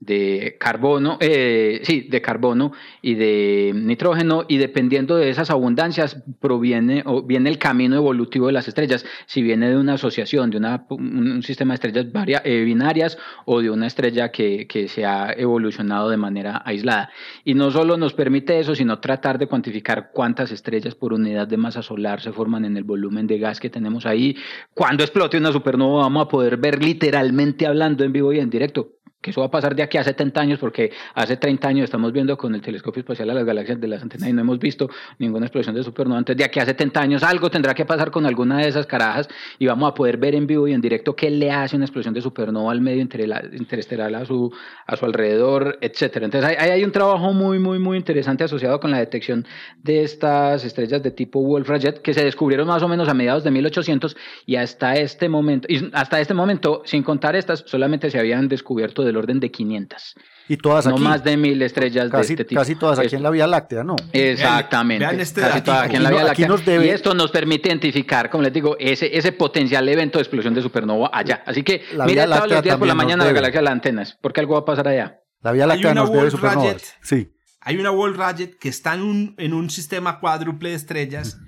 de 0.00 0.56
carbono, 0.58 1.18
eh, 1.20 1.80
sí, 1.84 2.08
de 2.10 2.22
carbono 2.22 2.72
y 3.02 3.14
de 3.14 3.72
nitrógeno, 3.74 4.44
y 4.48 4.56
dependiendo 4.56 5.16
de 5.16 5.28
esas 5.28 5.50
abundancias 5.50 6.22
proviene 6.40 7.02
o 7.04 7.22
viene 7.22 7.50
el 7.50 7.58
camino 7.58 7.96
evolutivo 7.96 8.46
de 8.46 8.52
las 8.52 8.66
estrellas, 8.66 9.04
si 9.26 9.42
viene 9.42 9.68
de 9.68 9.76
una 9.76 9.94
asociación, 9.94 10.50
de 10.50 10.56
una, 10.56 10.86
un 10.88 11.42
sistema 11.42 11.74
de 11.74 11.86
estrellas 11.86 12.06
eh, 12.44 12.62
binarias 12.64 13.18
o 13.44 13.60
de 13.60 13.70
una 13.70 13.86
estrella 13.86 14.30
que, 14.30 14.66
que 14.66 14.88
se 14.88 15.04
ha 15.04 15.32
evolucionado 15.36 16.08
de 16.08 16.16
manera 16.16 16.62
aislada. 16.64 17.10
Y 17.44 17.54
no 17.54 17.70
solo 17.70 17.98
nos 17.98 18.14
permite 18.14 18.58
eso, 18.58 18.74
sino 18.74 19.00
tratar 19.00 19.38
de 19.38 19.46
cuantificar 19.46 20.10
cuántas 20.12 20.50
estrellas 20.50 20.94
por 20.94 21.12
unidad 21.12 21.46
de 21.46 21.58
masa 21.58 21.82
solar 21.82 22.22
se 22.22 22.32
forman 22.32 22.64
en 22.64 22.76
el 22.78 22.84
volumen 22.84 23.26
de 23.26 23.38
gas 23.38 23.60
que 23.60 23.68
tenemos 23.68 24.06
ahí. 24.06 24.36
Cuando 24.72 25.04
explote 25.04 25.36
una 25.36 25.52
supernova 25.52 26.02
vamos 26.02 26.24
a 26.24 26.28
poder 26.28 26.56
ver 26.56 26.82
literalmente 26.82 27.66
hablando 27.66 28.02
en 28.02 28.12
vivo 28.12 28.32
y 28.32 28.38
en 28.38 28.48
directo 28.48 28.99
que 29.20 29.30
eso 29.30 29.40
va 29.40 29.48
a 29.48 29.50
pasar 29.50 29.74
de 29.74 29.82
aquí 29.82 29.98
a 29.98 30.04
70 30.04 30.40
años, 30.40 30.58
porque 30.58 30.92
hace 31.14 31.36
30 31.36 31.68
años 31.68 31.84
estamos 31.84 32.12
viendo 32.12 32.36
con 32.38 32.54
el 32.54 32.62
telescopio 32.62 33.00
espacial 33.00 33.28
a 33.30 33.34
las 33.34 33.44
galaxias 33.44 33.80
de 33.80 33.86
las 33.86 34.02
antenas 34.02 34.28
y 34.28 34.32
no 34.32 34.40
hemos 34.40 34.58
visto 34.58 34.88
ninguna 35.18 35.46
explosión 35.46 35.74
de 35.74 35.82
supernova. 35.82 36.18
Entonces, 36.18 36.38
de 36.38 36.44
aquí 36.44 36.58
a 36.58 36.64
70 36.64 37.00
años 37.00 37.22
algo 37.22 37.50
tendrá 37.50 37.74
que 37.74 37.84
pasar 37.84 38.10
con 38.10 38.24
alguna 38.24 38.58
de 38.58 38.68
esas 38.68 38.86
carajas 38.86 39.28
y 39.58 39.66
vamos 39.66 39.90
a 39.90 39.94
poder 39.94 40.16
ver 40.16 40.34
en 40.34 40.46
vivo 40.46 40.66
y 40.68 40.72
en 40.72 40.80
directo 40.80 41.14
qué 41.14 41.30
le 41.30 41.50
hace 41.50 41.76
una 41.76 41.84
explosión 41.84 42.14
de 42.14 42.22
supernova 42.22 42.72
al 42.72 42.80
medio 42.80 43.02
interestelar 43.02 44.14
a 44.14 44.24
su, 44.24 44.52
alrededor, 44.86 45.78
etcétera. 45.82 46.24
Entonces, 46.24 46.56
ahí 46.58 46.70
hay 46.70 46.84
un 46.84 46.92
trabajo 46.92 47.32
muy, 47.32 47.58
muy, 47.58 47.78
muy 47.78 47.98
interesante 47.98 48.44
asociado 48.44 48.80
con 48.80 48.90
la 48.90 48.98
detección 48.98 49.46
de 49.82 50.02
estas 50.02 50.64
estrellas 50.64 51.02
de 51.02 51.10
tipo 51.10 51.40
Wolf-Rayet 51.40 52.00
que 52.00 52.14
se 52.14 52.24
descubrieron 52.24 52.66
más 52.66 52.82
o 52.82 52.88
menos 52.88 53.08
a 53.08 53.14
mediados 53.14 53.44
de 53.44 53.50
1800 53.50 54.16
y 54.46 54.56
hasta 54.56 54.94
este 54.94 55.28
momento, 55.28 55.68
y 55.70 55.90
hasta 55.92 56.20
este 56.20 56.32
momento, 56.32 56.82
sin 56.86 57.02
contar 57.02 57.36
estas, 57.36 57.64
solamente 57.66 58.10
se 58.10 58.18
habían 58.18 58.48
descubierto 58.48 59.09
del 59.10 59.16
orden 59.18 59.40
de 59.40 59.50
500. 59.50 60.14
Y 60.48 60.56
todas 60.56 60.86
aquí. 60.86 60.98
No 60.98 61.08
más 61.08 61.22
de 61.22 61.36
mil 61.36 61.60
estrellas 61.62 62.08
casi, 62.10 62.28
de 62.28 62.34
este 62.34 62.44
tipo. 62.44 62.60
Casi 62.60 62.74
todas 62.74 62.98
aquí 62.98 63.14
en 63.14 63.22
la 63.22 63.30
Vía 63.30 63.46
Láctea, 63.46 63.84
¿no? 63.84 63.96
Exactamente. 64.12 65.04
Vean, 65.04 65.20
este 65.20 65.40
casi 65.40 65.60
todas 65.60 65.84
aquí 65.84 65.96
en 65.96 66.02
la 66.02 66.10
Vía 66.10 66.24
Láctea. 66.24 66.48
Nos 66.48 66.64
debe... 66.64 66.86
Y 66.86 66.88
esto 66.90 67.14
nos 67.14 67.30
permite 67.30 67.68
identificar, 67.68 68.30
como 68.30 68.42
les 68.42 68.52
digo, 68.52 68.76
ese, 68.78 69.16
ese 69.16 69.32
potencial 69.32 69.88
evento 69.88 70.18
de 70.18 70.22
explosión 70.22 70.54
de 70.54 70.62
supernova 70.62 71.10
allá. 71.12 71.42
Así 71.46 71.62
que 71.62 71.82
la 71.94 72.06
mira 72.06 72.26
todos 72.26 72.50
los 72.50 72.62
días 72.62 72.76
por 72.76 72.88
la 72.88 72.94
mañana 72.94 73.24
la 73.24 73.32
galaxia 73.32 73.60
de 73.60 73.64
las 73.64 73.72
antenas, 73.72 74.18
porque 74.20 74.40
algo 74.40 74.54
va 74.54 74.60
a 74.60 74.64
pasar 74.64 74.88
allá. 74.88 75.20
La 75.42 75.52
Vía 75.52 75.66
Láctea 75.66 75.94
nos 75.94 76.12
debe 76.12 76.30
supernovas. 76.30 76.96
Sí. 77.02 77.32
Hay 77.60 77.76
una 77.76 77.90
Wall 77.90 78.16
Rajet 78.16 78.58
que 78.58 78.68
está 78.68 78.94
en 78.94 79.02
un, 79.02 79.34
en 79.38 79.52
un 79.52 79.68
sistema 79.70 80.18
cuádruple 80.18 80.70
de 80.70 80.74
estrellas 80.76 81.38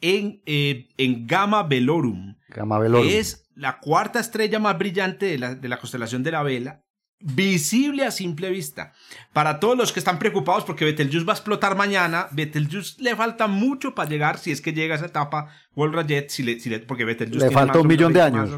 en, 0.00 0.42
eh, 0.46 0.88
en 0.96 1.26
Gamma 1.26 1.62
Velorum. 1.62 2.36
Gamma 2.48 2.78
Velorum. 2.78 3.06
Que 3.06 3.18
es 3.18 3.47
la 3.58 3.78
cuarta 3.78 4.20
estrella 4.20 4.58
más 4.58 4.78
brillante 4.78 5.26
de 5.26 5.38
la, 5.38 5.54
de 5.54 5.68
la 5.68 5.78
constelación 5.78 6.22
de 6.22 6.30
la 6.30 6.42
Vela 6.42 6.84
visible 7.20 8.04
a 8.04 8.12
simple 8.12 8.48
vista. 8.50 8.92
Para 9.32 9.58
todos 9.58 9.76
los 9.76 9.92
que 9.92 9.98
están 9.98 10.20
preocupados 10.20 10.64
porque 10.64 10.84
Betelgeuse 10.84 11.26
va 11.26 11.32
a 11.32 11.36
explotar 11.36 11.76
mañana, 11.76 12.28
Betelgeuse 12.30 13.02
le 13.02 13.16
falta 13.16 13.48
mucho 13.48 13.94
para 13.94 14.08
llegar, 14.08 14.38
si 14.38 14.52
es 14.52 14.60
que 14.60 14.72
llega 14.72 14.94
a 14.94 14.98
esa 14.98 15.06
etapa, 15.06 15.52
Wolf-Rayet, 15.74 16.28
si 16.28 16.44
le, 16.44 16.60
si 16.60 16.70
le, 16.70 16.78
porque 16.78 17.04
Betelgeuse 17.04 17.48
le 17.48 17.50
falta 17.52 17.80
un 17.80 17.88
millón 17.88 18.12
de 18.12 18.22
años. 18.22 18.50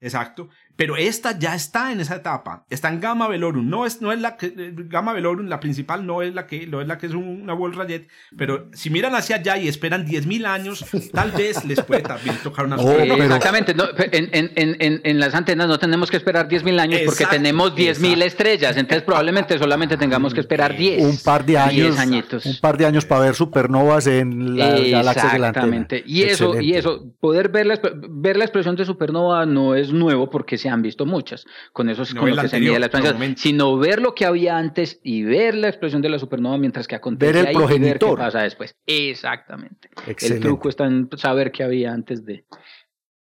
Exacto. 0.00 0.48
Pero 0.78 0.96
esta 0.96 1.36
ya 1.36 1.56
está 1.56 1.90
en 1.90 1.98
esa 1.98 2.14
etapa. 2.14 2.64
Está 2.70 2.88
en 2.88 3.00
Gamma 3.00 3.26
Velorum. 3.26 3.68
No 3.68 3.84
es, 3.84 4.00
no 4.00 4.12
es 4.12 4.20
la 4.20 4.36
que, 4.36 4.52
Gamma 4.54 5.12
Velorum, 5.12 5.48
la 5.48 5.58
principal, 5.58 6.06
no 6.06 6.22
es 6.22 6.32
la 6.32 6.46
que, 6.46 6.68
no 6.68 6.80
es 6.80 6.86
la 6.86 6.98
que 6.98 7.06
es 7.06 7.14
una 7.14 7.52
Wolf 7.52 7.76
Rayet. 7.76 8.06
Pero 8.36 8.68
si 8.74 8.88
miran 8.88 9.12
hacia 9.16 9.36
allá 9.36 9.58
y 9.58 9.66
esperan 9.66 10.06
10.000 10.06 10.46
años, 10.46 10.84
tal 11.12 11.32
vez 11.32 11.64
les 11.64 11.82
puede 11.82 12.02
también 12.02 12.36
tocar 12.44 12.66
una 12.66 12.76
oh, 12.78 12.92
Exactamente. 12.92 13.74
en, 14.12 14.28
en, 14.32 14.76
en, 14.78 15.00
en, 15.02 15.18
las 15.18 15.34
antenas 15.34 15.66
no 15.66 15.80
tenemos 15.80 16.12
que 16.12 16.16
esperar 16.16 16.48
10.000 16.48 16.78
años 16.78 17.00
porque 17.06 17.26
tenemos 17.26 17.74
10.000 17.74 18.22
estrellas. 18.22 18.76
Entonces 18.76 19.02
probablemente 19.02 19.58
solamente 19.58 19.96
tengamos 19.96 20.32
que 20.32 20.38
esperar 20.38 20.76
10. 20.76 21.02
Un 21.02 21.18
par 21.24 21.44
de 21.44 21.58
años. 21.58 21.98
añitos. 21.98 22.46
Un 22.46 22.56
par 22.60 22.78
de 22.78 22.86
años 22.86 23.04
para 23.04 23.22
ver 23.22 23.34
supernovas 23.34 24.06
en 24.06 24.56
la 24.56 24.78
galaxia 24.78 25.30
de 25.32 25.38
la 25.40 25.48
Exactamente. 25.48 26.04
Y 26.06 26.22
eso, 26.22 26.60
y 26.60 26.74
eso, 26.74 27.04
poder 27.18 27.48
ver 27.48 27.66
la, 27.66 27.80
ver 28.08 28.36
la 28.36 28.44
explosión 28.44 28.76
de 28.76 28.84
supernova 28.84 29.44
no 29.44 29.74
es 29.74 29.92
nuevo 29.92 30.30
porque 30.30 30.56
se 30.56 30.67
han 30.68 30.82
visto 30.82 31.06
muchas, 31.06 31.44
con 31.72 31.88
eso 31.88 32.02
es 32.02 32.14
con 32.14 32.30
lo 32.30 32.42
que 32.42 32.48
se 32.48 32.60
mide 32.60 32.78
la 32.78 32.86
explosión, 32.86 33.36
sino 33.36 33.76
ver 33.78 34.00
lo 34.00 34.14
que 34.14 34.24
había 34.24 34.56
antes 34.56 35.00
y 35.02 35.22
ver 35.22 35.54
la 35.54 35.68
explosión 35.68 36.02
de 36.02 36.08
la 36.08 36.18
supernova 36.18 36.58
mientras 36.58 36.86
que 36.86 36.94
acontece 36.94 37.32
ver 37.32 37.48
el 37.48 37.54
progenitor. 37.54 37.80
y 37.80 37.90
ver 37.90 37.98
qué 37.98 38.16
pasa 38.16 38.42
después. 38.42 38.74
Exactamente. 38.86 39.90
El 40.20 40.40
truco 40.40 40.68
está 40.68 40.86
en 40.86 41.08
saber 41.16 41.52
qué 41.52 41.62
había 41.62 41.92
antes 41.92 42.24
de. 42.24 42.44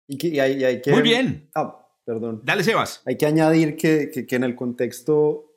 Y 0.07 0.39
hay, 0.39 0.81
que, 0.81 0.91
Muy 0.91 1.01
bien. 1.01 1.49
Ah, 1.55 1.87
perdón. 2.05 2.41
Dale, 2.43 2.63
Sebas. 2.63 3.01
Hay 3.05 3.17
que 3.17 3.25
añadir 3.25 3.77
que, 3.77 4.11
que, 4.11 4.35
en 4.35 4.43
el 4.43 4.55
contexto 4.55 5.53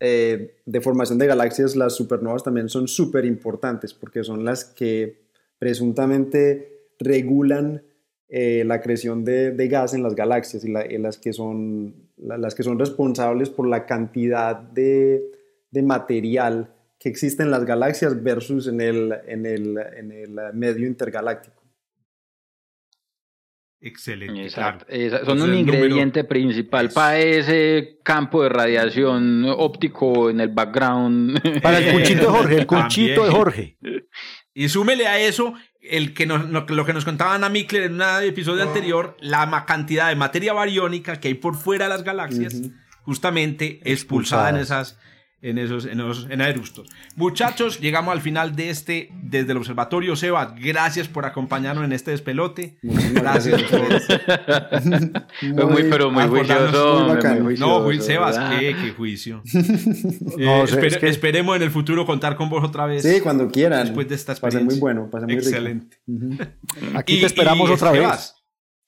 eh, 0.00 0.56
de 0.64 0.80
formación 0.80 1.18
de 1.18 1.26
galaxias, 1.26 1.76
las 1.76 1.94
supernovas 1.94 2.44
también 2.44 2.68
son 2.68 2.88
súper 2.88 3.24
importantes 3.24 3.94
porque 3.94 4.22
son 4.22 4.44
las 4.44 4.64
que 4.64 5.24
presuntamente 5.58 6.88
regulan 6.98 7.82
eh, 8.28 8.64
la 8.64 8.80
creación 8.80 9.24
de, 9.24 9.50
de, 9.52 9.68
gas 9.68 9.94
en 9.94 10.02
las 10.02 10.14
galaxias 10.14 10.64
y, 10.64 10.72
las, 10.98 11.18
que 11.18 11.32
son, 11.32 11.94
las 12.16 12.54
que 12.54 12.62
son 12.62 12.78
responsables 12.78 13.50
por 13.50 13.68
la 13.68 13.86
cantidad 13.86 14.56
de, 14.56 15.22
de, 15.70 15.82
material 15.82 16.70
que 16.98 17.10
existe 17.10 17.42
en 17.42 17.50
las 17.50 17.64
galaxias 17.64 18.22
versus 18.22 18.66
en 18.66 18.80
el, 18.80 19.14
en 19.26 19.44
el, 19.46 19.78
en 19.96 20.10
el 20.10 20.54
medio 20.54 20.86
intergaláctico. 20.86 21.64
Excelente. 23.86 24.48
Son 24.48 25.42
un 25.42 25.54
ingrediente 25.54 26.24
principal 26.24 26.88
para 26.88 27.18
ese 27.18 27.98
campo 28.02 28.42
de 28.42 28.48
radiación 28.48 29.44
óptico 29.44 30.30
en 30.30 30.40
el 30.40 30.48
background. 30.48 31.60
Para 31.60 31.78
el 31.78 31.92
cuchito 31.92 32.22
de 32.22 32.38
Jorge, 32.38 32.56
el 32.56 32.66
cuchito 32.66 33.24
de 33.26 33.30
Jorge. 33.30 33.76
Y 34.54 34.70
súmele 34.70 35.06
a 35.06 35.20
eso 35.20 35.52
el 35.88 36.14
que 36.14 36.26
nos, 36.26 36.48
lo 36.48 36.84
que 36.86 36.92
nos 36.92 37.04
contaban 37.04 37.44
a 37.44 37.48
Mikler 37.48 37.84
en 37.84 37.94
un 37.94 38.02
episodio 38.22 38.62
anterior, 38.62 39.16
la 39.20 39.64
cantidad 39.66 40.08
de 40.08 40.16
materia 40.16 40.52
bariónica 40.52 41.20
que 41.20 41.28
hay 41.28 41.34
por 41.34 41.56
fuera 41.56 41.86
de 41.86 41.90
las 41.90 42.04
galaxias, 42.04 42.54
justamente 43.02 43.80
expulsada 43.84 44.50
en 44.50 44.56
esas 44.56 44.98
en 45.44 45.58
esos, 45.58 45.84
en 45.84 46.00
esos 46.00 46.26
en 46.30 46.40
aerustos. 46.40 46.88
Muchachos, 47.16 47.78
llegamos 47.78 48.12
al 48.12 48.22
final 48.22 48.56
de 48.56 48.70
este 48.70 49.10
desde 49.22 49.52
el 49.52 49.58
observatorio 49.58 50.16
Seba. 50.16 50.54
Gracias 50.58 51.06
por 51.06 51.26
acompañarnos 51.26 51.84
en 51.84 51.92
este 51.92 52.12
despelote. 52.12 52.78
Gracias. 52.82 53.62
muy, 55.42 55.84
pero 55.84 56.10
muy 56.10 56.24
juicioso. 56.24 57.14
no, 57.58 57.92
Sebas, 58.00 58.38
qué, 58.58 58.74
qué 58.74 58.90
juicio. 58.92 59.42
Eh, 60.36 60.64
esperemos 61.02 61.56
en 61.56 61.62
el 61.62 61.70
futuro 61.70 62.06
contar 62.06 62.36
con 62.36 62.48
vos 62.48 62.64
otra 62.64 62.86
vez. 62.86 63.02
Sí, 63.02 63.20
cuando 63.20 63.48
quieran. 63.48 63.84
Después 63.84 64.08
de 64.08 64.14
esta 64.14 64.32
experiencia. 64.32 64.66
Pase 64.66 64.74
muy 64.74 64.80
bueno, 64.80 65.10
pase 65.10 65.26
muy 65.26 65.34
Excelente. 65.34 65.98
Aquí 66.94 67.20
te 67.20 67.26
esperamos 67.26 67.70
otra 67.70 67.92
vez. 67.92 68.33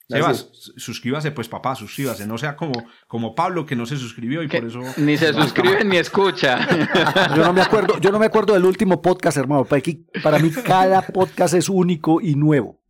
Sebas, 0.09 0.51
suscríbase 0.77 1.33
pues 1.33 1.49
papá, 1.49 1.75
suscríbase, 1.75 2.27
no 2.27 2.39
sea 2.39 2.55
como, 2.55 2.73
como 3.09 3.35
Pablo 3.35 3.67
que 3.67 3.75
no 3.75 3.87
se 3.87 3.97
suscribió 3.97 4.43
y 4.43 4.49
por 4.49 4.65
eso... 4.65 4.81
Ni 4.99 5.17
se 5.17 5.33
suscribe 5.33 5.85
ni 5.85 5.97
escucha. 5.97 6.65
Yo 7.37 7.45
no 7.45 7.53
me 7.53 7.63
acuerdo, 7.63 7.99
yo 7.99 8.13
no 8.13 8.19
me 8.19 8.27
acuerdo 8.27 8.55
del 8.55 8.65
último 8.65 9.03
podcast, 9.03 9.37
hermano. 9.37 9.67
Para 10.23 10.39
mí 10.39 10.51
cada 10.51 11.03
podcast 11.03 11.55
es 11.55 11.69
único 11.69 12.21
y 12.21 12.37
nuevo. 12.37 12.81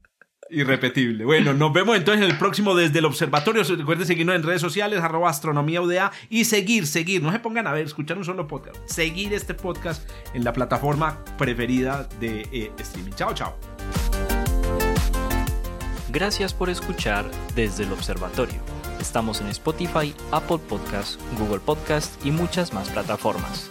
Irrepetible. 0.51 1.25
Bueno, 1.25 1.55
nos 1.55 1.73
vemos 1.73 1.97
entonces 1.97 2.25
en 2.25 2.31
el 2.31 2.39
próximo 2.39 2.75
desde 2.75 2.99
el 3.01 3.05
observatorio. 3.05 3.63
Recuerden 3.65 4.07
seguirnos 4.07 4.37
en 4.37 4.43
redes 4.43 4.61
sociales, 4.61 5.01
arroba 5.01 5.31
astronomía 5.31 5.81
UDA 5.81 6.13
y 6.29 6.45
seguir, 6.45 6.87
seguir. 6.87 7.23
No 7.23 7.33
se 7.33 7.41
pongan 7.41 7.67
a 7.67 7.73
ver, 7.73 7.87
escuchar 7.87 8.19
un 8.19 8.25
solo 8.25 8.47
podcast. 8.47 8.77
Seguir 8.87 9.33
este 9.33 9.55
podcast 9.55 10.09
en 10.35 10.45
la 10.45 10.53
plataforma 10.53 11.25
preferida 11.37 12.09
de 12.21 12.43
eh, 12.53 12.71
streaming. 12.79 13.13
Chao, 13.13 13.35
chao. 13.35 13.59
Gracias 16.09 16.55
por 16.55 16.71
escuchar 16.71 17.29
desde 17.57 17.83
el 17.83 17.93
observatorio. 17.93 18.61
Estamos 19.01 19.41
en 19.41 19.49
Spotify, 19.49 20.15
Apple 20.31 20.59
Podcast, 20.59 21.21
Google 21.39 21.59
Podcast 21.59 22.25
y 22.25 22.31
muchas 22.31 22.73
más 22.73 22.89
plataformas. 22.91 23.71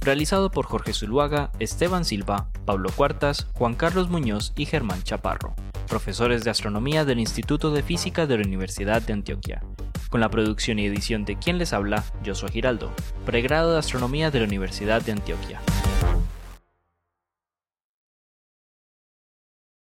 Realizado 0.00 0.50
por 0.50 0.66
Jorge 0.66 0.92
Zuluaga, 0.92 1.50
Esteban 1.58 2.04
Silva, 2.04 2.48
Pablo 2.64 2.90
Cuartas, 2.94 3.48
Juan 3.54 3.74
Carlos 3.74 4.10
Muñoz 4.10 4.52
y 4.56 4.66
Germán 4.66 5.02
Chaparro, 5.02 5.54
profesores 5.88 6.44
de 6.44 6.50
astronomía 6.50 7.04
del 7.04 7.20
Instituto 7.20 7.72
de 7.72 7.82
Física 7.82 8.26
de 8.26 8.38
la 8.38 8.44
Universidad 8.44 9.02
de 9.02 9.12
Antioquia. 9.12 9.62
Con 10.08 10.20
la 10.20 10.28
producción 10.28 10.78
y 10.78 10.86
edición 10.86 11.24
de 11.24 11.36
quien 11.36 11.58
les 11.58 11.72
habla, 11.72 12.04
Josué 12.24 12.50
Giraldo, 12.50 12.92
pregrado 13.26 13.72
de 13.72 13.78
astronomía 13.78 14.30
de 14.30 14.40
la 14.40 14.46
Universidad 14.46 15.02
de 15.02 15.12
Antioquia. 15.12 15.60